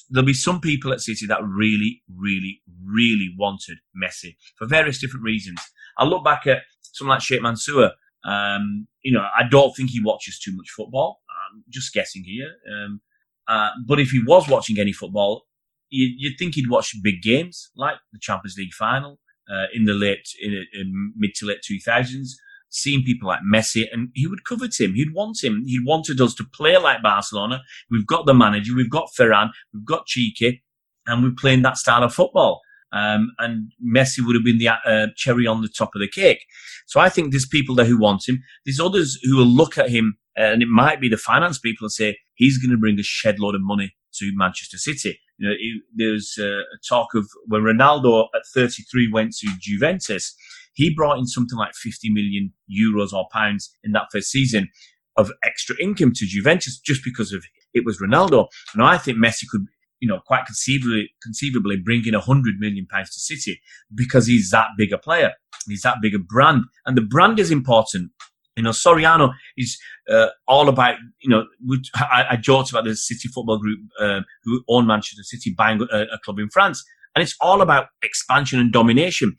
there'll 0.09 0.25
be 0.25 0.33
some 0.33 0.61
people 0.61 0.93
at 0.93 1.01
City 1.01 1.25
that 1.27 1.43
really, 1.43 2.03
really, 2.15 2.61
really 2.85 3.33
wanted 3.37 3.77
Messi 4.01 4.35
for 4.57 4.67
various 4.67 4.99
different 4.99 5.23
reasons. 5.23 5.59
I 5.97 6.05
look 6.05 6.23
back 6.23 6.47
at 6.47 6.59
someone 6.81 7.15
like 7.15 7.23
Sheikh 7.23 7.41
Mansour. 7.41 7.91
Um, 8.23 8.87
you 9.01 9.11
know, 9.11 9.27
I 9.35 9.43
don't 9.49 9.75
think 9.75 9.89
he 9.89 10.01
watches 10.03 10.39
too 10.39 10.55
much 10.55 10.69
football. 10.69 11.21
I'm 11.51 11.63
just 11.69 11.93
guessing 11.93 12.23
here. 12.23 12.51
Um, 12.71 13.01
uh, 13.47 13.71
but 13.87 13.99
if 13.99 14.11
he 14.11 14.21
was 14.23 14.47
watching 14.47 14.79
any 14.79 14.93
football, 14.93 15.45
you, 15.89 16.29
would 16.29 16.37
think 16.37 16.55
he'd 16.55 16.69
watch 16.69 16.95
big 17.03 17.21
games 17.21 17.71
like 17.75 17.95
the 18.13 18.19
Champions 18.19 18.55
League 18.57 18.73
final 18.73 19.19
uh, 19.51 19.65
in 19.73 19.85
the 19.85 19.93
late, 19.93 20.27
in, 20.41 20.65
in 20.73 21.13
mid 21.17 21.33
to 21.35 21.47
late 21.47 21.59
2000s 21.69 22.29
seeing 22.71 23.03
people 23.03 23.27
like 23.27 23.41
Messi, 23.41 23.85
and 23.91 24.09
he 24.15 24.25
would 24.25 24.45
covet 24.45 24.79
him. 24.79 24.95
He'd 24.95 25.13
want 25.13 25.43
him. 25.43 25.63
He 25.65 25.79
wanted 25.85 26.19
us 26.19 26.33
to 26.35 26.43
play 26.43 26.77
like 26.77 27.03
Barcelona. 27.03 27.61
We've 27.91 28.07
got 28.07 28.25
the 28.25 28.33
manager, 28.33 28.75
we've 28.75 28.89
got 28.89 29.09
Ferran, 29.17 29.51
we've 29.73 29.85
got 29.85 30.07
Txiki, 30.07 30.61
and 31.05 31.23
we're 31.23 31.35
playing 31.37 31.61
that 31.61 31.77
style 31.77 32.03
of 32.03 32.13
football. 32.13 32.61
Um, 32.93 33.31
and 33.39 33.71
Messi 33.85 34.25
would 34.25 34.35
have 34.35 34.43
been 34.43 34.57
the 34.57 34.69
uh, 34.69 35.07
cherry 35.15 35.47
on 35.47 35.61
the 35.61 35.69
top 35.69 35.91
of 35.95 36.01
the 36.01 36.09
cake. 36.09 36.43
So 36.87 36.99
I 36.99 37.09
think 37.09 37.31
there's 37.31 37.47
people 37.47 37.75
there 37.75 37.85
who 37.85 37.99
want 37.99 38.27
him. 38.27 38.41
There's 38.65 38.81
others 38.81 39.17
who 39.23 39.37
will 39.37 39.45
look 39.45 39.77
at 39.77 39.89
him, 39.89 40.17
uh, 40.37 40.43
and 40.43 40.61
it 40.61 40.67
might 40.67 40.99
be 40.99 41.07
the 41.07 41.17
finance 41.17 41.57
people 41.57 41.85
and 41.85 41.91
say 41.91 42.17
he's 42.35 42.57
going 42.57 42.71
to 42.71 42.77
bring 42.77 42.99
a 42.99 43.03
shed 43.03 43.39
load 43.39 43.55
of 43.55 43.61
money 43.61 43.95
to 44.15 44.31
Manchester 44.35 44.77
City. 44.77 45.19
You 45.37 45.47
know, 45.47 45.55
it, 45.57 45.81
there's 45.95 46.35
uh, 46.37 46.59
a 46.59 46.77
talk 46.87 47.13
of 47.15 47.29
when 47.47 47.61
Ronaldo 47.61 48.27
at 48.35 48.41
33 48.53 49.09
went 49.11 49.33
to 49.37 49.47
Juventus 49.59 50.35
he 50.73 50.93
brought 50.93 51.17
in 51.17 51.27
something 51.27 51.57
like 51.57 51.73
50 51.73 52.09
million 52.11 52.53
euros 52.69 53.13
or 53.13 53.27
pounds 53.31 53.75
in 53.83 53.91
that 53.91 54.07
first 54.11 54.29
season 54.29 54.69
of 55.17 55.31
extra 55.43 55.75
income 55.81 56.11
to 56.15 56.25
Juventus 56.25 56.79
just 56.79 57.03
because 57.03 57.33
of 57.33 57.43
it 57.73 57.85
was 57.85 57.99
Ronaldo. 57.99 58.47
And 58.73 58.83
I 58.83 58.97
think 58.97 59.17
Messi 59.17 59.45
could, 59.49 59.65
you 59.99 60.07
know, 60.07 60.19
quite 60.25 60.45
conceivably, 60.45 61.09
conceivably 61.21 61.77
bring 61.77 62.05
in 62.05 62.13
100 62.13 62.55
million 62.59 62.85
pounds 62.87 63.13
to 63.13 63.19
City 63.19 63.61
because 63.93 64.27
he's 64.27 64.49
that 64.51 64.69
big 64.77 64.93
a 64.93 64.97
player. 64.97 65.33
He's 65.67 65.81
that 65.81 65.97
big 66.01 66.15
a 66.15 66.19
brand. 66.19 66.63
And 66.85 66.97
the 66.97 67.01
brand 67.01 67.39
is 67.39 67.51
important. 67.51 68.11
You 68.57 68.63
know, 68.63 68.71
Soriano 68.71 69.33
is 69.57 69.77
uh, 70.09 70.27
all 70.47 70.67
about, 70.67 70.95
you 71.21 71.29
know, 71.29 71.45
I, 71.95 72.25
I, 72.31 72.35
joked 72.35 72.69
about 72.69 72.83
the 72.83 72.95
City 72.95 73.29
Football 73.29 73.59
Group 73.59 73.79
uh, 73.99 74.21
who 74.43 74.61
own 74.67 74.87
Manchester 74.87 75.23
City 75.23 75.53
buying 75.57 75.81
a, 75.81 76.01
a 76.01 76.19
club 76.23 76.37
in 76.39 76.49
France. 76.49 76.83
And 77.15 77.23
it's 77.23 77.35
all 77.39 77.61
about 77.61 77.87
expansion 78.03 78.59
and 78.59 78.71
domination. 78.71 79.35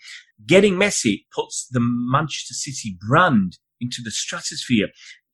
Getting 0.47 0.75
Messi 0.75 1.25
puts 1.35 1.69
the 1.71 1.81
Manchester 1.81 2.55
City 2.55 2.97
brand 3.09 3.59
into 3.81 4.01
the 4.03 4.11
stratosphere. 4.11 4.89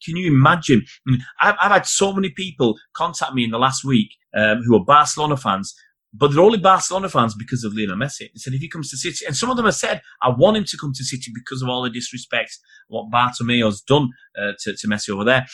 Can 0.04 0.16
you 0.16 0.30
imagine? 0.30 0.84
I 1.06 1.10
mean, 1.10 1.20
I've, 1.40 1.56
I've, 1.60 1.72
had 1.72 1.86
so 1.86 2.12
many 2.12 2.30
people 2.30 2.76
contact 2.94 3.34
me 3.34 3.44
in 3.44 3.50
the 3.50 3.58
last 3.58 3.84
week 3.84 4.10
um, 4.36 4.62
who 4.64 4.76
are 4.76 4.84
Barcelona 4.84 5.36
fans 5.36 5.74
but 6.14 6.32
they're 6.32 6.42
only 6.42 6.58
Barcelona 6.58 7.08
fans 7.08 7.34
because 7.34 7.64
of 7.64 7.74
Lionel 7.74 7.96
Messi. 7.96 8.20
They 8.20 8.36
said 8.36 8.54
if 8.54 8.60
he 8.60 8.68
comes 8.68 8.90
to 8.90 8.96
City, 8.96 9.26
and 9.26 9.36
some 9.36 9.50
of 9.50 9.56
them 9.56 9.66
have 9.66 9.74
said, 9.74 10.00
I 10.22 10.30
want 10.30 10.56
him 10.56 10.64
to 10.64 10.76
come 10.78 10.92
to 10.94 11.04
City 11.04 11.30
because 11.34 11.62
of 11.62 11.68
all 11.68 11.82
the 11.82 11.90
disrespect, 11.90 12.58
what 12.88 13.10
Bartomeu's 13.10 13.82
done 13.82 14.08
uh, 14.40 14.52
to, 14.60 14.74
to 14.76 14.88
Messi 14.88 15.10
over 15.10 15.24
there. 15.24 15.46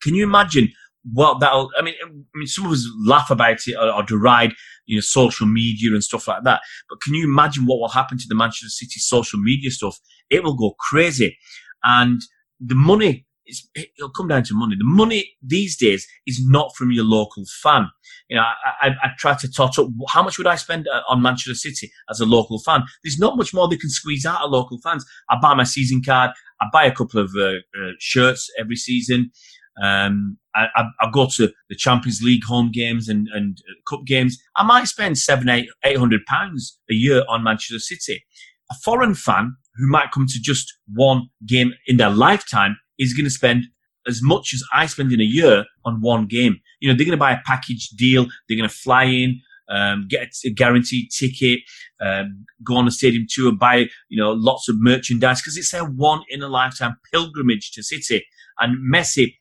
Can 0.00 0.14
you 0.14 0.24
imagine 0.24 0.70
what 1.10 1.40
that'll, 1.40 1.70
I 1.78 1.82
mean, 1.82 1.94
I 2.04 2.08
mean, 2.34 2.46
some 2.46 2.66
of 2.66 2.72
us 2.72 2.88
laugh 3.04 3.30
about 3.30 3.58
it 3.66 3.74
or, 3.76 3.90
or 3.90 4.02
deride, 4.02 4.54
you 4.86 4.96
know, 4.96 5.00
social 5.00 5.46
media 5.46 5.92
and 5.92 6.02
stuff 6.02 6.28
like 6.28 6.44
that. 6.44 6.60
But 6.88 7.00
can 7.00 7.14
you 7.14 7.24
imagine 7.24 7.66
what 7.66 7.80
will 7.80 7.88
happen 7.88 8.18
to 8.18 8.24
the 8.28 8.34
Manchester 8.34 8.68
City 8.68 9.00
social 9.00 9.40
media 9.40 9.70
stuff? 9.70 9.98
It 10.30 10.44
will 10.44 10.56
go 10.56 10.74
crazy. 10.78 11.36
And 11.82 12.20
the 12.60 12.76
money 12.76 13.26
it's, 13.44 13.68
it'll 13.74 14.10
come 14.10 14.28
down 14.28 14.44
to 14.44 14.54
money. 14.54 14.76
The 14.76 14.84
money 14.84 15.32
these 15.42 15.76
days 15.76 16.06
is 16.26 16.40
not 16.44 16.74
from 16.76 16.90
your 16.92 17.04
local 17.04 17.44
fan. 17.62 17.88
You 18.28 18.36
know, 18.36 18.42
I, 18.42 18.88
I, 18.88 18.90
I 19.02 19.08
try 19.18 19.34
to 19.34 19.50
tot 19.50 19.78
up 19.78 19.88
how 20.08 20.22
much 20.22 20.38
would 20.38 20.46
I 20.46 20.56
spend 20.56 20.88
uh, 20.88 21.02
on 21.08 21.22
Manchester 21.22 21.54
City 21.54 21.90
as 22.08 22.20
a 22.20 22.26
local 22.26 22.58
fan. 22.60 22.84
There's 23.02 23.18
not 23.18 23.36
much 23.36 23.52
more 23.52 23.68
they 23.68 23.76
can 23.76 23.90
squeeze 23.90 24.24
out 24.24 24.42
of 24.42 24.50
local 24.50 24.78
fans. 24.78 25.04
I 25.28 25.36
buy 25.40 25.54
my 25.54 25.64
season 25.64 26.02
card. 26.04 26.30
I 26.60 26.66
buy 26.72 26.84
a 26.84 26.94
couple 26.94 27.20
of 27.20 27.32
uh, 27.36 27.56
uh, 27.78 27.92
shirts 27.98 28.48
every 28.58 28.76
season. 28.76 29.32
Um, 29.80 30.38
I, 30.54 30.66
I, 31.00 31.10
go 31.10 31.26
to 31.36 31.50
the 31.70 31.76
Champions 31.76 32.20
League 32.22 32.44
home 32.44 32.70
games 32.70 33.08
and, 33.08 33.26
and 33.32 33.56
uh, 33.70 33.72
cup 33.88 34.04
games. 34.04 34.36
I 34.56 34.64
might 34.64 34.86
spend 34.86 35.16
seven, 35.16 35.48
eight, 35.48 35.68
eight 35.84 35.96
hundred 35.96 36.26
pounds 36.26 36.78
a 36.90 36.94
year 36.94 37.24
on 37.28 37.42
Manchester 37.42 37.78
City. 37.78 38.22
A 38.70 38.74
foreign 38.84 39.14
fan 39.14 39.56
who 39.76 39.88
might 39.88 40.12
come 40.12 40.26
to 40.26 40.40
just 40.40 40.74
one 40.92 41.28
game 41.46 41.72
in 41.86 41.96
their 41.96 42.10
lifetime 42.10 42.76
is 42.98 43.14
going 43.14 43.24
to 43.24 43.30
spend 43.30 43.64
as 44.06 44.20
much 44.22 44.52
as 44.52 44.62
I 44.72 44.86
spend 44.86 45.12
in 45.12 45.20
a 45.20 45.24
year 45.24 45.64
on 45.84 46.00
one 46.00 46.26
game. 46.26 46.60
You 46.80 46.90
know, 46.90 46.96
they're 46.96 47.06
going 47.06 47.16
to 47.16 47.20
buy 47.20 47.32
a 47.32 47.40
package 47.46 47.88
deal. 47.90 48.26
They're 48.48 48.58
going 48.58 48.68
to 48.68 48.74
fly 48.74 49.04
in, 49.04 49.40
um, 49.70 50.06
get 50.08 50.34
a 50.44 50.50
guaranteed 50.50 51.10
ticket, 51.10 51.60
um, 52.00 52.44
go 52.64 52.76
on 52.76 52.86
a 52.86 52.90
stadium 52.90 53.26
tour, 53.28 53.52
buy, 53.52 53.86
you 54.08 54.20
know, 54.22 54.32
lots 54.32 54.68
of 54.68 54.76
merchandise 54.78 55.40
because 55.40 55.56
it's 55.56 55.70
their 55.70 55.84
one 55.84 56.22
in 56.28 56.42
a 56.42 56.48
lifetime 56.48 56.96
pilgrimage 57.12 57.70
to 57.72 57.82
City. 57.82 58.24
And 58.60 58.76
Messi 58.92 59.34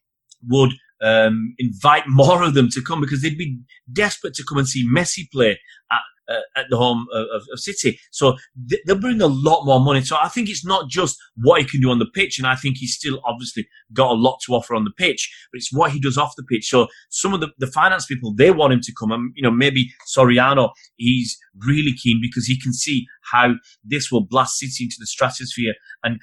would 0.48 0.72
um, 1.02 1.56
invite 1.58 2.04
more 2.08 2.44
of 2.44 2.54
them 2.54 2.70
to 2.70 2.82
come 2.82 3.02
because 3.02 3.22
they'd 3.22 3.38
be 3.38 3.60
desperate 3.92 4.34
to 4.36 4.44
come 4.48 4.60
and 4.60 4.68
see 4.68 4.88
Messi 4.88 5.30
play 5.32 5.60
at 5.92 6.02
uh, 6.32 6.40
at 6.56 6.66
the 6.70 6.78
home 6.78 7.08
of, 7.14 7.42
of 7.52 7.60
City. 7.60 8.00
So 8.12 8.38
th- 8.70 8.82
they'll 8.86 9.00
bring 9.00 9.22
a 9.22 9.28
lot 9.28 9.66
more 9.66 9.80
money. 9.80 10.02
So 10.02 10.18
I 10.22 10.30
think 10.30 10.50
it's 10.50 10.66
not 10.66 10.90
just 10.90 11.18
what 11.36 11.62
he 11.62 11.68
can 11.68 11.82
do 11.82 11.90
on 11.90 12.00
the 12.00 12.06
pitch, 12.06 12.38
and 12.38 12.48
I 12.48 12.56
think 12.56 12.78
he's 12.78 12.94
still 12.94 13.20
obviously 13.26 13.68
got 13.94 14.12
a 14.12 14.14
lot 14.14 14.40
to 14.46 14.54
offer 14.54 14.76
on 14.76 14.84
the 14.84 14.94
pitch, 14.98 15.30
but 15.52 15.58
it's 15.58 15.74
what 15.74 15.92
he 15.92 16.00
does 16.00 16.18
off 16.18 16.36
the 16.38 16.44
pitch. 16.44 16.70
So 16.70 16.88
some 17.10 17.34
of 17.34 17.42
the, 17.42 17.50
the 17.58 17.68
finance 17.68 18.06
people 18.06 18.34
they 18.34 18.52
want 18.52 18.74
him 18.74 18.82
to 18.82 18.94
come, 18.98 19.12
and 19.12 19.32
you 19.36 19.44
know 19.44 19.52
maybe 19.52 19.90
Soriano 20.16 20.72
he's 20.98 21.38
really 21.66 21.94
keen 22.02 22.20
because 22.22 22.46
he 22.46 22.60
can 22.60 22.74
see 22.74 23.06
how 23.32 23.56
this 23.84 24.12
will 24.12 24.26
blast 24.26 24.58
City 24.58 24.86
into 24.86 24.98
the 25.00 25.08
stratosphere 25.08 25.74
and. 26.04 26.20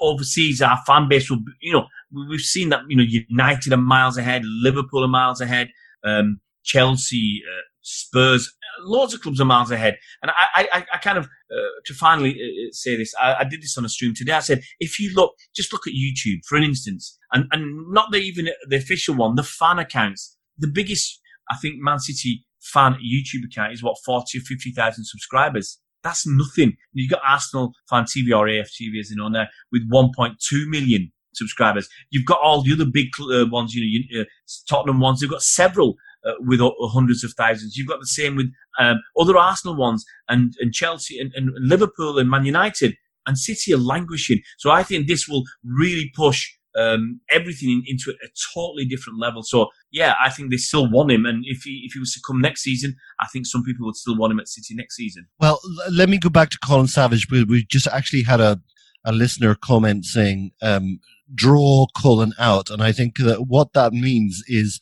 Overseas, 0.00 0.62
our 0.62 0.78
fan 0.86 1.08
base 1.08 1.28
will, 1.28 1.40
you 1.60 1.72
know, 1.72 1.88
we've 2.12 2.40
seen 2.40 2.68
that, 2.70 2.80
you 2.88 2.96
know, 2.96 3.04
United 3.28 3.72
are 3.72 3.78
miles 3.78 4.16
ahead, 4.16 4.42
Liverpool 4.44 5.04
are 5.04 5.08
miles 5.08 5.40
ahead, 5.40 5.70
um, 6.04 6.40
Chelsea, 6.64 7.42
uh, 7.46 7.62
Spurs, 7.82 8.52
loads 8.80 9.14
of 9.14 9.20
clubs 9.20 9.40
are 9.40 9.44
miles 9.44 9.70
ahead. 9.70 9.98
And 10.22 10.30
I, 10.30 10.68
I, 10.72 10.84
I 10.94 10.98
kind 10.98 11.18
of, 11.18 11.24
uh, 11.24 11.68
to 11.86 11.94
finally 11.94 12.30
uh, 12.30 12.68
uh, 12.68 12.72
say 12.72 12.96
this, 12.96 13.14
I, 13.20 13.36
I, 13.40 13.44
did 13.44 13.62
this 13.62 13.76
on 13.78 13.84
a 13.84 13.88
stream 13.88 14.14
today. 14.14 14.32
I 14.32 14.40
said, 14.40 14.62
if 14.80 14.98
you 14.98 15.12
look, 15.14 15.34
just 15.54 15.72
look 15.72 15.86
at 15.86 15.94
YouTube, 15.94 16.40
for 16.46 16.56
an 16.56 16.64
instance, 16.64 17.18
and, 17.32 17.46
and 17.52 17.90
not 17.92 18.12
the, 18.12 18.18
even 18.18 18.48
the 18.68 18.76
official 18.76 19.14
one, 19.14 19.34
the 19.34 19.42
fan 19.42 19.78
accounts, 19.78 20.36
the 20.58 20.68
biggest, 20.68 21.20
I 21.50 21.56
think, 21.56 21.76
Man 21.78 21.98
City 21.98 22.44
fan 22.60 22.94
YouTube 22.94 23.46
account 23.46 23.72
is 23.72 23.82
what, 23.82 23.96
40 24.04 24.38
or 24.38 24.40
50,000 24.42 25.04
subscribers. 25.04 25.78
That's 26.02 26.26
nothing. 26.26 26.76
You've 26.92 27.10
got 27.10 27.22
Arsenal 27.26 27.72
fan 27.90 28.04
TV 28.04 28.36
or 28.36 28.46
AFTV 28.46 29.00
as 29.00 29.10
you 29.10 29.16
know 29.16 29.30
there 29.32 29.48
with 29.72 29.90
1.2 29.90 30.34
million 30.68 31.12
subscribers. 31.34 31.88
You've 32.10 32.26
got 32.26 32.40
all 32.40 32.62
the 32.62 32.72
other 32.72 32.84
big 32.84 33.08
uh, 33.20 33.46
ones, 33.46 33.74
you 33.74 34.04
know, 34.12 34.22
uh, 34.22 34.24
Tottenham 34.68 35.00
ones. 35.00 35.20
They've 35.20 35.30
got 35.30 35.42
several 35.42 35.94
uh, 36.24 36.32
with 36.40 36.60
hundreds 36.92 37.24
of 37.24 37.32
thousands. 37.36 37.76
You've 37.76 37.88
got 37.88 38.00
the 38.00 38.06
same 38.06 38.36
with 38.36 38.52
um, 38.78 39.00
other 39.18 39.36
Arsenal 39.36 39.76
ones 39.76 40.04
and, 40.28 40.52
and 40.60 40.72
Chelsea 40.72 41.18
and, 41.18 41.32
and 41.34 41.50
Liverpool 41.56 42.18
and 42.18 42.30
Man 42.30 42.44
United 42.44 42.94
and 43.26 43.38
City 43.38 43.72
are 43.72 43.78
languishing. 43.78 44.40
So 44.58 44.70
I 44.70 44.82
think 44.82 45.06
this 45.06 45.28
will 45.28 45.44
really 45.64 46.10
push 46.14 46.50
um, 46.76 47.20
everything 47.30 47.82
into 47.86 48.10
a, 48.10 48.26
a, 48.26 48.28
totally 48.54 48.84
different 48.84 49.18
level. 49.18 49.42
So 49.42 49.68
yeah, 49.90 50.14
I 50.22 50.30
think 50.30 50.50
they 50.50 50.58
still 50.58 50.88
want 50.90 51.10
him, 51.10 51.26
and 51.26 51.42
if 51.46 51.62
he 51.62 51.82
if 51.84 51.94
he 51.94 51.98
was 51.98 52.12
to 52.12 52.20
come 52.24 52.40
next 52.40 52.62
season, 52.62 52.94
I 53.20 53.26
think 53.32 53.46
some 53.46 53.64
people 53.64 53.86
would 53.86 53.96
still 53.96 54.16
want 54.16 54.32
him 54.32 54.38
at 54.38 54.48
City 54.48 54.74
next 54.74 54.94
season. 54.94 55.26
Well, 55.40 55.58
l- 55.64 55.92
let 55.92 56.08
me 56.08 56.18
go 56.18 56.28
back 56.28 56.50
to 56.50 56.58
Colin 56.58 56.86
Savage. 56.86 57.26
We, 57.30 57.42
we 57.44 57.64
just 57.64 57.88
actually 57.88 58.22
had 58.22 58.40
a 58.40 58.60
a 59.04 59.12
listener 59.12 59.54
comment 59.54 60.04
saying 60.04 60.50
um, 60.60 61.00
draw 61.34 61.86
Colin 62.00 62.32
out, 62.38 62.70
and 62.70 62.82
I 62.82 62.92
think 62.92 63.16
that 63.18 63.46
what 63.48 63.72
that 63.72 63.92
means 63.92 64.42
is 64.46 64.80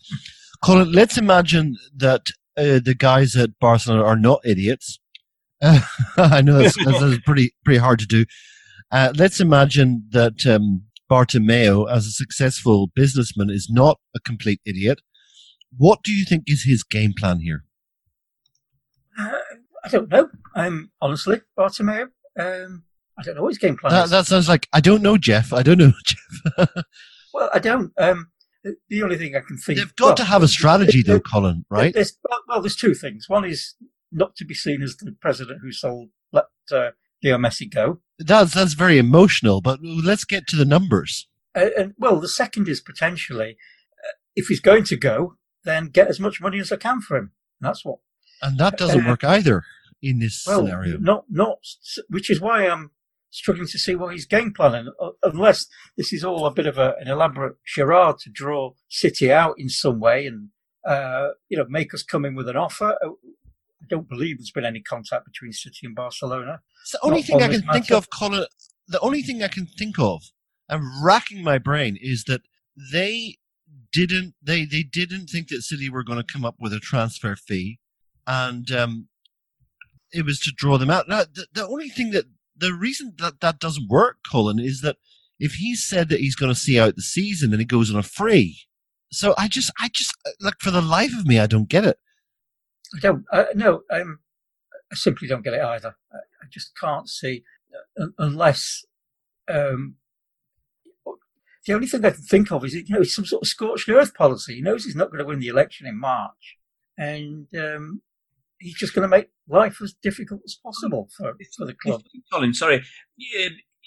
Colin, 0.64 0.92
let's 0.92 1.18
imagine 1.18 1.76
that 1.94 2.28
uh, 2.56 2.80
the 2.82 2.94
guys 2.96 3.36
at 3.36 3.58
Barcelona 3.58 4.04
are 4.04 4.16
not 4.16 4.40
idiots. 4.44 4.98
Uh, 5.62 5.80
I 6.16 6.40
know 6.42 6.58
that's, 6.62 6.76
that's, 6.84 7.18
pretty 7.24 7.54
pretty 7.64 7.78
hard 7.78 7.98
to 8.00 8.06
do. 8.06 8.24
Uh, 8.90 9.12
let's 9.16 9.40
imagine 9.40 10.06
that 10.10 10.46
um, 10.46 10.82
Bartomeu, 11.10 11.90
as 11.90 12.06
a 12.06 12.10
successful 12.10 12.88
businessman, 12.94 13.50
is 13.50 13.68
not 13.70 13.98
a 14.14 14.20
complete 14.20 14.60
idiot. 14.64 15.00
What 15.76 16.02
do 16.02 16.12
you 16.12 16.24
think 16.24 16.44
is 16.46 16.64
his 16.64 16.82
game 16.82 17.12
plan 17.16 17.40
here? 17.40 17.64
Uh, 19.18 19.32
I 19.84 19.88
don't 19.88 20.10
know. 20.10 20.28
I'm 20.54 20.66
um, 20.66 20.90
honestly, 21.00 21.40
Bartomeu. 21.58 22.08
Um, 22.38 22.84
I 23.18 23.22
don't 23.22 23.36
know 23.36 23.48
his 23.48 23.58
game 23.58 23.76
plan. 23.76 23.92
That, 23.92 24.10
that, 24.10 24.26
sounds 24.26 24.48
like 24.48 24.68
I 24.72 24.80
don't 24.80 25.02
know, 25.02 25.16
Jeff. 25.16 25.52
I 25.52 25.62
don't 25.62 25.78
know, 25.78 25.92
Jeff. 26.04 26.84
well, 27.32 27.50
I 27.52 27.58
don't. 27.58 27.92
Um, 27.98 28.28
the 28.88 29.02
only 29.02 29.16
thing 29.16 29.36
I 29.36 29.40
can 29.40 29.56
think 29.58 29.78
they've 29.78 29.96
got 29.96 30.06
well, 30.06 30.14
to 30.16 30.24
have 30.24 30.42
a 30.42 30.48
strategy, 30.48 31.02
though, 31.02 31.20
Colin. 31.20 31.64
Right? 31.70 31.94
There's, 31.94 32.18
well, 32.48 32.60
there's 32.60 32.76
two 32.76 32.94
things. 32.94 33.28
One 33.28 33.44
is 33.44 33.74
not 34.12 34.34
to 34.36 34.44
be 34.44 34.54
seen 34.54 34.82
as 34.82 34.96
the 34.96 35.14
president 35.20 35.60
who 35.62 35.72
sold 35.72 36.08
let 36.32 36.46
uh, 36.72 36.90
Leo 37.22 37.38
Messi 37.38 37.72
go. 37.72 38.00
That's 38.18 38.54
that's 38.54 38.74
very 38.74 38.98
emotional. 38.98 39.60
But 39.60 39.80
let's 39.82 40.24
get 40.24 40.46
to 40.48 40.56
the 40.56 40.64
numbers. 40.64 41.28
Uh, 41.54 41.68
and 41.76 41.94
well, 41.98 42.20
the 42.20 42.28
second 42.28 42.68
is 42.68 42.80
potentially 42.80 43.56
uh, 44.04 44.12
if 44.34 44.46
he's 44.46 44.60
going 44.60 44.84
to 44.84 44.96
go, 44.96 45.36
then 45.64 45.88
get 45.88 46.08
as 46.08 46.20
much 46.20 46.40
money 46.40 46.58
as 46.58 46.72
I 46.72 46.76
can 46.76 47.00
for 47.00 47.16
him. 47.16 47.32
That's 47.60 47.84
what. 47.84 47.98
And 48.42 48.58
that 48.58 48.76
doesn't 48.76 49.06
uh, 49.06 49.08
work 49.08 49.24
either 49.24 49.64
in 50.02 50.18
this 50.18 50.44
well, 50.46 50.60
scenario. 50.60 50.98
Not 50.98 51.24
not 51.30 51.58
which 52.08 52.30
is 52.30 52.40
why 52.40 52.66
I'm 52.66 52.90
struggling 53.36 53.68
to 53.68 53.78
see 53.78 53.94
what 53.94 54.12
he's 54.12 54.26
game 54.26 54.52
planning, 54.52 54.90
uh, 55.00 55.10
unless 55.22 55.66
this 55.96 56.12
is 56.12 56.24
all 56.24 56.46
a 56.46 56.50
bit 56.50 56.66
of 56.66 56.78
a, 56.78 56.94
an 56.98 57.08
elaborate 57.08 57.56
charade 57.64 58.16
to 58.20 58.30
draw 58.30 58.72
City 58.88 59.30
out 59.30 59.54
in 59.58 59.68
some 59.68 60.00
way 60.00 60.26
and 60.26 60.48
uh, 60.86 61.28
you 61.48 61.56
know 61.56 61.66
make 61.68 61.92
us 61.92 62.02
come 62.02 62.24
in 62.24 62.34
with 62.34 62.48
an 62.48 62.56
offer. 62.56 62.96
Uh, 63.04 63.10
I 63.82 63.86
don't 63.88 64.08
believe 64.08 64.38
there's 64.38 64.50
been 64.50 64.64
any 64.64 64.80
contact 64.80 65.26
between 65.26 65.52
City 65.52 65.80
and 65.84 65.94
Barcelona. 65.94 66.60
It's 66.82 66.92
the 66.92 67.00
only 67.02 67.22
thing 67.22 67.42
I 67.42 67.48
can 67.48 67.62
think 67.62 67.90
of, 67.90 68.08
Colin. 68.10 68.46
The 68.88 69.00
only 69.00 69.22
thing 69.22 69.42
I 69.42 69.48
can 69.48 69.66
think 69.66 69.98
of, 69.98 70.22
I'm 70.68 71.04
racking 71.04 71.44
my 71.44 71.58
brain, 71.58 71.98
is 72.00 72.24
that 72.24 72.42
they 72.92 73.36
didn't 73.92 74.34
they 74.42 74.64
they 74.64 74.82
didn't 74.82 75.26
think 75.26 75.48
that 75.48 75.62
City 75.62 75.90
were 75.90 76.04
going 76.04 76.18
to 76.18 76.32
come 76.32 76.44
up 76.44 76.56
with 76.58 76.72
a 76.72 76.80
transfer 76.80 77.36
fee, 77.36 77.80
and 78.26 78.70
um, 78.72 79.08
it 80.12 80.24
was 80.24 80.40
to 80.40 80.52
draw 80.56 80.78
them 80.78 80.90
out. 80.90 81.08
Now, 81.08 81.24
the, 81.24 81.46
the 81.52 81.68
only 81.68 81.90
thing 81.90 82.12
that 82.12 82.24
the 82.56 82.72
reason 82.74 83.14
that 83.18 83.40
that 83.40 83.58
doesn't 83.58 83.88
work, 83.88 84.18
Colin, 84.30 84.58
is 84.58 84.80
that 84.80 84.96
if 85.38 85.54
he 85.54 85.74
said 85.74 86.08
that 86.08 86.20
he's 86.20 86.36
going 86.36 86.52
to 86.52 86.58
see 86.58 86.78
out 86.78 86.96
the 86.96 87.02
season, 87.02 87.50
then 87.50 87.60
he 87.60 87.66
goes 87.66 87.90
on 87.90 87.98
a 87.98 88.02
free. 88.02 88.58
So 89.10 89.34
I 89.36 89.48
just, 89.48 89.70
I 89.78 89.88
just, 89.92 90.14
like 90.40 90.60
for 90.60 90.70
the 90.70 90.82
life 90.82 91.12
of 91.18 91.26
me, 91.26 91.38
I 91.38 91.46
don't 91.46 91.68
get 91.68 91.84
it. 91.84 91.98
I 92.94 93.00
don't. 93.00 93.24
Uh, 93.32 93.46
no, 93.54 93.82
I 93.90 94.02
simply 94.94 95.28
don't 95.28 95.42
get 95.42 95.54
it 95.54 95.60
either. 95.60 95.96
I, 96.12 96.16
I 96.16 96.46
just 96.50 96.72
can't 96.78 97.08
see 97.08 97.44
uh, 98.00 98.06
unless. 98.18 98.84
Um, 99.48 99.96
the 101.66 101.74
only 101.74 101.88
thing 101.88 102.04
I 102.04 102.10
can 102.10 102.22
think 102.22 102.52
of 102.52 102.64
is 102.64 102.74
you 102.74 102.84
know 102.88 103.02
some 103.02 103.26
sort 103.26 103.42
of 103.42 103.48
scorched 103.48 103.88
earth 103.88 104.14
policy. 104.14 104.56
He 104.56 104.62
knows 104.62 104.84
he's 104.84 104.94
not 104.94 105.10
going 105.10 105.18
to 105.18 105.24
win 105.24 105.40
the 105.40 105.48
election 105.48 105.86
in 105.86 105.98
March, 105.98 106.56
and 106.96 107.48
um, 107.58 108.02
he's 108.60 108.74
just 108.74 108.94
going 108.94 109.02
to 109.02 109.08
make 109.08 109.28
life 109.48 109.78
as 109.82 109.94
difficult 110.02 110.40
as 110.44 110.56
possible 110.62 111.08
for, 111.16 111.34
for 111.56 111.66
the 111.66 111.74
club. 111.74 112.02
Colin, 112.32 112.54
sorry. 112.54 112.82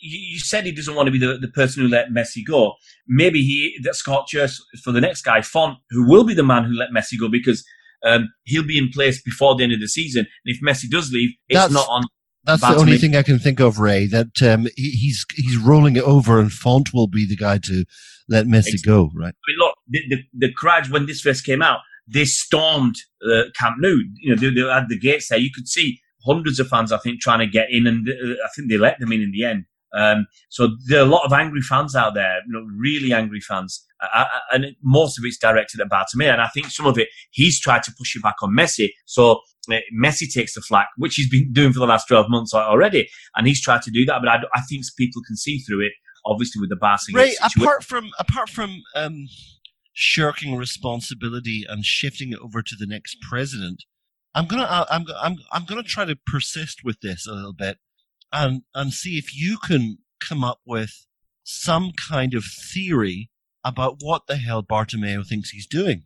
You 0.02 0.40
said 0.40 0.66
he 0.66 0.72
doesn't 0.72 0.96
want 0.96 1.08
to 1.08 1.12
be 1.12 1.20
the, 1.20 1.38
the 1.38 1.50
person 1.50 1.84
who 1.84 1.90
let 1.90 2.10
Messi 2.10 2.46
go. 2.46 2.74
Maybe 3.08 3.42
he 3.42 3.78
that 3.84 3.96
scorched 3.96 4.36
earth 4.36 4.58
for 4.84 4.92
the 4.92 5.02
next 5.02 5.24
guy, 5.24 5.42
Font, 5.42 5.78
who 5.90 6.08
will 6.08 6.24
be 6.24 6.34
the 6.34 6.44
man 6.44 6.64
who 6.64 6.74
let 6.74 6.90
Messi 6.96 7.20
go 7.20 7.28
because 7.28 7.66
um, 8.06 8.30
he'll 8.44 8.66
be 8.66 8.78
in 8.78 8.90
place 8.90 9.22
before 9.22 9.56
the 9.56 9.64
end 9.64 9.74
of 9.74 9.80
the 9.80 9.88
season. 9.88 10.26
And 10.46 10.56
if 10.56 10.62
Messi 10.62 10.90
does 10.90 11.12
leave, 11.12 11.32
it's 11.50 11.60
that's, 11.60 11.74
not 11.74 11.88
on. 11.90 12.04
That's 12.46 12.62
the 12.62 12.78
only 12.78 12.98
thing 12.98 13.16
I 13.16 13.24
can 13.24 13.40
think 13.40 13.60
of, 13.60 13.80
Ray. 13.80 14.08
That 14.08 14.42
um, 14.42 14.68
he, 14.76 14.92
he's 14.92 15.26
he's 15.36 15.58
rolling 15.58 15.98
it 15.98 16.04
over, 16.04 16.40
and 16.40 16.52
Font 16.52 16.94
will 16.94 17.08
be 17.08 17.28
the 17.28 17.36
guy 17.36 17.58
to 17.60 17.84
let 18.30 18.46
Messi 18.46 18.70
exactly. 18.70 18.92
go. 18.92 19.12
Right? 19.14 19.34
I 19.34 19.46
mean, 19.48 19.58
look, 19.58 19.76
the, 19.88 20.00
the, 20.10 20.48
the 20.48 20.54
crowd 20.54 20.90
when 20.90 21.08
this 21.08 21.20
first 21.20 21.46
came 21.46 21.62
out, 21.62 21.80
they 22.12 22.26
stormed 22.26 22.96
uh, 23.30 23.44
Camp 23.60 23.78
Nou. 23.80 23.98
You 24.20 24.36
know, 24.36 24.42
they, 24.42 24.50
they 24.50 24.68
had 24.68 24.90
the 24.90 25.00
gates 25.00 25.30
there. 25.30 25.40
You 25.40 25.52
could 25.54 25.68
see 25.68 26.00
hundreds 26.26 26.60
of 26.60 26.68
fans, 26.68 26.92
I 26.92 26.98
think, 26.98 27.22
trying 27.22 27.40
to 27.40 27.48
get 27.48 27.68
in, 27.70 27.88
and 27.88 28.08
uh, 28.10 28.34
I 28.46 28.50
think 28.56 28.70
they 28.70 28.78
let 28.78 29.00
them 29.00 29.12
in 29.12 29.22
in 29.22 29.32
the 29.32 29.46
end. 29.46 29.66
Um, 29.92 30.28
so 30.50 30.70
there 30.88 31.00
are 31.00 31.06
a 31.06 31.10
lot 31.10 31.26
of 31.26 31.34
angry 31.34 31.62
fans 31.62 31.96
out 31.96 32.14
there, 32.14 32.42
you 32.46 32.54
know, 32.54 32.64
really 32.78 33.12
angry 33.12 33.40
fans, 33.40 33.84
uh, 34.02 34.26
and 34.52 34.76
most 34.84 35.18
of 35.18 35.26
it's 35.26 35.38
directed 35.38 35.82
at 35.82 35.90
Bartomeu. 35.90 36.32
And 36.32 36.42
I 36.42 36.48
think 36.48 36.68
some 36.68 36.86
of 36.86 36.98
it 37.00 37.08
he's 37.32 37.60
tried 37.60 37.84
to 37.84 37.92
push 37.98 38.16
it 38.16 38.22
back 38.22 38.36
on 38.44 38.56
Messi. 38.56 38.90
So 39.06 39.42
uh, 39.72 39.78
Messi 40.00 40.32
takes 40.32 40.54
the 40.54 40.62
flak, 40.62 40.88
which 40.98 41.16
he's 41.16 41.30
been 41.30 41.52
doing 41.54 41.74
for 41.74 41.80
the 41.80 41.88
last 41.88 42.08
twelve 42.08 42.30
months 42.30 42.54
already, 42.54 43.10
and 43.36 43.48
he's 43.48 43.62
tried 43.62 43.82
to 43.84 43.92
do 43.92 44.06
that. 44.06 44.20
But 44.22 44.30
I, 44.30 44.36
I 44.54 44.62
think 44.70 44.84
people 44.96 45.24
can 45.26 45.36
see 45.36 45.60
through 45.60 45.82
it, 45.88 45.94
obviously, 46.24 46.60
with 46.60 46.70
the 46.70 46.76
Barca. 46.76 47.06
Right. 47.12 47.34
Apart 47.44 47.84
from 47.84 48.12
apart 48.20 48.50
from 48.50 48.84
um, 48.96 49.28
shirking 50.00 50.56
responsibility 50.56 51.66
and 51.68 51.84
shifting 51.84 52.32
it 52.32 52.40
over 52.40 52.62
to 52.62 52.76
the 52.78 52.88
next 52.88 53.18
president, 53.22 53.84
I'm 54.34 54.48
gonna 54.48 54.64
uh, 54.64 54.86
I'm 54.90 55.06
I'm 55.22 55.38
I'm 55.52 55.66
gonna 55.66 55.84
try 55.84 56.06
to 56.06 56.16
persist 56.16 56.84
with 56.84 57.02
this 57.02 57.28
a 57.28 57.34
little 57.34 57.54
bit 57.54 57.78
and 58.32 58.62
and 58.74 58.94
see 58.94 59.18
if 59.18 59.36
you 59.36 59.58
can 59.58 59.98
come 60.22 60.44
up 60.44 60.62
with 60.66 61.06
some 61.44 61.92
kind 62.10 62.34
of 62.34 62.46
theory 62.46 63.30
about 63.66 63.98
what 64.00 64.28
the 64.28 64.38
hell 64.38 64.64
Bartomeu 64.64 65.28
thinks 65.28 65.50
he's 65.50 65.68
doing. 65.68 66.04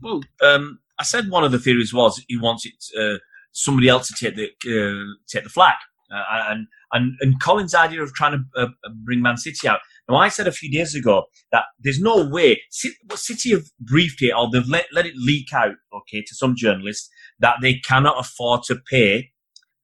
Well, 0.00 0.22
um, 0.42 0.80
I 0.98 1.02
said 1.02 1.28
one 1.28 1.44
of 1.44 1.52
the 1.52 1.58
theories 1.58 1.92
was 1.92 2.24
he 2.28 2.38
wants 2.38 2.64
it 2.64 2.98
uh, 2.98 3.18
somebody 3.52 3.88
else 3.88 4.08
to 4.08 4.14
take 4.14 4.36
the 4.36 4.46
uh, 4.46 5.14
take 5.28 5.44
the 5.44 5.50
flag, 5.50 5.74
uh, 6.10 6.24
and 6.48 6.66
and 6.92 7.14
and 7.20 7.42
Colin's 7.42 7.74
idea 7.74 8.02
of 8.02 8.14
trying 8.14 8.32
to 8.32 8.62
uh, 8.62 8.68
bring 9.04 9.20
Man 9.20 9.36
City 9.36 9.68
out. 9.68 9.80
Now, 10.08 10.16
I 10.16 10.28
said 10.28 10.46
a 10.46 10.52
few 10.52 10.70
days 10.70 10.94
ago 10.94 11.24
that 11.52 11.64
there's 11.78 12.00
no 12.00 12.28
way 12.28 12.60
City 12.70 13.50
have 13.50 13.64
briefed 13.80 14.20
it 14.22 14.32
or 14.32 14.50
they've 14.50 14.66
let, 14.68 14.86
let 14.92 15.06
it 15.06 15.14
leak 15.16 15.52
out, 15.52 15.74
okay, 15.94 16.22
to 16.22 16.34
some 16.34 16.54
journalists 16.56 17.08
that 17.38 17.56
they 17.62 17.74
cannot 17.74 18.18
afford 18.18 18.64
to 18.64 18.76
pay 18.90 19.30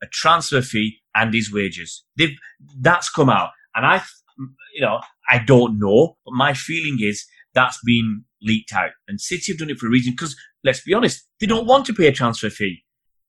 a 0.03 0.07
transfer 0.13 0.61
fee 0.61 0.99
and 1.15 1.33
his 1.33 1.53
wages. 1.53 2.05
They've, 2.17 2.37
that's 2.81 3.09
come 3.11 3.31
out. 3.31 3.51
And 3.75 3.87
I, 3.87 4.03
you 4.75 4.81
know, 4.81 5.01
I 5.31 5.39
don't 5.39 5.79
know, 5.79 6.17
but 6.25 6.35
my 6.35 6.53
feeling 6.53 6.99
is 7.01 7.25
that's 7.55 7.79
been 7.85 8.25
leaked 8.43 8.73
out. 8.73 8.91
And 9.07 9.21
City 9.21 9.53
have 9.53 9.59
done 9.59 9.71
it 9.71 9.79
for 9.79 9.87
a 9.87 9.91
reason 9.91 10.13
because, 10.13 10.37
let's 10.65 10.83
be 10.83 10.95
honest, 10.95 11.27
they 11.41 11.47
don't 11.47 11.67
want 11.67 11.87
to 11.87 11.95
pay 11.95 12.07
a 12.07 12.13
transfer 12.13 12.51
fee. 12.51 12.83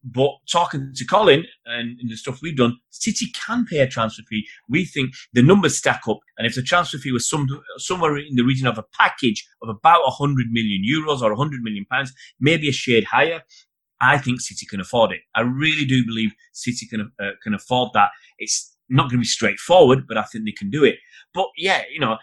But 0.03 0.31
talking 0.49 0.93
to 0.95 1.05
Colin 1.05 1.43
and, 1.65 1.99
and, 1.99 2.09
the 2.09 2.15
stuff 2.15 2.39
we've 2.41 2.55
done, 2.55 2.77
City 2.89 3.27
can 3.33 3.65
pay 3.65 3.79
a 3.79 3.87
transfer 3.87 4.21
fee. 4.29 4.47
We 4.69 4.85
think 4.85 5.11
the 5.33 5.41
numbers 5.41 5.77
stack 5.77 6.03
up. 6.07 6.19
And 6.37 6.47
if 6.47 6.55
the 6.55 6.61
transfer 6.61 6.97
fee 6.97 7.11
was 7.11 7.29
some, 7.29 7.47
somewhere 7.77 8.17
in 8.17 8.35
the 8.35 8.43
region 8.43 8.65
of 8.65 8.77
a 8.77 8.85
package 8.97 9.45
of 9.61 9.67
about 9.67 10.03
100 10.03 10.47
million 10.51 10.83
euros 10.89 11.21
or 11.21 11.31
100 11.31 11.61
million 11.61 11.85
pounds, 11.91 12.13
maybe 12.39 12.69
a 12.69 12.71
shade 12.71 13.03
higher, 13.03 13.41
I 14.01 14.17
think 14.17 14.39
City 14.41 14.65
can 14.65 14.79
afford 14.79 15.11
it. 15.11 15.19
I 15.35 15.41
really 15.41 15.85
do 15.85 16.05
believe 16.05 16.31
City 16.53 16.87
can 16.87 17.11
uh, 17.21 17.31
can 17.43 17.53
afford 17.53 17.89
that. 17.93 18.09
It's 18.37 18.75
not 18.87 19.03
going 19.03 19.17
to 19.17 19.17
be 19.19 19.25
straightforward, 19.25 20.07
but 20.07 20.17
I 20.17 20.23
think 20.23 20.45
they 20.45 20.51
can 20.51 20.69
do 20.69 20.83
it. 20.83 20.95
But 21.33 21.47
yeah, 21.57 21.83
you 21.91 21.99
know, 21.99 22.17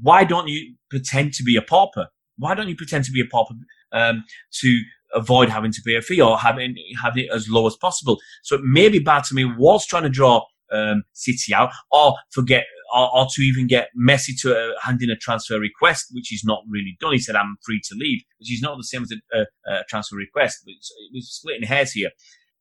why 0.00 0.24
don't 0.24 0.48
you 0.48 0.74
pretend 0.90 1.34
to 1.34 1.42
be 1.42 1.56
a 1.56 1.62
pauper? 1.62 2.08
Why 2.38 2.54
don't 2.54 2.68
you 2.68 2.76
pretend 2.76 3.04
to 3.06 3.10
be 3.10 3.20
a 3.20 3.26
pauper 3.26 3.54
um, 3.92 4.24
to 4.60 4.80
avoid 5.14 5.48
having 5.48 5.72
to 5.72 5.82
pay 5.84 5.96
a 5.96 6.02
fee 6.02 6.20
or 6.20 6.38
having 6.38 6.74
have 7.02 7.16
it 7.16 7.28
as 7.32 7.48
low 7.48 7.66
as 7.66 7.76
possible? 7.76 8.18
So 8.42 8.58
maybe 8.62 9.00
Bartomeu 9.00 9.56
was 9.56 9.86
trying 9.86 10.04
to 10.04 10.08
draw 10.08 10.44
um, 10.72 11.04
City 11.12 11.54
out, 11.54 11.70
or 11.90 12.14
forget 12.30 12.64
or, 12.94 13.14
or, 13.14 13.26
to 13.30 13.42
even 13.42 13.66
get 13.66 13.88
Messi 13.98 14.32
to 14.42 14.54
uh, 14.54 14.72
hand 14.82 15.02
in 15.02 15.10
a 15.10 15.16
transfer 15.16 15.58
request, 15.58 16.06
which 16.12 16.28
he's 16.28 16.44
not 16.44 16.62
really 16.68 16.96
done. 17.00 17.12
He 17.12 17.18
said, 17.18 17.36
I'm 17.36 17.56
free 17.64 17.80
to 17.84 17.94
leave, 17.94 18.22
which 18.38 18.52
is 18.52 18.62
not 18.62 18.76
the 18.76 18.84
same 18.84 19.02
as 19.02 19.12
a, 19.12 19.38
a, 19.38 19.72
a 19.72 19.84
transfer 19.88 20.16
request. 20.16 20.62
But 20.64 20.74
we're 21.12 21.20
splitting 21.20 21.64
hairs 21.64 21.92
here. 21.92 22.10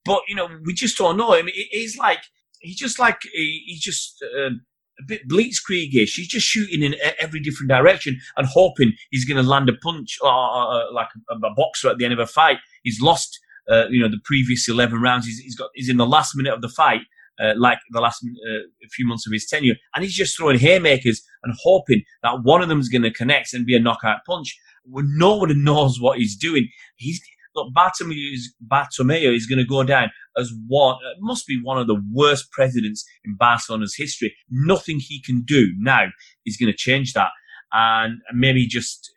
But, 0.04 0.22
you 0.28 0.36
know, 0.36 0.50
we 0.64 0.74
just 0.74 0.98
don't 0.98 1.18
know. 1.18 1.34
I 1.34 1.42
mean, 1.42 1.56
he's 1.72 1.98
like, 1.98 2.20
he 2.60 2.74
just 2.74 3.00
like, 3.00 3.22
he 3.32 3.78
just 3.80 4.24
um, 4.38 4.62
a 5.00 5.04
bit 5.06 5.28
blitzkriegish. 5.30 6.16
He's 6.16 6.28
just 6.28 6.48
shooting 6.48 6.84
in 6.84 6.96
every 7.20 7.40
different 7.40 7.70
direction 7.70 8.20
and 8.36 8.48
hoping 8.48 8.94
he's 9.12 9.26
going 9.26 9.42
to 9.42 9.48
land 9.48 9.70
a 9.70 9.74
punch 9.74 10.18
or, 10.22 10.32
or, 10.32 10.74
or 10.74 10.92
like 10.94 11.10
a, 11.30 11.36
a, 11.36 11.54
boxer 11.56 11.90
at 11.90 11.98
the 11.98 12.06
end 12.06 12.14
of 12.14 12.20
a 12.20 12.28
fight. 12.28 12.58
He's 12.84 13.02
lost, 13.02 13.40
uh, 13.70 13.88
you 13.90 14.02
know, 14.02 14.10
the 14.10 14.22
previous 14.24 14.68
11 14.68 15.00
rounds. 15.02 15.26
He's, 15.26 15.40
he's 15.40 15.56
got, 15.56 15.70
he's 15.76 15.90
in 15.90 15.98
the 15.98 16.08
last 16.08 16.36
minute 16.36 16.54
of 16.54 16.62
the 16.62 16.70
fight 16.70 17.02
uh, 17.40 17.54
like 17.56 17.80
the 17.92 18.02
last 18.02 18.26
uh, 18.26 18.60
few 18.92 19.08
months 19.08 19.28
of 19.28 19.34
his 19.34 19.46
tenure, 19.46 19.76
and 19.94 20.04
he's 20.04 20.16
just 20.16 20.36
throwing 20.36 20.58
haymakers 20.60 21.22
and 21.44 21.54
hoping 21.64 22.04
that 22.24 22.44
one 22.44 22.62
of 22.62 22.70
them 22.70 22.80
is 22.80 22.90
going 22.90 23.04
to 23.04 23.12
connect 23.12 23.54
and 23.54 23.66
be 23.66 23.76
a 23.76 23.80
knockout 23.80 24.20
punch. 24.26 24.60
When 24.84 25.18
nobody 25.18 25.54
knows 25.56 26.00
what 26.00 26.18
he's 26.18 26.36
doing, 26.36 26.70
he's 26.96 27.22
look 27.58 27.74
Bartomeu 27.74 28.34
is, 28.34 28.54
Bartomeu 28.66 29.36
is 29.36 29.46
going 29.46 29.60
to 29.60 29.66
go 29.66 29.84
down 29.84 30.10
as 30.38 30.52
one 30.68 30.96
uh, 30.96 31.16
must 31.20 31.46
be 31.48 31.60
one 31.62 31.78
of 31.78 31.88
the 31.88 32.02
worst 32.14 32.52
presidents 32.52 33.06
in 33.26 33.36
Barcelona's 33.36 33.96
history. 33.96 34.36
Nothing 34.50 35.00
he 35.00 35.22
can 35.22 35.44
do 35.44 35.74
now 35.78 36.06
is 36.46 36.58
going 36.58 36.72
to 36.72 36.78
change 36.78 37.14
that, 37.14 37.30
and 37.74 38.20
maybe 38.34 38.66
just 38.68 39.12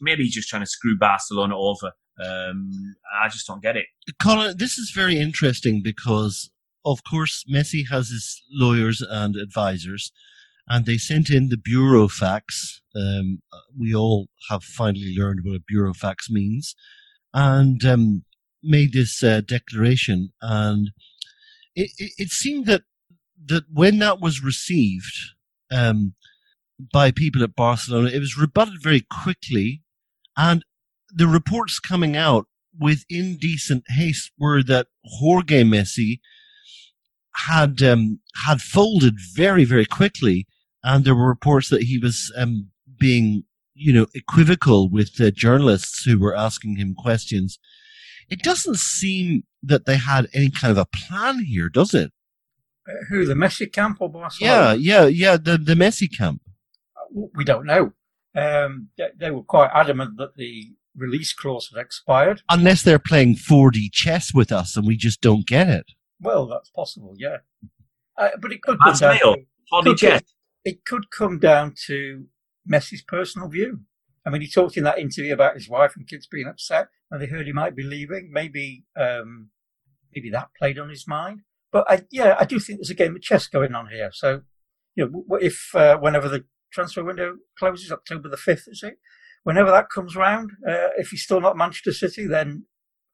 maybe 0.00 0.24
he's 0.24 0.34
just 0.34 0.48
trying 0.48 0.62
to 0.62 0.66
screw 0.66 0.98
Barcelona 0.98 1.56
over. 1.56 1.92
Um, 2.22 2.96
I 3.22 3.28
just 3.28 3.46
don't 3.46 3.62
get 3.62 3.76
it. 3.76 3.86
Colin, 4.20 4.56
this 4.58 4.76
is 4.76 4.90
very 4.90 5.18
interesting 5.18 5.82
because 5.82 6.50
of 6.84 7.04
course, 7.04 7.44
Messi 7.52 7.88
has 7.90 8.08
his 8.08 8.42
lawyers 8.50 9.02
and 9.02 9.36
advisors, 9.36 10.10
and 10.68 10.86
they 10.86 10.96
sent 10.96 11.28
in 11.28 11.48
the 11.48 11.56
burofax. 11.56 12.80
Um, 12.96 13.42
we 13.78 13.94
all 13.94 14.28
have 14.48 14.64
finally 14.64 15.14
learned 15.16 15.40
what 15.44 15.56
a 15.56 15.72
burofax 15.72 16.30
means, 16.30 16.74
and 17.34 17.84
um, 17.84 18.24
made 18.62 18.92
this 18.92 19.22
uh, 19.22 19.40
declaration. 19.40 20.32
And 20.40 20.90
it, 21.74 21.90
it, 21.98 22.12
it, 22.18 22.28
seemed 22.30 22.66
that 22.66 22.82
that 23.46 23.64
when 23.72 23.98
that 23.98 24.20
was 24.20 24.42
received 24.42 25.14
um, 25.70 26.14
by 26.92 27.10
people 27.10 27.42
at 27.42 27.56
Barcelona, 27.56 28.10
it 28.10 28.18
was 28.18 28.38
rebutted 28.38 28.82
very 28.82 29.00
quickly, 29.00 29.82
and 30.36 30.64
the 31.12 31.26
reports 31.26 31.78
coming 31.78 32.16
out 32.16 32.46
with 32.78 33.04
indecent 33.08 33.84
haste 33.88 34.30
were 34.38 34.62
that 34.62 34.88
Jorge 35.04 35.62
Messi 35.62 36.20
had 37.46 37.82
um, 37.82 38.20
had 38.44 38.60
folded 38.60 39.14
very 39.34 39.64
very 39.64 39.86
quickly, 39.86 40.46
and 40.82 41.04
there 41.04 41.14
were 41.14 41.28
reports 41.28 41.70
that 41.70 41.84
he 41.84 41.98
was 41.98 42.32
um, 42.36 42.70
being 42.98 43.44
you 43.78 43.92
know 43.92 44.06
equivocal 44.14 44.90
with 44.90 45.14
the 45.16 45.30
journalists 45.30 46.04
who 46.04 46.18
were 46.18 46.36
asking 46.36 46.76
him 46.76 46.94
questions. 46.94 47.58
It 48.28 48.42
doesn't 48.42 48.78
seem 48.78 49.44
that 49.62 49.86
they 49.86 49.96
had 49.96 50.28
any 50.34 50.50
kind 50.50 50.70
of 50.70 50.78
a 50.78 50.86
plan 50.86 51.44
here, 51.44 51.68
does 51.68 51.94
it? 51.94 52.12
Uh, 52.86 52.92
who 53.08 53.24
the 53.24 53.34
Messi 53.34 53.72
camp 53.72 53.98
or 54.00 54.10
Barcelona? 54.10 54.74
Yeah, 54.74 55.04
yeah, 55.04 55.06
yeah. 55.06 55.36
The 55.36 55.56
the 55.56 55.74
Messi 55.74 56.08
camp. 56.14 56.42
Uh, 56.96 57.26
we 57.34 57.44
don't 57.44 57.66
know. 57.66 57.92
Um, 58.34 58.88
they, 58.98 59.08
they 59.18 59.30
were 59.30 59.42
quite 59.42 59.70
adamant 59.72 60.18
that 60.18 60.36
the 60.36 60.72
release 60.94 61.32
clause 61.32 61.70
had 61.72 61.80
expired. 61.80 62.42
Unless 62.50 62.82
they're 62.82 62.98
playing 62.98 63.36
4D 63.36 63.90
chess 63.92 64.34
with 64.34 64.52
us 64.52 64.76
and 64.76 64.86
we 64.86 64.96
just 64.96 65.20
don't 65.20 65.46
get 65.46 65.68
it. 65.68 65.86
Well, 66.20 66.46
that's 66.46 66.70
possible, 66.70 67.14
yeah. 67.16 67.38
Uh, 68.16 68.30
but 68.40 68.52
it 68.52 68.62
could 68.62 68.78
come 68.80 68.96
down 68.96 69.18
to, 69.18 69.94
could, 69.94 70.24
it 70.64 70.84
could 70.84 71.10
come 71.10 71.38
down 71.38 71.74
to 71.86 72.26
Messi's 72.70 73.02
personal 73.02 73.48
view. 73.48 73.80
I 74.26 74.30
mean, 74.30 74.42
he 74.42 74.50
talked 74.50 74.76
in 74.76 74.84
that 74.84 74.98
interview 74.98 75.32
about 75.32 75.54
his 75.54 75.68
wife 75.68 75.94
and 75.96 76.06
kids 76.06 76.26
being 76.26 76.46
upset 76.46 76.88
and 77.10 77.20
they 77.20 77.26
heard 77.26 77.46
he 77.46 77.52
might 77.52 77.74
be 77.74 77.82
leaving. 77.82 78.30
Maybe, 78.32 78.84
um, 78.96 79.50
maybe 80.14 80.30
that 80.30 80.50
played 80.58 80.78
on 80.78 80.90
his 80.90 81.06
mind. 81.06 81.40
But 81.72 81.90
I, 81.90 82.02
yeah, 82.10 82.36
I 82.38 82.44
do 82.44 82.58
think 82.58 82.78
there's 82.78 82.90
a 82.90 82.94
game 82.94 83.16
of 83.16 83.22
chess 83.22 83.46
going 83.46 83.74
on 83.74 83.88
here. 83.88 84.10
So, 84.12 84.42
you 84.94 85.08
know, 85.08 85.36
if 85.38 85.74
uh, 85.74 85.98
whenever 85.98 86.28
the 86.28 86.44
transfer 86.72 87.04
window 87.04 87.36
closes, 87.58 87.92
October 87.92 88.28
the 88.28 88.36
fifth, 88.36 88.64
is 88.68 88.82
it? 88.82 88.98
Whenever 89.44 89.70
that 89.70 89.90
comes 89.90 90.16
round, 90.16 90.50
uh, 90.66 90.88
if 90.98 91.08
he's 91.08 91.22
still 91.22 91.40
not 91.40 91.56
Manchester 91.56 91.92
City, 91.92 92.26
then 92.26 92.64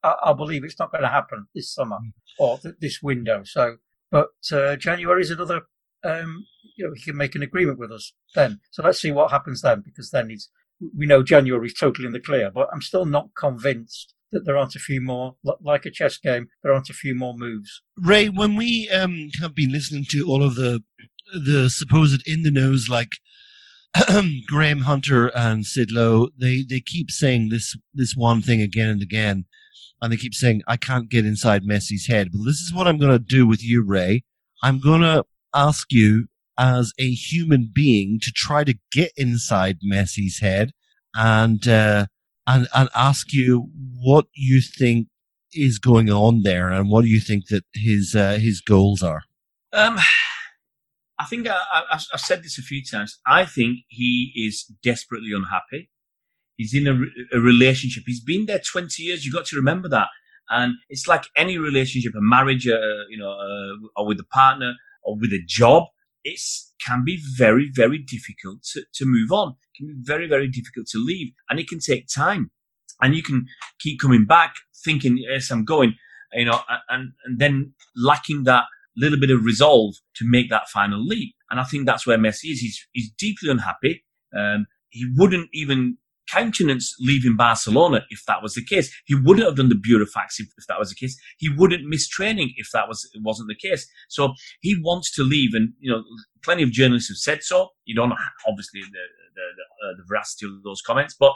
I, 0.03 0.15
I 0.25 0.33
believe 0.33 0.63
it's 0.63 0.79
not 0.79 0.91
going 0.91 1.03
to 1.03 1.09
happen 1.09 1.47
this 1.53 1.73
summer 1.73 1.97
mm. 1.97 2.11
or 2.39 2.57
th- 2.57 2.75
this 2.79 3.01
window. 3.01 3.43
So, 3.43 3.77
but 4.11 4.29
uh, 4.51 4.75
January 4.75 5.21
is 5.21 5.31
another. 5.31 5.61
Um, 6.05 6.45
you 6.77 6.85
know, 6.85 6.93
he 6.95 7.01
can 7.01 7.17
make 7.17 7.35
an 7.35 7.43
agreement 7.43 7.79
with 7.79 7.91
us 7.91 8.13
then. 8.33 8.59
So 8.71 8.83
let's 8.83 9.01
see 9.01 9.11
what 9.11 9.31
happens 9.31 9.61
then, 9.61 9.81
because 9.85 10.11
then 10.11 10.29
he's. 10.29 10.49
We 10.95 11.05
know 11.05 11.23
January 11.23 11.67
is 11.67 11.73
totally 11.73 12.05
in 12.05 12.11
the 12.11 12.19
clear, 12.19 12.51
but 12.51 12.67
I'm 12.73 12.81
still 12.81 13.05
not 13.05 13.29
convinced 13.39 14.13
that 14.33 14.43
there 14.43 14.57
aren't 14.57 14.75
a 14.75 14.79
few 14.79 14.99
more, 14.99 15.37
like 15.61 15.85
a 15.85 15.89
chess 15.89 16.17
game, 16.17 16.49
there 16.63 16.73
aren't 16.73 16.89
a 16.89 16.93
few 16.93 17.15
more 17.15 17.33
moves. 17.33 17.81
Ray, 17.97 18.27
when 18.27 18.57
we 18.57 18.89
um, 18.89 19.29
have 19.39 19.55
been 19.55 19.71
listening 19.71 20.03
to 20.09 20.27
all 20.27 20.43
of 20.43 20.55
the 20.55 20.83
the 21.33 21.69
supposed 21.69 22.27
in 22.27 22.43
the 22.43 22.51
nose 22.51 22.89
like 22.89 23.13
Graham 24.47 24.81
Hunter 24.81 25.27
and 25.27 25.65
Sid 25.65 25.91
Lowe, 25.91 26.27
they 26.37 26.65
they 26.67 26.81
keep 26.81 27.09
saying 27.09 27.49
this 27.49 27.77
this 27.93 28.13
one 28.15 28.41
thing 28.41 28.61
again 28.61 28.89
and 28.89 29.01
again 29.01 29.45
and 30.01 30.11
they 30.11 30.17
keep 30.17 30.33
saying, 30.33 30.61
I 30.67 30.77
can't 30.77 31.09
get 31.09 31.25
inside 31.25 31.63
Messi's 31.63 32.07
head. 32.07 32.29
But 32.31 32.43
this 32.45 32.59
is 32.59 32.73
what 32.73 32.87
I'm 32.87 32.97
going 32.97 33.11
to 33.11 33.19
do 33.19 33.47
with 33.47 33.63
you, 33.63 33.83
Ray. 33.83 34.23
I'm 34.61 34.79
going 34.79 35.01
to 35.01 35.25
ask 35.55 35.91
you 35.91 36.27
as 36.57 36.93
a 36.99 37.09
human 37.09 37.69
being 37.73 38.19
to 38.21 38.31
try 38.31 38.63
to 38.63 38.75
get 38.91 39.11
inside 39.17 39.79
Messi's 39.85 40.39
head 40.39 40.71
and, 41.15 41.67
uh, 41.67 42.05
and 42.47 42.67
and 42.75 42.89
ask 42.95 43.33
you 43.33 43.69
what 43.99 44.27
you 44.33 44.61
think 44.61 45.07
is 45.53 45.79
going 45.79 46.09
on 46.09 46.43
there, 46.43 46.69
and 46.69 46.89
what 46.89 47.03
do 47.03 47.07
you 47.07 47.19
think 47.19 47.47
that 47.47 47.63
his 47.73 48.15
uh, 48.15 48.37
his 48.39 48.61
goals 48.61 49.01
are. 49.01 49.23
Um, 49.73 49.97
I 51.17 51.25
think 51.25 51.47
I, 51.47 51.57
I, 51.71 51.99
I've 52.13 52.21
said 52.21 52.43
this 52.43 52.57
a 52.57 52.61
few 52.61 52.83
times. 52.83 53.19
I 53.25 53.45
think 53.45 53.79
he 53.87 54.31
is 54.35 54.65
desperately 54.83 55.31
unhappy. 55.33 55.89
He's 56.57 56.73
in 56.73 56.87
a, 56.87 57.37
a 57.37 57.39
relationship. 57.39 58.03
He's 58.05 58.23
been 58.23 58.45
there 58.45 58.59
20 58.59 59.03
years. 59.03 59.25
You've 59.25 59.33
got 59.33 59.45
to 59.47 59.55
remember 59.55 59.89
that. 59.89 60.07
And 60.49 60.75
it's 60.89 61.07
like 61.07 61.25
any 61.35 61.57
relationship, 61.57 62.13
a 62.15 62.21
marriage, 62.21 62.67
uh, 62.67 63.07
you 63.09 63.17
know, 63.17 63.31
uh, 63.31 63.87
or 63.99 64.07
with 64.07 64.19
a 64.19 64.25
partner 64.25 64.73
or 65.05 65.15
with 65.15 65.31
a 65.31 65.41
job. 65.47 65.83
It 66.23 66.41
can 66.85 67.03
be 67.05 67.21
very, 67.37 67.69
very 67.73 67.99
difficult 67.99 68.63
to, 68.73 68.83
to 68.95 69.05
move 69.05 69.31
on. 69.31 69.49
It 69.49 69.77
can 69.77 69.87
be 69.87 69.93
very, 69.99 70.27
very 70.27 70.47
difficult 70.47 70.87
to 70.87 70.97
leave 70.97 71.33
and 71.49 71.59
it 71.59 71.67
can 71.67 71.79
take 71.79 72.07
time 72.07 72.51
and 73.01 73.15
you 73.15 73.23
can 73.23 73.45
keep 73.79 73.99
coming 73.99 74.25
back 74.25 74.55
thinking, 74.83 75.17
yes, 75.17 75.51
I'm 75.51 75.65
going, 75.65 75.95
you 76.33 76.45
know, 76.45 76.61
and, 76.89 77.11
and 77.25 77.39
then 77.39 77.73
lacking 77.95 78.43
that 78.43 78.65
little 78.97 79.19
bit 79.19 79.31
of 79.31 79.43
resolve 79.43 79.95
to 80.15 80.25
make 80.27 80.49
that 80.49 80.69
final 80.69 81.03
leap. 81.03 81.35
And 81.49 81.59
I 81.59 81.63
think 81.63 81.85
that's 81.85 82.07
where 82.07 82.17
Messi 82.17 82.51
is. 82.51 82.59
He's, 82.59 82.87
he's 82.93 83.11
deeply 83.11 83.49
unhappy. 83.49 84.03
Um, 84.35 84.65
he 84.89 85.05
wouldn't 85.15 85.49
even 85.53 85.97
countenance 86.29 86.93
leaving 86.99 87.35
Barcelona 87.35 88.01
if 88.09 88.23
that 88.27 88.41
was 88.41 88.53
the 88.53 88.63
case. 88.63 88.93
He 89.05 89.15
wouldn't 89.15 89.45
have 89.45 89.55
done 89.55 89.69
the 89.69 89.75
Burofax 89.75 90.39
if, 90.39 90.47
if 90.57 90.67
that 90.67 90.79
was 90.79 90.89
the 90.89 90.95
case. 90.95 91.19
He 91.37 91.49
wouldn't 91.49 91.85
miss 91.85 92.07
training 92.07 92.53
if 92.57 92.67
that 92.73 92.87
was 92.87 93.09
wasn't 93.23 93.49
the 93.49 93.69
case. 93.69 93.87
So 94.09 94.33
he 94.61 94.75
wants 94.81 95.11
to 95.15 95.23
leave, 95.23 95.51
and 95.53 95.73
you 95.79 95.91
know, 95.91 96.03
plenty 96.43 96.63
of 96.63 96.71
journalists 96.71 97.09
have 97.09 97.17
said 97.17 97.43
so. 97.43 97.69
You 97.85 97.95
don't 97.95 98.09
know, 98.09 98.17
obviously 98.47 98.81
the 98.81 98.87
the, 99.35 99.41
the, 99.41 99.87
uh, 99.87 99.93
the 99.97 100.03
veracity 100.07 100.45
of 100.45 100.63
those 100.63 100.81
comments, 100.81 101.15
but 101.19 101.33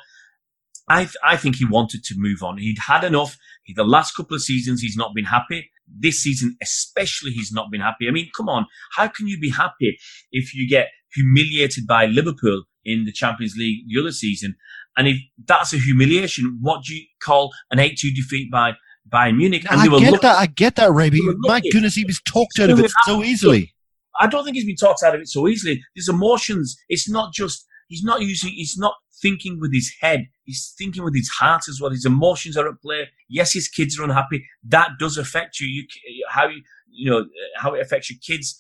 I, 0.90 1.04
th- 1.04 1.16
I 1.24 1.38
think 1.38 1.58
he 1.58 1.66
wanted 1.66 2.04
to 2.06 2.16
move 2.18 2.42
on. 2.42 2.58
He'd 2.58 2.80
had 2.80 3.04
enough. 3.04 3.38
He, 3.64 3.74
the 3.74 3.84
last 3.84 4.16
couple 4.16 4.36
of 4.36 4.42
seasons, 4.42 4.82
he's 4.82 4.98
not 4.98 5.14
been 5.14 5.26
happy. 5.26 5.70
This 5.88 6.20
season, 6.20 6.58
especially, 6.62 7.32
he's 7.32 7.52
not 7.52 7.70
been 7.72 7.82
happy. 7.82 8.08
I 8.08 8.12
mean, 8.12 8.30
come 8.36 8.50
on. 8.50 8.66
How 8.96 9.08
can 9.08 9.28
you 9.28 9.40
be 9.40 9.52
happy 9.52 10.00
if 10.32 10.56
you 10.56 10.68
get 10.68 10.88
humiliated 11.14 11.86
by 11.88 12.08
Liverpool 12.08 12.64
in 12.84 13.06
the 13.06 13.12
Champions 13.12 13.54
League 13.56 13.86
the 13.88 14.00
other 14.00 14.12
season? 14.12 14.56
And 15.00 15.08
if 15.08 15.18
that's 15.46 15.72
a 15.74 15.78
humiliation, 15.78 16.60
what 16.62 16.84
do 16.84 16.94
you 16.94 17.06
call 17.24 17.54
an 17.72 17.78
8-2 17.78 18.14
defeat 18.14 18.52
by 18.52 18.74
Bayern 19.10 19.38
Munich? 19.38 19.66
And 19.72 19.80
I 19.80 19.88
get 19.88 20.22
that. 20.22 20.38
I 20.38 20.46
get 20.46 20.76
that, 20.76 20.92
Raby. 20.92 21.22
My 21.38 21.62
goodness, 21.62 21.96
he 21.96 22.04
was 22.04 22.20
talked 22.28 22.60
out 22.60 22.70
of 22.70 22.80
it 22.80 22.92
so 23.06 23.24
easily. 23.24 23.74
I 24.20 24.28
don't 24.28 24.44
think 24.44 24.58
he's 24.58 24.66
been 24.66 24.76
talked 24.76 25.02
out 25.02 25.16
of 25.16 25.22
it 25.22 25.30
so 25.30 25.48
easily. 25.48 25.82
There's 25.96 26.10
emotions. 26.10 26.76
It's 26.90 27.10
not 27.10 27.34
just 27.34 27.66
he's 27.88 28.04
not 28.04 28.22
using. 28.22 28.52
He's 28.52 28.78
not 28.78 28.96
thinking 29.22 29.58
with 29.62 29.74
his 29.74 29.90
head. 30.02 30.28
He's 30.44 30.74
thinking 30.78 31.06
with 31.06 31.16
his 31.16 31.30
heart 31.30 31.64
as 31.70 31.80
well. 31.80 31.92
His 31.92 32.06
emotions 32.06 32.58
are 32.58 32.68
at 32.68 32.82
play. 32.82 33.08
Yes, 33.30 33.54
his 33.54 33.70
kids 33.70 33.98
are 33.98 34.04
unhappy. 34.04 34.46
That 34.68 34.90
does 35.00 35.18
affect 35.18 35.62
you. 35.62 35.68
You 35.68 35.86
how 36.30 36.50
you 36.50 36.62
you 36.92 37.10
know 37.10 37.26
how 37.56 37.74
it 37.74 37.82
affects 37.82 38.10
your 38.10 38.20
kids 38.26 38.60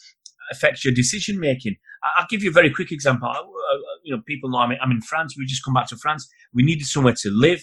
affects 0.52 0.84
your 0.84 0.94
decision 0.94 1.40
making. 1.40 1.76
I'll 2.18 2.28
give 2.30 2.44
you 2.44 2.50
a 2.50 2.54
very 2.54 2.70
quick 2.70 2.92
example. 2.92 3.32
You 4.04 4.16
know, 4.16 4.22
people 4.26 4.50
know 4.50 4.60
I'm 4.60 4.92
in, 4.92 5.02
France. 5.02 5.36
We 5.38 5.46
just 5.46 5.64
come 5.64 5.74
back 5.74 5.88
to 5.88 5.98
France. 5.98 6.28
We 6.54 6.64
needed 6.64 6.86
somewhere 6.86 7.14
to 7.22 7.30
live. 7.32 7.62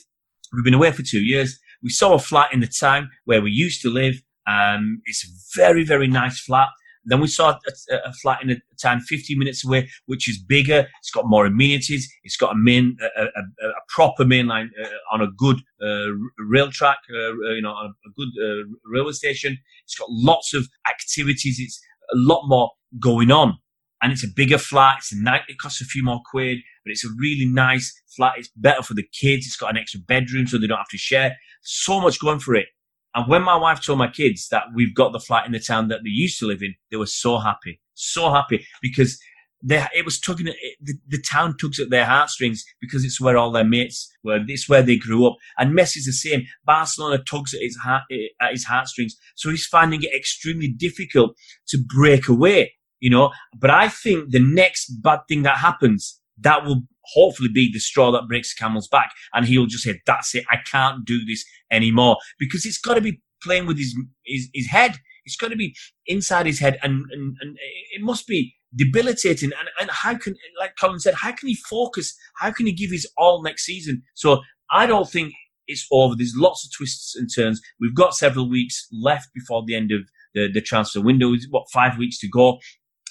We've 0.53 0.65
been 0.65 0.75
away 0.75 0.93
for 0.93 1.03
two 1.03 1.21
years. 1.21 1.59
We 1.83 1.91
saw 1.91 2.15
a 2.15 2.19
flat 2.19 2.53
in 2.53 2.61
the 2.61 2.69
town 2.69 3.11
where 3.25 3.43
we 3.43 3.51
used 3.51 3.83
to 3.83 3.91
live. 3.91 4.23
Um, 4.47 5.03
it's 5.07 5.25
a 5.25 5.29
very, 5.57 5.85
very 5.85 6.07
nice 6.07 6.41
flat. 6.41 6.69
Then 7.07 7.21
we 7.21 7.29
saw 7.29 7.51
a, 7.51 7.95
a, 7.95 8.13
flat 8.15 8.43
in 8.43 8.51
a 8.51 8.57
town 8.83 9.01
15 9.01 9.39
minutes 9.39 9.65
away, 9.65 9.89
which 10.07 10.29
is 10.29 10.39
bigger. 10.39 10.89
It's 10.99 11.11
got 11.13 11.29
more 11.29 11.47
amenities. 11.47 12.13
It's 12.25 12.37
got 12.37 12.53
a 12.53 12.59
main, 12.59 12.97
a, 13.01 13.23
a, 13.23 13.69
a 13.69 13.73
proper 13.89 14.25
main 14.25 14.49
line 14.49 14.71
uh, 14.83 14.89
on 15.15 15.23
a 15.23 15.29
good 15.39 15.59
uh, 15.81 16.11
rail 16.37 16.71
track, 16.71 16.99
uh, 17.15 17.17
uh 17.17 17.53
you 17.55 17.63
know, 17.63 17.71
a, 17.71 17.93
good 18.17 18.29
uh, 18.43 18.67
railway 18.85 19.13
station. 19.13 19.57
It's 19.85 19.95
got 19.95 20.09
lots 20.11 20.53
of 20.53 20.67
activities. 20.91 21.61
It's 21.61 21.81
a 22.13 22.17
lot 22.17 22.47
more 22.47 22.71
going 23.01 23.31
on. 23.31 23.59
And 24.03 24.13
it's 24.13 24.25
a 24.25 24.29
bigger 24.29 24.59
flat. 24.59 24.97
It's 24.99 25.13
a 25.13 25.17
night. 25.17 25.43
It 25.49 25.59
costs 25.59 25.81
a 25.81 25.85
few 25.85 26.05
more 26.05 26.21
quid, 26.31 26.59
but 26.85 26.91
it's 26.91 27.05
a 27.05 27.09
really 27.19 27.47
nice 27.47 27.93
flat. 28.15 28.35
It's 28.37 28.51
better 28.57 28.83
for 28.83 28.95
the 28.95 29.07
kids. 29.19 29.47
It's 29.47 29.57
got 29.57 29.71
an 29.71 29.79
extra 29.79 30.01
bedroom 30.01 30.47
so 30.47 30.59
they 30.59 30.67
don't 30.67 30.79
have 30.79 30.89
to 30.89 30.99
share. 30.99 31.37
So 31.63 32.01
much 32.01 32.21
going 32.21 32.41
for 32.41 32.55
it. 32.55 32.67
And 33.15 33.27
when 33.29 33.43
my 33.43 33.57
wife 33.57 33.83
told 33.83 33.99
my 33.99 34.11
kids 34.11 34.49
that 34.51 34.65
we've 34.75 34.95
got 34.95 35.13
the 35.13 35.19
flat 35.19 35.47
in 35.47 35.53
the 35.53 35.61
town 35.61 35.89
that 35.89 36.01
they 36.05 36.11
used 36.11 36.39
to 36.41 36.47
live 36.47 36.63
in, 36.63 36.75
they 36.91 36.99
were 36.99 37.07
so 37.07 37.39
happy, 37.39 37.81
so 37.95 38.31
happy 38.31 38.67
because 38.83 39.19
they, 39.63 39.85
it 39.95 40.05
was 40.05 40.21
tugging 40.21 40.49
at 40.49 40.55
the, 40.81 40.95
the 41.09 41.21
town 41.21 41.57
tugs 41.57 41.81
at 41.81 41.91
their 41.91 42.05
heartstrings 42.05 42.65
because 42.81 43.05
it's 43.05 43.21
where 43.21 43.37
all 43.37 43.51
their 43.51 43.65
mates 43.65 44.11
were. 44.23 44.41
It's 44.47 44.69
where 44.69 44.83
they 44.83 44.97
grew 44.97 45.27
up. 45.27 45.37
And 45.59 45.77
Messi's 45.77 46.07
the 46.07 46.13
same. 46.13 46.47
Barcelona 46.65 47.23
tugs 47.23 47.55
at 47.55 47.63
his 47.63 47.77
heart, 47.77 48.03
at 48.41 48.53
his 48.53 48.65
heartstrings. 48.65 49.17
So 49.35 49.51
he's 49.51 49.67
finding 49.67 50.03
it 50.03 50.15
extremely 50.15 50.69
difficult 50.69 51.37
to 51.69 51.79
break 51.79 52.29
away, 52.29 52.75
you 53.01 53.11
know. 53.11 53.33
But 53.59 53.71
I 53.71 53.89
think 53.89 54.31
the 54.31 54.41
next 54.41 54.89
bad 55.03 55.21
thing 55.29 55.43
that 55.43 55.59
happens, 55.59 56.21
that 56.39 56.65
will 56.65 56.83
hopefully 57.15 57.49
be 57.53 57.71
the 57.73 57.79
straw 57.79 58.11
that 58.13 58.29
breaks 58.29 58.55
the 58.55 58.63
camel's 58.63 58.89
back. 58.89 59.11
And 59.33 59.47
he'll 59.47 59.67
just 59.67 59.85
say, 59.85 60.01
that's 60.07 60.35
it. 60.35 60.45
I 60.51 60.59
can't 60.71 61.05
do 61.05 61.25
this 61.25 61.45
anymore 61.71 62.19
because 62.39 62.67
it's 62.67 62.79
got 62.79 62.95
to 62.95 63.01
be 63.01 63.23
playing 63.43 63.67
with 63.67 63.79
his, 63.79 63.97
his, 64.25 64.49
his 64.53 64.67
head. 64.69 64.97
It's 65.25 65.37
got 65.37 65.49
to 65.49 65.57
be 65.57 65.75
inside 66.07 66.47
his 66.47 66.61
head 66.61 66.79
and, 66.83 67.05
and, 67.11 67.37
and 67.41 67.57
it 67.93 68.01
must 68.01 68.29
be 68.29 68.55
debilitating. 68.77 69.51
And, 69.59 69.69
and 69.81 69.91
how 69.91 70.17
can, 70.17 70.37
like 70.59 70.75
Colin 70.81 71.01
said, 71.01 71.15
how 71.15 71.33
can 71.33 71.49
he 71.49 71.55
focus? 71.55 72.15
How 72.37 72.51
can 72.51 72.67
he 72.67 72.73
give 72.73 72.91
his 72.91 73.09
all 73.17 73.43
next 73.43 73.65
season? 73.65 74.03
So 74.15 74.43
I 74.71 74.87
don't 74.87 75.09
think 75.09 75.33
it's 75.67 75.87
over. 75.91 76.15
There's 76.15 76.35
lots 76.37 76.65
of 76.65 76.73
twists 76.73 77.17
and 77.17 77.29
turns. 77.35 77.61
We've 77.81 77.95
got 77.95 78.15
several 78.15 78.49
weeks 78.49 78.87
left 78.93 79.29
before 79.35 79.65
the 79.67 79.75
end 79.75 79.93
of 79.93 80.03
the, 80.35 80.49
the 80.53 80.61
transfer 80.61 81.01
window. 81.01 81.35
What, 81.51 81.71
five 81.73 81.99
weeks 81.99 82.19
to 82.21 82.29
go 82.29 82.59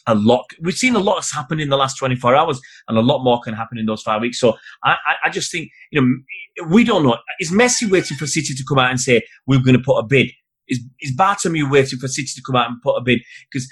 a 0.07 0.15
lot. 0.15 0.45
We've 0.61 0.75
seen 0.75 0.95
a 0.95 0.99
lot 0.99 1.15
has 1.15 1.31
happened 1.31 1.61
in 1.61 1.69
the 1.69 1.77
last 1.77 1.97
24 1.97 2.35
hours, 2.35 2.61
and 2.87 2.97
a 2.97 3.01
lot 3.01 3.23
more 3.23 3.41
can 3.41 3.53
happen 3.53 3.77
in 3.77 3.85
those 3.85 4.01
five 4.01 4.21
weeks. 4.21 4.39
So 4.39 4.55
I, 4.83 4.91
I, 5.05 5.15
I 5.25 5.29
just 5.29 5.51
think, 5.51 5.69
you 5.91 6.01
know, 6.01 6.67
we 6.69 6.83
don't 6.83 7.03
know. 7.03 7.17
Is 7.39 7.51
Messi 7.51 7.89
waiting 7.89 8.17
for 8.17 8.27
City 8.27 8.53
to 8.53 8.63
come 8.67 8.79
out 8.79 8.91
and 8.91 8.99
say 8.99 9.23
we're 9.47 9.63
going 9.63 9.77
to 9.77 9.83
put 9.83 9.97
a 9.97 10.03
bid? 10.03 10.31
Is 10.67 10.79
is 10.99 11.15
Bartomeu 11.15 11.69
waiting 11.69 11.99
for 11.99 12.07
City 12.07 12.29
to 12.35 12.41
come 12.45 12.55
out 12.55 12.69
and 12.69 12.81
put 12.81 12.95
a 12.95 13.01
bid? 13.01 13.21
Because 13.51 13.69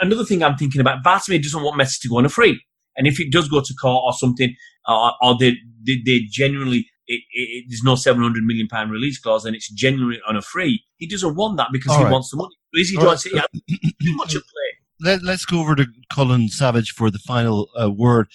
another 0.00 0.24
thing 0.24 0.42
I'm 0.42 0.56
thinking 0.56 0.80
about, 0.80 1.04
Bartomeu 1.04 1.42
doesn't 1.42 1.62
want 1.62 1.80
Messi 1.80 2.00
to 2.00 2.08
go 2.08 2.18
on 2.18 2.26
a 2.26 2.28
free, 2.28 2.60
and 2.96 3.06
if 3.06 3.20
it 3.20 3.32
does 3.32 3.48
go 3.48 3.60
to 3.60 3.74
court 3.74 4.02
or 4.04 4.12
something, 4.12 4.54
or, 4.86 5.12
or 5.22 5.36
they, 5.38 5.54
they, 5.86 6.00
they 6.04 6.20
genuinely 6.30 6.86
it, 7.06 7.22
it, 7.32 7.64
there's 7.68 7.82
no 7.82 7.94
700 7.94 8.44
million 8.44 8.68
pound 8.68 8.92
release 8.92 9.18
clause 9.18 9.46
and 9.46 9.56
it's 9.56 9.70
genuinely 9.70 10.20
on 10.28 10.36
a 10.36 10.42
free. 10.42 10.84
He 10.98 11.08
doesn't 11.08 11.36
want 11.36 11.56
that 11.56 11.68
because 11.72 11.92
All 11.92 11.98
he 11.98 12.04
right. 12.04 12.12
wants 12.12 12.30
the 12.30 12.36
money. 12.36 12.54
So 12.74 12.80
is 12.80 12.90
he 12.90 12.96
trying 12.96 13.16
to 13.16 13.48
too 14.02 14.16
much 14.16 14.36
at 14.36 14.42
play? 14.42 14.78
let, 15.00 15.22
us 15.22 15.44
go 15.44 15.60
over 15.60 15.74
to 15.74 15.86
Colin 16.12 16.48
Savage 16.48 16.90
for 16.90 17.10
the 17.10 17.18
final 17.18 17.68
uh, 17.80 17.90
word. 17.90 18.28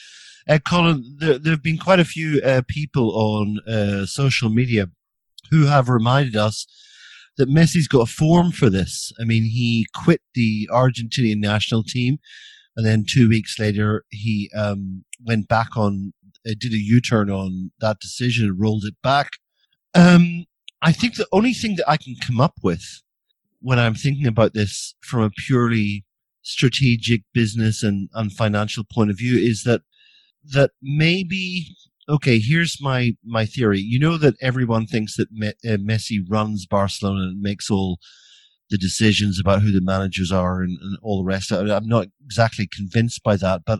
Uh, 0.47 0.59
Colin, 0.59 1.17
there, 1.19 1.37
there, 1.37 1.53
have 1.53 1.63
been 1.63 1.77
quite 1.77 1.99
a 1.99 2.05
few 2.05 2.41
uh, 2.41 2.61
people 2.67 3.11
on 3.15 3.59
uh, 3.67 4.05
social 4.05 4.49
media 4.49 4.87
who 5.51 5.65
have 5.65 5.87
reminded 5.87 6.35
us 6.35 6.65
that 7.37 7.49
Messi's 7.49 7.87
got 7.87 8.07
a 8.07 8.11
form 8.11 8.51
for 8.51 8.69
this. 8.69 9.11
I 9.19 9.23
mean, 9.23 9.43
he 9.43 9.87
quit 9.93 10.21
the 10.33 10.69
Argentinian 10.71 11.39
national 11.39 11.83
team, 11.83 12.19
and 12.75 12.85
then 12.85 13.05
two 13.07 13.29
weeks 13.29 13.59
later, 13.59 14.03
he 14.09 14.49
um, 14.55 15.03
went 15.25 15.47
back 15.47 15.75
on, 15.75 16.13
uh, 16.47 16.53
did 16.57 16.73
a 16.73 16.77
U 16.77 17.01
turn 17.01 17.29
on 17.29 17.71
that 17.79 17.99
decision 17.99 18.47
and 18.47 18.59
rolled 18.59 18.85
it 18.85 18.95
back. 19.01 19.31
Um, 19.93 20.45
I 20.81 20.91
think 20.91 21.15
the 21.15 21.27
only 21.31 21.53
thing 21.53 21.75
that 21.77 21.89
I 21.89 21.97
can 21.97 22.15
come 22.21 22.41
up 22.41 22.55
with 22.61 22.83
when 23.61 23.79
I'm 23.79 23.95
thinking 23.95 24.27
about 24.27 24.53
this 24.53 24.95
from 25.01 25.21
a 25.21 25.29
purely 25.29 26.03
strategic 26.41 27.21
business 27.33 27.83
and, 27.83 28.09
and 28.13 28.31
financial 28.33 28.83
point 28.83 29.09
of 29.09 29.17
view 29.17 29.37
is 29.37 29.63
that 29.63 29.81
that 30.51 30.71
maybe 30.81 31.73
okay 32.09 32.39
here's 32.39 32.77
my 32.81 33.15
my 33.23 33.45
theory 33.45 33.79
you 33.79 33.99
know 33.99 34.17
that 34.17 34.35
everyone 34.41 34.85
thinks 34.85 35.15
that 35.17 35.31
Me- 35.31 35.53
uh, 35.65 35.77
messi 35.77 36.19
runs 36.27 36.65
barcelona 36.65 37.27
and 37.27 37.41
makes 37.41 37.69
all 37.69 37.97
the 38.69 38.77
decisions 38.77 39.39
about 39.39 39.61
who 39.61 39.71
the 39.71 39.81
managers 39.81 40.31
are 40.31 40.61
and, 40.61 40.77
and 40.81 40.97
all 41.01 41.17
the 41.17 41.27
rest 41.27 41.51
i'm 41.51 41.87
not 41.87 42.07
exactly 42.23 42.67
convinced 42.71 43.23
by 43.23 43.35
that 43.35 43.61
but 43.65 43.79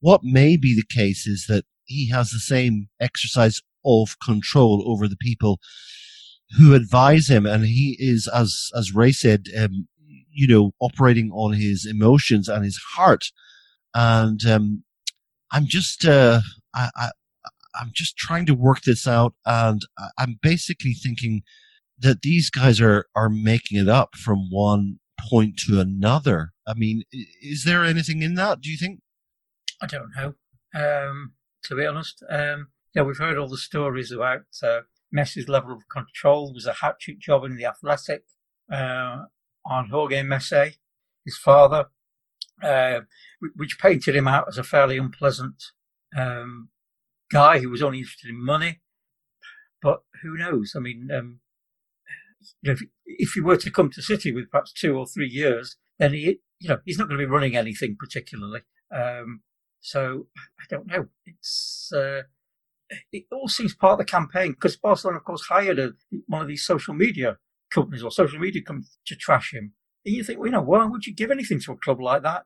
what 0.00 0.22
may 0.24 0.56
be 0.56 0.74
the 0.74 0.94
case 0.94 1.26
is 1.26 1.46
that 1.48 1.64
he 1.84 2.10
has 2.10 2.30
the 2.30 2.38
same 2.38 2.88
exercise 3.00 3.60
of 3.84 4.16
control 4.24 4.84
over 4.86 5.08
the 5.08 5.16
people 5.16 5.58
who 6.56 6.74
advise 6.74 7.28
him 7.28 7.46
and 7.46 7.64
he 7.64 7.96
is 7.98 8.28
as 8.28 8.70
as 8.76 8.94
ray 8.94 9.10
said 9.10 9.46
um, 9.58 9.88
you 10.32 10.46
know, 10.46 10.72
operating 10.80 11.30
on 11.32 11.52
his 11.52 11.86
emotions 11.86 12.48
and 12.48 12.64
his 12.64 12.80
heart. 12.94 13.30
And 13.94 14.44
um, 14.46 14.84
I'm 15.52 15.66
just, 15.66 16.04
uh, 16.04 16.40
I, 16.74 16.90
I, 16.96 17.10
I'm 17.74 17.90
just 17.94 18.16
trying 18.16 18.46
to 18.46 18.54
work 18.54 18.82
this 18.82 19.06
out, 19.06 19.34
and 19.46 19.82
I'm 20.18 20.38
basically 20.42 20.92
thinking 20.92 21.42
that 21.98 22.22
these 22.22 22.50
guys 22.50 22.80
are 22.80 23.06
are 23.14 23.28
making 23.28 23.78
it 23.78 23.88
up 23.88 24.16
from 24.16 24.50
one 24.50 24.98
point 25.18 25.56
to 25.66 25.80
another. 25.80 26.52
I 26.66 26.74
mean, 26.74 27.02
is 27.12 27.64
there 27.64 27.84
anything 27.84 28.22
in 28.22 28.34
that? 28.34 28.60
Do 28.60 28.70
you 28.70 28.76
think? 28.76 29.00
I 29.80 29.86
don't 29.86 30.10
know. 30.16 30.34
Um, 30.74 31.32
to 31.64 31.76
be 31.76 31.86
honest, 31.86 32.22
um, 32.28 32.68
yeah, 32.94 33.02
we've 33.02 33.18
heard 33.18 33.38
all 33.38 33.48
the 33.48 33.56
stories 33.56 34.10
about 34.10 34.42
uh, 34.62 34.80
Messi's 35.14 35.48
level 35.48 35.72
of 35.72 35.88
control. 35.88 36.52
Was 36.52 36.66
a 36.66 36.74
hat 36.74 37.00
trick 37.00 37.20
job 37.20 37.44
in 37.44 37.56
the 37.56 37.66
Athletic 37.66 38.24
uh, 38.70 39.24
on 39.64 39.88
Jorge 39.90 40.22
Messi, 40.22 40.76
his 41.24 41.36
father, 41.36 41.86
uh, 42.62 43.00
which 43.56 43.78
painted 43.78 44.16
him 44.16 44.28
out 44.28 44.48
as 44.48 44.58
a 44.58 44.64
fairly 44.64 44.98
unpleasant 44.98 45.62
um, 46.16 46.68
guy 47.32 47.58
who 47.58 47.70
was 47.70 47.82
only 47.82 47.98
interested 47.98 48.30
in 48.30 48.44
money. 48.44 48.80
But 49.80 50.02
who 50.22 50.36
knows? 50.36 50.74
I 50.76 50.80
mean, 50.80 51.08
um, 51.12 51.40
if, 52.62 52.82
if 53.04 53.32
he 53.32 53.40
were 53.40 53.56
to 53.56 53.70
come 53.70 53.90
to 53.90 54.02
City 54.02 54.32
with 54.32 54.50
perhaps 54.50 54.72
two 54.72 54.96
or 54.96 55.06
three 55.06 55.28
years, 55.28 55.76
then 55.98 56.12
he, 56.12 56.38
you 56.60 56.68
know, 56.68 56.78
he's 56.84 56.98
not 56.98 57.08
going 57.08 57.18
to 57.18 57.26
be 57.26 57.30
running 57.30 57.56
anything 57.56 57.96
particularly. 57.98 58.60
Um, 58.94 59.42
so 59.80 60.26
I 60.60 60.64
don't 60.70 60.86
know. 60.86 61.06
It's 61.26 61.90
uh, 61.94 62.22
it 63.10 63.24
all 63.32 63.48
seems 63.48 63.74
part 63.74 63.94
of 63.94 63.98
the 63.98 64.04
campaign 64.04 64.52
because 64.52 64.76
Barcelona, 64.76 65.18
of 65.18 65.24
course, 65.24 65.46
hired 65.46 65.78
a, 65.78 65.92
one 66.26 66.42
of 66.42 66.48
these 66.48 66.64
social 66.64 66.94
media 66.94 67.38
companies 67.72 68.02
or 68.02 68.10
social 68.10 68.38
media 68.38 68.62
companies 68.62 68.98
to 69.06 69.16
trash 69.16 69.52
him. 69.52 69.72
And 70.04 70.14
you 70.14 70.24
think, 70.24 70.38
well, 70.38 70.46
you 70.46 70.52
know, 70.52 70.62
why 70.62 70.84
would 70.84 71.06
you 71.06 71.14
give 71.14 71.30
anything 71.30 71.60
to 71.60 71.72
a 71.72 71.76
club 71.76 72.00
like 72.00 72.22
that? 72.22 72.44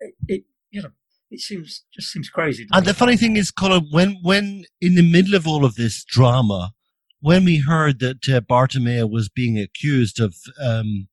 It, 0.00 0.14
it 0.28 0.44
you 0.70 0.82
know, 0.82 0.90
it 1.30 1.40
seems 1.40 1.84
just 1.94 2.10
seems 2.10 2.28
crazy. 2.28 2.66
And 2.72 2.86
the 2.86 2.94
funny 2.94 3.16
thing 3.16 3.36
is, 3.36 3.50
Colin, 3.50 3.88
when 3.90 4.18
when 4.22 4.64
in 4.80 4.94
the 4.94 5.02
middle 5.02 5.34
of 5.34 5.46
all 5.46 5.64
of 5.64 5.74
this 5.74 6.04
drama, 6.04 6.72
when 7.20 7.44
we 7.44 7.58
heard 7.58 7.98
that 8.00 8.28
uh, 8.28 8.40
Bartomeu 8.40 9.10
was 9.10 9.28
being 9.28 9.58
accused 9.58 10.20
of 10.20 10.34
um, 10.62 11.08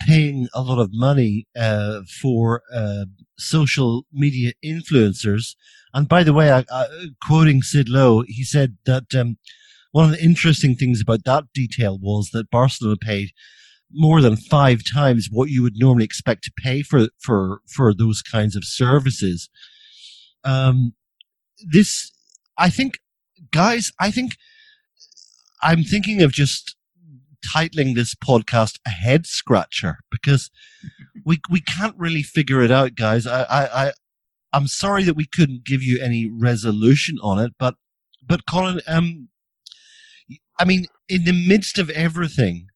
paying 0.00 0.48
a 0.54 0.62
lot 0.62 0.78
of 0.78 0.90
money 0.92 1.46
uh, 1.56 2.00
for 2.20 2.62
uh, 2.72 3.06
social 3.38 4.06
media 4.12 4.52
influencers, 4.64 5.56
and 5.92 6.08
by 6.08 6.22
the 6.22 6.32
way, 6.32 6.52
I, 6.52 6.64
I, 6.70 6.86
quoting 7.26 7.62
Sid 7.62 7.88
Lowe, 7.88 8.22
he 8.26 8.44
said 8.44 8.76
that 8.86 9.14
um, 9.14 9.38
one 9.92 10.04
of 10.06 10.12
the 10.12 10.24
interesting 10.24 10.76
things 10.76 11.00
about 11.00 11.24
that 11.24 11.44
detail 11.52 11.98
was 12.00 12.30
that 12.32 12.50
Barcelona 12.50 12.96
paid 12.96 13.30
more 13.92 14.20
than 14.20 14.36
five 14.36 14.82
times 14.92 15.28
what 15.30 15.50
you 15.50 15.62
would 15.62 15.76
normally 15.76 16.04
expect 16.04 16.44
to 16.44 16.52
pay 16.56 16.82
for 16.82 17.08
for 17.18 17.60
for 17.66 17.94
those 17.94 18.22
kinds 18.22 18.56
of 18.56 18.64
services. 18.64 19.48
Um, 20.44 20.94
this, 21.62 22.12
I 22.56 22.70
think, 22.70 22.98
guys, 23.50 23.92
I 24.00 24.10
think 24.10 24.36
I'm 25.62 25.82
thinking 25.82 26.22
of 26.22 26.32
just 26.32 26.76
titling 27.54 27.94
this 27.94 28.14
podcast 28.14 28.78
a 28.86 28.90
head 28.90 29.26
scratcher 29.26 29.98
because 30.10 30.50
we 31.24 31.40
we 31.50 31.60
can't 31.60 31.96
really 31.98 32.22
figure 32.22 32.62
it 32.62 32.70
out, 32.70 32.94
guys. 32.94 33.26
I 33.26 33.42
I, 33.42 33.86
I 33.86 33.92
I'm 34.52 34.66
sorry 34.66 35.04
that 35.04 35.16
we 35.16 35.26
couldn't 35.26 35.64
give 35.64 35.82
you 35.82 36.00
any 36.02 36.30
resolution 36.30 37.18
on 37.22 37.38
it, 37.38 37.52
but 37.58 37.74
but 38.26 38.46
Colin, 38.46 38.80
um, 38.86 39.28
I 40.58 40.64
mean, 40.64 40.86
in 41.08 41.24
the 41.24 41.32
midst 41.32 41.78
of 41.78 41.90
everything, 41.90 42.69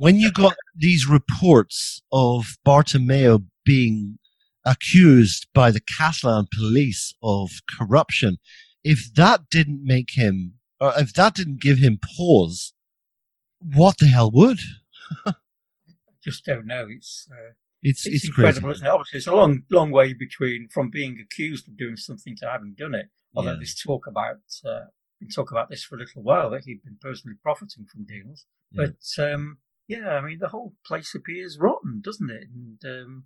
when 0.00 0.16
you 0.16 0.32
got 0.32 0.56
these 0.74 1.06
reports 1.06 2.00
of 2.10 2.56
Bartomeu 2.66 3.44
being 3.66 4.18
accused 4.64 5.46
by 5.52 5.70
the 5.70 5.82
Catalan 5.98 6.46
police 6.56 7.12
of 7.22 7.50
corruption, 7.78 8.38
if 8.82 9.12
that 9.14 9.50
didn't 9.50 9.84
make 9.84 10.12
him, 10.14 10.54
or 10.80 10.94
if 10.96 11.12
that 11.12 11.34
didn't 11.34 11.60
give 11.60 11.76
him 11.76 11.98
pause, 12.16 12.72
what 13.60 13.98
the 13.98 14.06
hell 14.06 14.30
would? 14.30 14.58
I 15.26 15.34
just 16.24 16.46
don't 16.46 16.66
know. 16.66 16.86
It's 16.88 17.28
uh, 17.30 17.52
it's 17.82 18.06
it's, 18.06 18.14
it's, 18.16 18.24
incredible, 18.28 18.68
crazy. 18.68 18.76
isn't 18.78 18.86
it? 18.86 18.90
Obviously, 18.90 19.18
it's 19.18 19.26
a 19.26 19.34
long, 19.34 19.64
long 19.70 19.90
way 19.90 20.14
between 20.14 20.68
from 20.72 20.88
being 20.88 21.18
accused 21.22 21.68
of 21.68 21.76
doing 21.76 21.96
something 21.96 22.34
to 22.36 22.48
having 22.48 22.74
done 22.74 22.94
it. 22.94 23.10
Although 23.34 23.50
Yeah. 23.50 23.56
there's 23.56 23.74
talk 23.74 24.06
about 24.06 24.40
uh, 24.64 24.86
been 25.20 25.28
talk 25.28 25.50
about 25.50 25.68
this 25.68 25.84
for 25.84 25.96
a 25.96 25.98
little 25.98 26.22
while 26.22 26.48
that 26.50 26.64
he'd 26.64 26.82
been 26.82 26.96
personally 27.02 27.36
profiting 27.42 27.84
from 27.84 28.06
deals. 28.06 28.46
Yeah. 28.72 28.86
But 28.86 29.32
um, 29.34 29.58
yeah, 29.90 30.08
I 30.10 30.20
mean, 30.24 30.38
the 30.40 30.48
whole 30.48 30.74
place 30.86 31.14
appears 31.14 31.58
rotten, 31.60 32.00
doesn't 32.00 32.30
it? 32.30 32.44
And 32.54 32.78
um, 32.84 33.24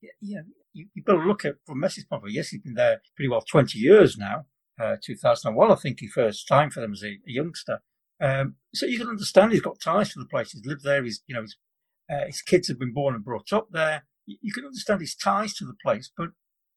yeah, 0.00 0.10
yeah 0.20 0.40
you, 0.72 0.86
you've 0.94 1.04
got 1.04 1.14
to 1.14 1.26
look 1.26 1.44
at 1.44 1.56
from 1.66 1.80
Messi's 1.80 2.04
point 2.04 2.22
of 2.22 2.28
view. 2.28 2.36
Yes, 2.36 2.48
he's 2.48 2.60
been 2.62 2.74
there 2.74 3.02
pretty 3.16 3.28
well 3.28 3.42
20 3.42 3.78
years 3.78 4.16
now. 4.16 4.46
Uh, 4.80 4.96
2001, 5.02 5.70
I 5.70 5.74
think 5.76 6.00
he 6.00 6.08
first 6.08 6.46
time 6.48 6.70
for 6.70 6.80
them 6.80 6.92
as 6.92 7.02
a, 7.02 7.08
a 7.12 7.18
youngster. 7.26 7.80
Um, 8.20 8.56
so 8.72 8.86
you 8.86 8.98
can 8.98 9.08
understand 9.08 9.52
he's 9.52 9.60
got 9.60 9.80
ties 9.80 10.12
to 10.12 10.18
the 10.20 10.26
place. 10.26 10.52
He's 10.52 10.64
lived 10.64 10.84
there. 10.84 11.02
He's, 11.04 11.22
you 11.26 11.34
know, 11.34 11.42
his, 11.42 11.56
uh, 12.10 12.26
his 12.26 12.42
kids 12.42 12.68
have 12.68 12.78
been 12.78 12.92
born 12.94 13.14
and 13.14 13.24
brought 13.24 13.52
up 13.52 13.68
there. 13.72 14.04
You, 14.26 14.36
you 14.40 14.52
can 14.52 14.64
understand 14.64 15.00
his 15.00 15.14
ties 15.14 15.54
to 15.54 15.64
the 15.64 15.74
place, 15.84 16.10
but, 16.16 16.30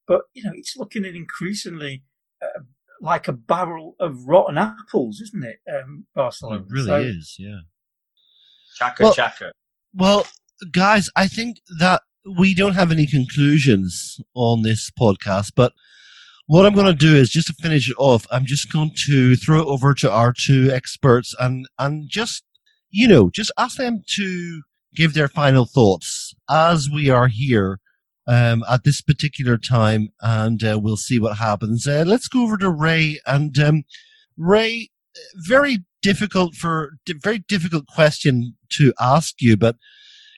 but, 0.07 0.21
you 0.33 0.43
know, 0.43 0.51
it's 0.55 0.75
looking 0.77 1.05
at 1.05 1.15
increasingly, 1.15 2.03
uh, 2.41 2.61
like 3.01 3.27
a 3.27 3.33
barrel 3.33 3.95
of 3.99 4.25
rotten 4.25 4.57
apples, 4.57 5.21
isn't 5.21 5.43
it? 5.43 5.59
Um, 5.71 6.05
Barcelona. 6.15 6.61
It 6.61 6.65
really 6.69 6.85
So- 6.87 7.01
is, 7.01 7.35
yeah. 7.39 7.59
Chaka 8.77 9.03
Well- 9.03 9.13
chaka. 9.13 9.51
Well, 9.93 10.27
guys, 10.71 11.09
I 11.15 11.27
think 11.27 11.57
that 11.79 12.01
we 12.37 12.53
don't 12.53 12.73
have 12.73 12.91
any 12.91 13.07
conclusions 13.07 14.19
on 14.35 14.61
this 14.61 14.91
podcast, 14.91 15.51
but 15.55 15.73
what 16.45 16.65
I'm 16.65 16.73
going 16.73 16.85
to 16.85 16.93
do 16.93 17.15
is 17.15 17.29
just 17.29 17.47
to 17.47 17.53
finish 17.53 17.89
it 17.89 17.95
off, 17.97 18.27
I'm 18.31 18.45
just 18.45 18.71
going 18.71 18.91
to 19.07 19.35
throw 19.35 19.61
it 19.61 19.65
over 19.67 19.93
to 19.95 20.11
our 20.11 20.33
two 20.33 20.69
experts 20.71 21.33
and, 21.39 21.67
and 21.79 22.09
just, 22.09 22.43
you 22.89 23.07
know, 23.07 23.29
just 23.29 23.51
ask 23.57 23.77
them 23.77 24.03
to 24.15 24.61
give 24.95 25.13
their 25.13 25.27
final 25.27 25.65
thoughts 25.65 26.33
as 26.49 26.89
we 26.89 27.09
are 27.09 27.27
here 27.27 27.79
um, 28.27 28.63
at 28.69 28.83
this 28.83 29.01
particular 29.01 29.57
time, 29.57 30.09
and 30.21 30.63
uh, 30.63 30.79
we'll 30.81 30.97
see 30.97 31.19
what 31.19 31.37
happens. 31.37 31.87
Uh, 31.87 32.03
let's 32.05 32.27
go 32.27 32.43
over 32.43 32.57
to 32.57 32.69
Ray 32.69 33.19
and 33.25 33.57
um, 33.59 33.83
Ray. 34.37 34.89
Very 35.35 35.79
difficult 36.07 36.55
for 36.55 36.75
very 37.23 37.39
difficult 37.39 37.85
question 37.87 38.55
to 38.77 38.93
ask 38.99 39.41
you, 39.41 39.57
but 39.57 39.75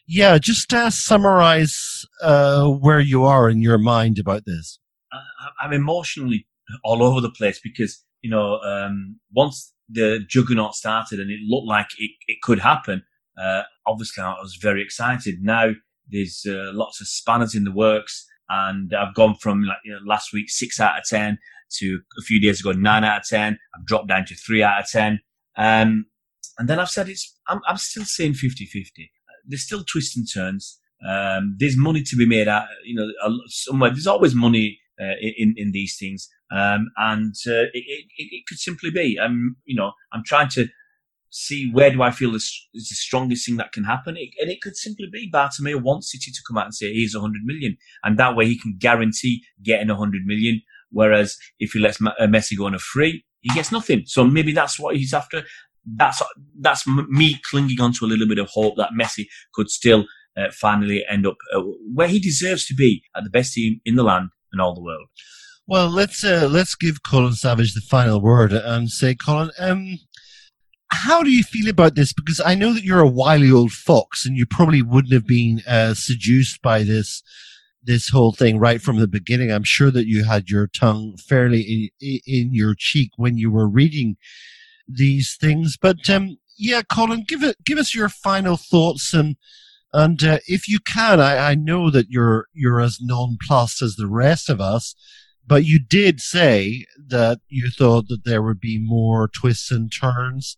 yeah, 0.07 0.39
just 0.39 0.73
uh, 0.73 0.89
summarize 0.89 2.05
uh, 2.23 2.67
where 2.67 2.99
you 2.99 3.23
are 3.25 3.47
in 3.49 3.61
your 3.61 3.77
mind 3.77 4.17
about 4.17 4.43
this. 4.45 4.79
I- 5.11 5.65
I'm 5.65 5.73
emotionally 5.73 6.47
all 6.83 7.03
over 7.03 7.21
the 7.21 7.29
place 7.39 7.59
because 7.63 8.03
you 8.23 8.31
know 8.31 8.59
um, 8.71 9.19
once 9.35 9.73
the 9.87 10.19
juggernaut 10.27 10.73
started 10.75 11.19
and 11.19 11.29
it 11.31 11.39
looked 11.47 11.67
like 11.67 11.87
it, 11.97 12.11
it 12.27 12.37
could 12.41 12.59
happen. 12.59 13.03
Uh, 13.41 13.63
obviously, 13.85 14.23
I 14.23 14.33
was 14.41 14.57
very 14.61 14.81
excited. 14.81 15.35
Now 15.41 15.65
there's 16.11 16.43
uh, 16.47 16.71
lots 16.73 16.99
of 17.01 17.07
spanners 17.07 17.53
in 17.55 17.63
the 17.63 17.71
works, 17.71 18.25
and 18.49 18.91
I've 18.93 19.13
gone 19.15 19.35
from 19.35 19.63
like 19.63 19.77
you 19.85 19.91
know, 19.93 19.99
last 20.05 20.33
week 20.33 20.49
six 20.49 20.79
out 20.79 20.97
of 20.99 21.03
ten 21.05 21.37
to 21.77 21.99
a 22.19 22.23
few 22.23 22.41
days 22.41 22.59
ago 22.61 22.71
nine 22.71 23.03
out 23.03 23.19
of 23.21 23.27
ten. 23.27 23.59
I've 23.75 23.85
dropped 23.85 24.07
down 24.07 24.25
to 24.25 24.35
three 24.35 24.63
out 24.63 24.79
of 24.81 24.89
ten, 24.89 25.19
um, 25.59 26.05
and 26.57 26.67
then 26.67 26.79
I've 26.79 26.89
said 26.89 27.09
it's. 27.09 27.37
I'm, 27.47 27.59
I'm 27.67 27.77
still 27.77 28.05
saying 28.05 28.33
50-50. 28.33 29.09
There's 29.45 29.63
still 29.63 29.83
twists 29.83 30.15
and 30.17 30.27
turns. 30.31 30.79
Um, 31.07 31.55
there's 31.59 31.77
money 31.77 32.01
to 32.03 32.15
be 32.15 32.25
made 32.25 32.47
out. 32.47 32.67
You 32.85 32.95
know, 32.95 33.39
somewhere. 33.47 33.89
There's 33.91 34.07
always 34.07 34.33
money 34.33 34.79
uh, 34.99 35.15
in 35.21 35.53
in 35.57 35.71
these 35.71 35.97
things, 35.99 36.29
um, 36.51 36.89
and 36.97 37.35
uh, 37.47 37.67
it, 37.73 37.83
it, 37.83 38.05
it 38.17 38.43
could 38.47 38.57
simply 38.57 38.89
be. 38.89 39.19
Um, 39.19 39.57
you 39.65 39.75
know, 39.75 39.91
I'm 40.13 40.23
trying 40.25 40.49
to 40.51 40.67
see 41.29 41.69
where 41.71 41.91
do 41.91 42.01
I 42.01 42.11
feel 42.11 42.35
is 42.35 42.67
the 42.73 42.81
strongest 42.81 43.45
thing 43.45 43.57
that 43.57 43.71
can 43.71 43.83
happen, 43.83 44.15
it, 44.17 44.29
and 44.39 44.49
it 44.49 44.61
could 44.61 44.75
simply 44.75 45.07
be 45.11 45.29
Bartomeu 45.31 45.81
wants 45.81 46.11
City 46.11 46.31
to 46.31 46.41
come 46.47 46.57
out 46.57 46.65
and 46.65 46.75
say 46.75 46.93
here's 46.93 47.15
100 47.15 47.41
million, 47.43 47.77
and 48.03 48.17
that 48.17 48.35
way 48.35 48.45
he 48.45 48.57
can 48.57 48.75
guarantee 48.79 49.43
getting 49.63 49.89
100 49.89 50.25
million. 50.25 50.61
Whereas 50.91 51.37
if 51.59 51.73
he 51.73 51.79
lets 51.79 52.01
uh, 52.01 52.11
Messi 52.21 52.57
go 52.57 52.65
on 52.65 52.73
a 52.73 52.79
free, 52.79 53.23
he 53.41 53.53
gets 53.53 53.71
nothing. 53.71 54.03
So 54.05 54.23
maybe 54.23 54.51
that's 54.51 54.79
what 54.79 54.95
he's 54.95 55.13
after. 55.13 55.43
That's 55.85 56.21
that's 56.59 56.85
me 56.87 57.39
clinging 57.49 57.81
on 57.81 57.93
to 57.93 58.05
a 58.05 58.07
little 58.07 58.27
bit 58.27 58.37
of 58.37 58.49
hope 58.49 58.75
that 58.77 58.91
Messi 58.99 59.25
could 59.53 59.69
still 59.69 60.05
uh, 60.37 60.51
finally 60.51 61.03
end 61.09 61.25
up 61.25 61.37
uh, 61.55 61.61
where 61.93 62.07
he 62.07 62.19
deserves 62.19 62.65
to 62.67 62.75
be 62.75 63.03
at 63.15 63.23
the 63.23 63.29
best 63.29 63.53
team 63.53 63.79
in 63.85 63.95
the 63.95 64.03
land 64.03 64.29
and 64.51 64.61
all 64.61 64.75
the 64.75 64.83
world. 64.83 65.07
Well, 65.67 65.89
let's 65.89 66.23
uh, 66.23 66.47
let's 66.49 66.75
give 66.75 67.03
Colin 67.03 67.33
Savage 67.33 67.73
the 67.73 67.81
final 67.81 68.21
word 68.21 68.51
and 68.51 68.89
say, 68.89 69.15
Colin, 69.15 69.51
um, 69.59 69.99
how 70.91 71.21
do 71.21 71.29
you 71.29 71.43
feel 71.43 71.69
about 71.69 71.95
this? 71.95 72.13
Because 72.13 72.41
I 72.43 72.55
know 72.55 72.73
that 72.73 72.83
you're 72.83 73.01
a 73.01 73.07
wily 73.07 73.51
old 73.51 73.71
fox, 73.71 74.25
and 74.25 74.35
you 74.35 74.45
probably 74.45 74.81
wouldn't 74.81 75.13
have 75.13 75.27
been 75.27 75.61
uh, 75.67 75.93
seduced 75.93 76.61
by 76.61 76.83
this 76.83 77.21
this 77.81 78.09
whole 78.09 78.31
thing 78.31 78.59
right 78.59 78.81
from 78.81 78.97
the 78.97 79.07
beginning. 79.07 79.51
I'm 79.51 79.63
sure 79.63 79.91
that 79.91 80.07
you 80.07 80.25
had 80.25 80.49
your 80.49 80.67
tongue 80.67 81.17
fairly 81.17 81.91
in, 82.01 82.19
in 82.25 82.53
your 82.53 82.75
cheek 82.77 83.11
when 83.17 83.37
you 83.37 83.51
were 83.51 83.67
reading 83.67 84.17
these 84.87 85.37
things. 85.39 85.77
But 85.79 86.09
um, 86.09 86.37
yeah, 86.57 86.81
Colin, 86.81 87.23
give 87.27 87.43
it 87.43 87.63
give 87.65 87.77
us 87.77 87.95
your 87.95 88.09
final 88.09 88.57
thoughts 88.57 89.13
and. 89.13 89.35
And 89.91 90.23
uh, 90.23 90.37
if 90.47 90.67
you 90.67 90.77
can, 90.79 91.19
I, 91.19 91.49
I 91.49 91.55
know 91.55 91.89
that 91.89 92.11
you're 92.11 92.45
you're 92.53 92.79
as 92.79 92.99
nonplussed 93.01 93.81
as 93.81 93.95
the 93.95 94.05
rest 94.05 94.47
of 94.47 94.61
us, 94.61 94.93
but 95.47 95.65
you 95.65 95.79
did 95.79 96.21
say 96.21 96.85
that 97.07 97.39
you 97.47 97.71
thought 97.75 98.07
that 98.09 98.23
there 98.23 98.43
would 98.43 98.59
be 98.59 98.77
more 98.77 99.27
twists 99.27 99.71
and 99.71 99.91
turns. 99.91 100.57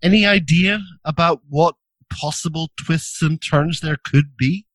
Any 0.00 0.24
idea 0.24 0.78
about 1.04 1.40
what 1.48 1.74
possible 2.12 2.70
twists 2.76 3.22
and 3.22 3.42
turns 3.42 3.80
there 3.80 3.98
could 4.02 4.36
be? 4.36 4.66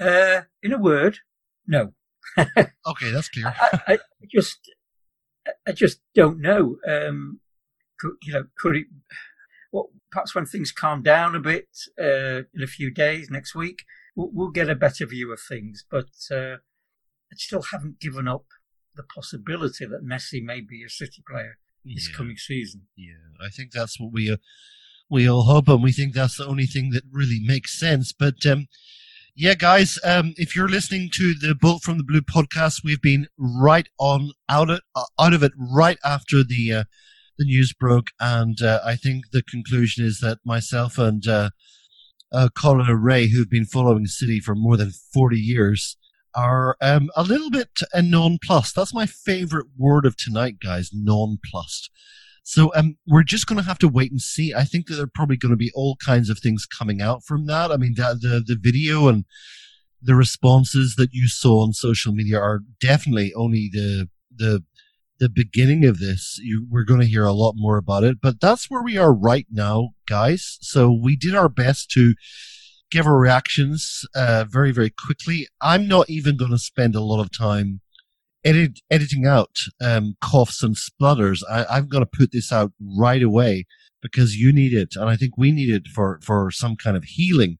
Uh, 0.00 0.42
in 0.62 0.72
a 0.72 0.78
word, 0.78 1.18
no. 1.66 1.92
Okay, 2.38 3.10
that's 3.10 3.28
clear. 3.28 3.54
I, 3.86 3.94
I 3.94 4.26
just 4.30 4.70
I 5.66 5.72
just 5.72 6.00
don't 6.14 6.40
know. 6.40 6.76
Um, 6.86 7.40
could, 7.98 8.12
you 8.22 8.32
know, 8.34 8.44
could 8.58 8.76
it? 8.76 8.86
Well, 9.72 9.90
perhaps 10.10 10.34
when 10.34 10.46
things 10.46 10.72
calm 10.72 11.02
down 11.02 11.34
a 11.34 11.40
bit 11.40 11.68
uh, 12.00 12.42
in 12.54 12.62
a 12.62 12.66
few 12.66 12.90
days, 12.90 13.28
next 13.30 13.54
week, 13.54 13.84
we'll, 14.16 14.30
we'll 14.32 14.50
get 14.50 14.70
a 14.70 14.74
better 14.74 15.06
view 15.06 15.32
of 15.32 15.40
things. 15.40 15.84
But 15.90 16.08
uh, 16.30 16.56
I 17.32 17.36
still 17.36 17.62
haven't 17.62 18.00
given 18.00 18.26
up 18.28 18.44
the 18.94 19.02
possibility 19.02 19.84
that 19.86 20.04
Messi 20.04 20.42
may 20.42 20.60
be 20.60 20.82
a 20.84 20.88
City 20.90 21.22
player 21.28 21.58
this 21.84 22.08
Yeah. 22.10 22.16
coming 22.16 22.36
season. 22.36 22.82
Yeah, 22.96 23.14
I 23.44 23.48
think 23.50 23.72
that's 23.72 23.98
what 24.00 24.12
we 24.12 24.30
uh, 24.30 24.36
we 25.10 25.28
all 25.28 25.42
hope, 25.44 25.68
and 25.68 25.82
we 25.82 25.92
think 25.92 26.14
that's 26.14 26.36
the 26.36 26.46
only 26.46 26.66
thing 26.66 26.90
that 26.90 27.04
really 27.10 27.40
makes 27.42 27.78
sense. 27.78 28.12
But 28.12 28.44
um, 28.46 28.66
yeah, 29.34 29.54
guys, 29.54 29.98
um, 30.04 30.34
if 30.36 30.56
you're 30.56 30.68
listening 30.68 31.10
to 31.14 31.34
the 31.34 31.54
Bolt 31.54 31.82
from 31.82 31.98
the 31.98 32.04
Blue 32.04 32.20
podcast, 32.20 32.82
we've 32.84 33.02
been 33.02 33.28
right 33.38 33.88
on 33.98 34.32
out 34.48 34.70
of 34.70 34.80
uh, 34.94 35.04
out 35.18 35.34
of 35.34 35.42
it 35.42 35.52
right 35.56 35.98
after 36.04 36.42
the 36.42 36.72
uh, 36.72 36.84
the 37.38 37.44
news 37.44 37.72
broke, 37.72 38.08
and 38.18 38.60
uh, 38.60 38.80
I 38.84 38.96
think 38.96 39.30
the 39.32 39.42
conclusion 39.42 40.04
is 40.04 40.18
that 40.20 40.38
myself 40.44 40.98
and 40.98 41.26
uh, 41.26 41.50
uh, 42.32 42.48
Colin 42.54 42.88
Ray, 42.88 43.28
who've 43.28 43.50
been 43.50 43.64
following 43.64 44.06
City 44.06 44.40
for 44.40 44.54
more 44.54 44.76
than 44.76 44.90
forty 45.12 45.38
years. 45.38 45.96
Are 46.34 46.76
um, 46.80 47.08
a 47.16 47.24
little 47.24 47.50
bit 47.50 47.80
nonplussed. 47.96 48.76
That's 48.76 48.94
my 48.94 49.06
favorite 49.06 49.66
word 49.76 50.04
of 50.04 50.16
tonight, 50.16 50.56
guys. 50.62 50.90
Nonplussed. 50.92 51.90
So 52.48 52.72
um, 52.74 52.96
we're 53.06 53.24
just 53.24 53.46
going 53.46 53.58
to 53.58 53.68
have 53.68 53.78
to 53.80 53.88
wait 53.88 54.10
and 54.10 54.22
see. 54.22 54.54
I 54.54 54.64
think 54.64 54.86
that 54.86 54.94
there 54.94 55.04
are 55.04 55.14
probably 55.14 55.36
going 55.36 55.50
to 55.50 55.56
be 55.56 55.70
all 55.74 55.98
kinds 56.02 56.30
of 56.30 56.38
things 56.38 56.64
coming 56.64 57.02
out 57.02 57.22
from 57.22 57.44
that. 57.44 57.70
I 57.70 57.76
mean, 57.76 57.92
that, 57.98 58.22
the 58.22 58.42
the 58.44 58.56
video 58.58 59.06
and 59.06 59.26
the 60.00 60.14
responses 60.14 60.94
that 60.96 61.10
you 61.12 61.28
saw 61.28 61.62
on 61.62 61.74
social 61.74 62.14
media 62.14 62.40
are 62.40 62.60
definitely 62.80 63.34
only 63.34 63.68
the 63.70 64.08
the 64.34 64.64
the 65.20 65.28
beginning 65.28 65.84
of 65.84 65.98
this. 65.98 66.40
You, 66.42 66.66
we're 66.70 66.84
going 66.84 67.00
to 67.00 67.06
hear 67.06 67.26
a 67.26 67.32
lot 67.34 67.52
more 67.54 67.76
about 67.76 68.02
it, 68.02 68.16
but 68.22 68.40
that's 68.40 68.70
where 68.70 68.82
we 68.82 68.96
are 68.96 69.12
right 69.12 69.46
now, 69.50 69.90
guys. 70.08 70.56
So 70.62 70.90
we 70.90 71.16
did 71.16 71.34
our 71.34 71.50
best 71.50 71.90
to 71.90 72.14
give 72.90 73.06
our 73.06 73.18
reactions 73.18 74.06
uh, 74.14 74.46
very 74.48 74.72
very 74.72 74.88
quickly. 74.88 75.48
I'm 75.60 75.86
not 75.86 76.08
even 76.08 76.38
going 76.38 76.52
to 76.52 76.58
spend 76.58 76.94
a 76.94 77.02
lot 77.02 77.20
of 77.20 77.30
time 77.30 77.82
edit, 78.44 78.80
editing 78.90 79.26
out 79.26 79.56
um, 79.80 80.16
coughs 80.22 80.62
and 80.62 80.76
splutters. 80.76 81.42
I, 81.50 81.64
I'm 81.64 81.88
going 81.88 82.04
to 82.04 82.18
put 82.18 82.32
this 82.32 82.52
out 82.52 82.72
right 82.80 83.22
away 83.22 83.66
because 84.00 84.36
you 84.36 84.52
need 84.52 84.72
it, 84.72 84.94
and 84.96 85.08
I 85.08 85.16
think 85.16 85.36
we 85.36 85.52
need 85.52 85.70
it 85.70 85.88
for 85.88 86.20
for 86.22 86.50
some 86.50 86.76
kind 86.76 86.96
of 86.96 87.04
healing. 87.04 87.56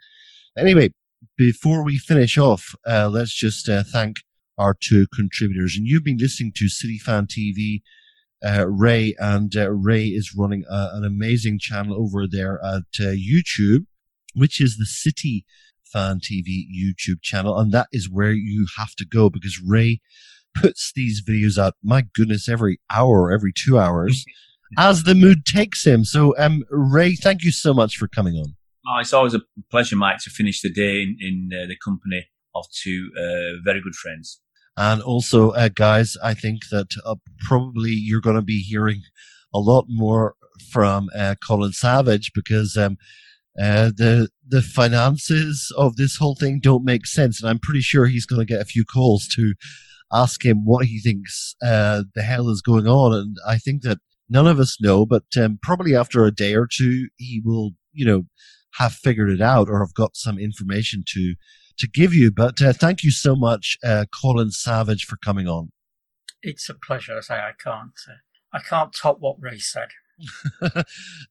Anyway, 0.57 0.93
before 1.37 1.85
we 1.85 1.99
finish 1.99 2.39
off, 2.39 2.75
uh, 2.87 3.09
let's 3.09 3.35
just 3.35 3.69
uh, 3.69 3.83
thank 3.83 4.19
our 4.57 4.75
two 4.79 5.07
contributors. 5.15 5.77
And 5.77 5.87
you've 5.87 6.05
been 6.05 6.19
listening 6.19 6.53
to 6.57 6.69
City 6.69 6.99
Fan 6.99 7.27
TV. 7.27 7.83
Uh, 8.45 8.67
Ray 8.69 9.17
and 9.19 9.57
uh, 9.57 9.71
Ray 9.71 10.07
is 10.07 10.35
running 10.37 10.65
a, 10.71 10.91
an 10.93 11.05
amazing 11.05 11.59
channel 11.59 12.01
over 12.01 12.27
there 12.29 12.61
at 12.65 12.85
uh, 13.01 13.15
YouTube, 13.15 13.87
which 14.35 14.61
is 14.61 14.77
the 14.77 14.87
City 14.87 15.45
Fan 15.93 16.21
TV 16.21 16.65
YouTube 16.73 17.21
channel, 17.23 17.59
and 17.59 17.73
that 17.73 17.89
is 17.93 18.11
where 18.11 18.33
you 18.33 18.67
have 18.77 18.95
to 18.97 19.05
go 19.05 19.31
because 19.31 19.61
Ray 19.65 20.01
puts 20.55 20.93
these 20.95 21.23
videos 21.23 21.59
out. 21.59 21.75
My 21.83 22.05
goodness, 22.15 22.49
every 22.49 22.81
hour, 22.91 23.33
every 23.33 23.53
two 23.53 23.79
hours, 23.79 24.25
as 24.79 25.05
the 25.05 25.15
mood 25.15 25.45
takes 25.45 25.87
him. 25.87 26.05
So, 26.05 26.37
um, 26.39 26.65
Ray, 26.71 27.15
thank 27.15 27.43
you 27.43 27.53
so 27.53 27.73
much 27.73 27.97
for 27.97 28.09
coming 28.09 28.35
on. 28.35 28.57
Oh, 28.87 28.99
it's 29.01 29.13
always 29.13 29.35
a 29.35 29.41
pleasure, 29.71 29.97
Mike, 29.97 30.19
to 30.21 30.31
finish 30.31 30.63
the 30.63 30.71
day 30.71 31.03
in, 31.03 31.17
in 31.21 31.51
uh, 31.53 31.67
the 31.67 31.77
company 31.85 32.27
of 32.55 32.65
two 32.73 33.11
uh, 33.17 33.61
very 33.65 33.81
good 33.81 33.95
friends. 33.95 34.41
And 34.77 35.03
also, 35.03 35.51
uh, 35.51 35.69
guys, 35.69 36.17
I 36.23 36.35
think 36.35 36.69
that 36.71 36.95
uh, 37.05 37.17
probably 37.41 37.91
you're 37.91 38.21
going 38.21 38.37
to 38.37 38.43
be 38.43 38.61
hearing 38.61 39.03
a 39.53 39.59
lot 39.59 39.87
more 39.89 40.37
from 40.71 41.09
uh, 41.17 41.35
Colin 41.45 41.73
Savage 41.73 42.33
because 42.33 42.77
um, 42.77 42.97
uh, 43.61 43.91
the 43.97 44.29
the 44.47 44.63
finances 44.63 45.73
of 45.77 45.97
this 45.97 46.17
whole 46.17 46.37
thing 46.37 46.61
don't 46.61 46.85
make 46.85 47.07
sense, 47.07 47.41
and 47.41 47.51
I'm 47.51 47.59
pretty 47.59 47.81
sure 47.81 48.07
he's 48.07 48.27
going 48.27 48.41
to 48.41 48.51
get 48.51 48.63
a 48.63 48.67
few 48.67 48.85
calls 48.85 49.27
to 49.35 49.55
ask 50.13 50.45
him 50.45 50.65
what 50.65 50.87
he 50.87 51.01
thinks 51.01 51.55
uh, 51.63 52.05
the 52.15 52.23
hell 52.23 52.49
is 52.49 52.63
going 52.63 52.87
on. 52.87 53.13
And 53.13 53.37
I 53.47 53.59
think 53.59 53.83
that 53.83 53.99
none 54.29 54.47
of 54.47 54.59
us 54.59 54.81
know, 54.81 55.07
but 55.07 55.25
um, 55.37 55.59
probably 55.63 55.95
after 55.95 56.25
a 56.25 56.35
day 56.35 56.55
or 56.55 56.67
two, 56.67 57.09
he 57.17 57.41
will, 57.45 57.73
you 57.93 58.07
know, 58.07 58.25
have 58.75 58.93
figured 58.93 59.31
it 59.31 59.41
out 59.41 59.69
or 59.69 59.81
have 59.81 59.95
got 59.95 60.17
some 60.17 60.39
information 60.39 61.03
to 61.09 61.35
to 61.79 61.89
give 61.89 62.13
you. 62.13 62.31
But 62.31 62.61
uh, 62.61 62.73
thank 62.73 63.03
you 63.03 63.11
so 63.11 63.37
much, 63.37 63.79
uh, 63.85 64.07
Colin 64.21 64.51
Savage, 64.51 65.05
for 65.05 65.17
coming 65.17 65.47
on. 65.47 65.71
It's 66.43 66.69
a 66.69 66.75
pleasure. 66.75 67.17
I 67.17 67.21
say 67.21 67.35
I 67.35 67.53
can't. 67.63 67.93
Uh, 68.09 68.15
I 68.53 68.61
can't 68.61 68.93
top 68.93 69.19
what 69.21 69.37
Ray 69.41 69.59
said. 69.59 69.89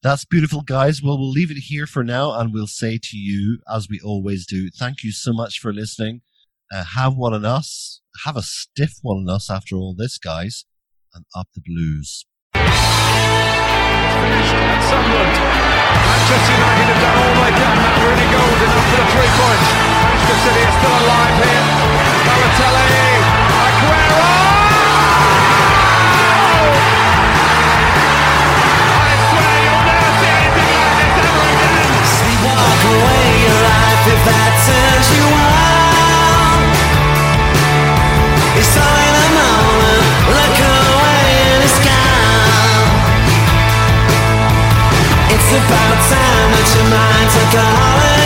That's 0.03 0.25
beautiful, 0.25 0.61
guys. 0.61 1.01
Well, 1.01 1.17
we'll 1.17 1.31
leave 1.31 1.51
it 1.51 1.57
here 1.57 1.87
for 1.87 2.03
now, 2.03 2.31
and 2.39 2.53
we'll 2.53 2.67
say 2.67 2.99
to 3.01 3.17
you, 3.17 3.59
as 3.73 3.89
we 3.89 3.99
always 3.99 4.45
do, 4.45 4.69
thank 4.69 5.03
you 5.03 5.11
so 5.11 5.33
much 5.33 5.59
for 5.59 5.73
listening. 5.73 6.21
Uh, 6.71 6.83
have 6.83 7.15
one 7.15 7.33
on 7.33 7.45
us. 7.45 8.01
Have 8.25 8.35
a 8.35 8.41
stiff 8.41 8.99
one 9.01 9.17
on 9.23 9.29
us 9.33 9.49
after 9.49 9.75
all 9.75 9.95
this, 9.97 10.17
guys. 10.17 10.65
And 11.13 11.23
up 11.35 11.47
the 11.55 11.61
blues. 11.63 12.25
Manchester 12.53 12.83
United 16.51 16.87
have 16.91 16.99
done 16.99 17.17
all 17.23 17.35
they 17.39 17.55
can. 17.55 17.71
That 17.71 17.95
really 18.03 18.27
gold 18.27 18.59
enough 18.67 18.87
for 18.91 18.99
the 18.99 19.07
three 19.15 19.31
points. 19.31 19.67
Manchester 20.03 20.35
City 20.43 20.59
are 20.67 20.75
still 20.75 20.95
alive 21.07 21.35
here. 21.39 21.63
Balotelli, 22.27 22.91
Aguero. 23.47 24.27
I 28.91 29.15
swear 29.23 29.55
you'll 29.63 29.87
never 29.87 30.11
see 30.19 30.35
anything 30.35 30.75
like 30.83 31.15
this 31.15 31.31
ever 31.31 31.47
again. 31.47 31.95
Walk 32.43 32.81
away 32.91 33.23
your 33.47 33.59
life 33.63 34.03
if 34.11 34.21
that 34.27 34.51
turns 34.67 35.09
you 35.15 35.23
on. 35.31 35.46
It's 38.57 38.65
silent, 38.69 39.35
look 40.33 40.57
away 40.57 41.29
in 41.45 41.61
the 41.61 41.69
sky 41.77 42.87
It's 45.29 45.49
about 45.53 45.97
time 46.09 46.49
that 46.57 46.67
your 46.73 46.87
mind 46.89 47.29
took 47.37 47.53
a 47.53 47.61
holiday. 47.61 48.16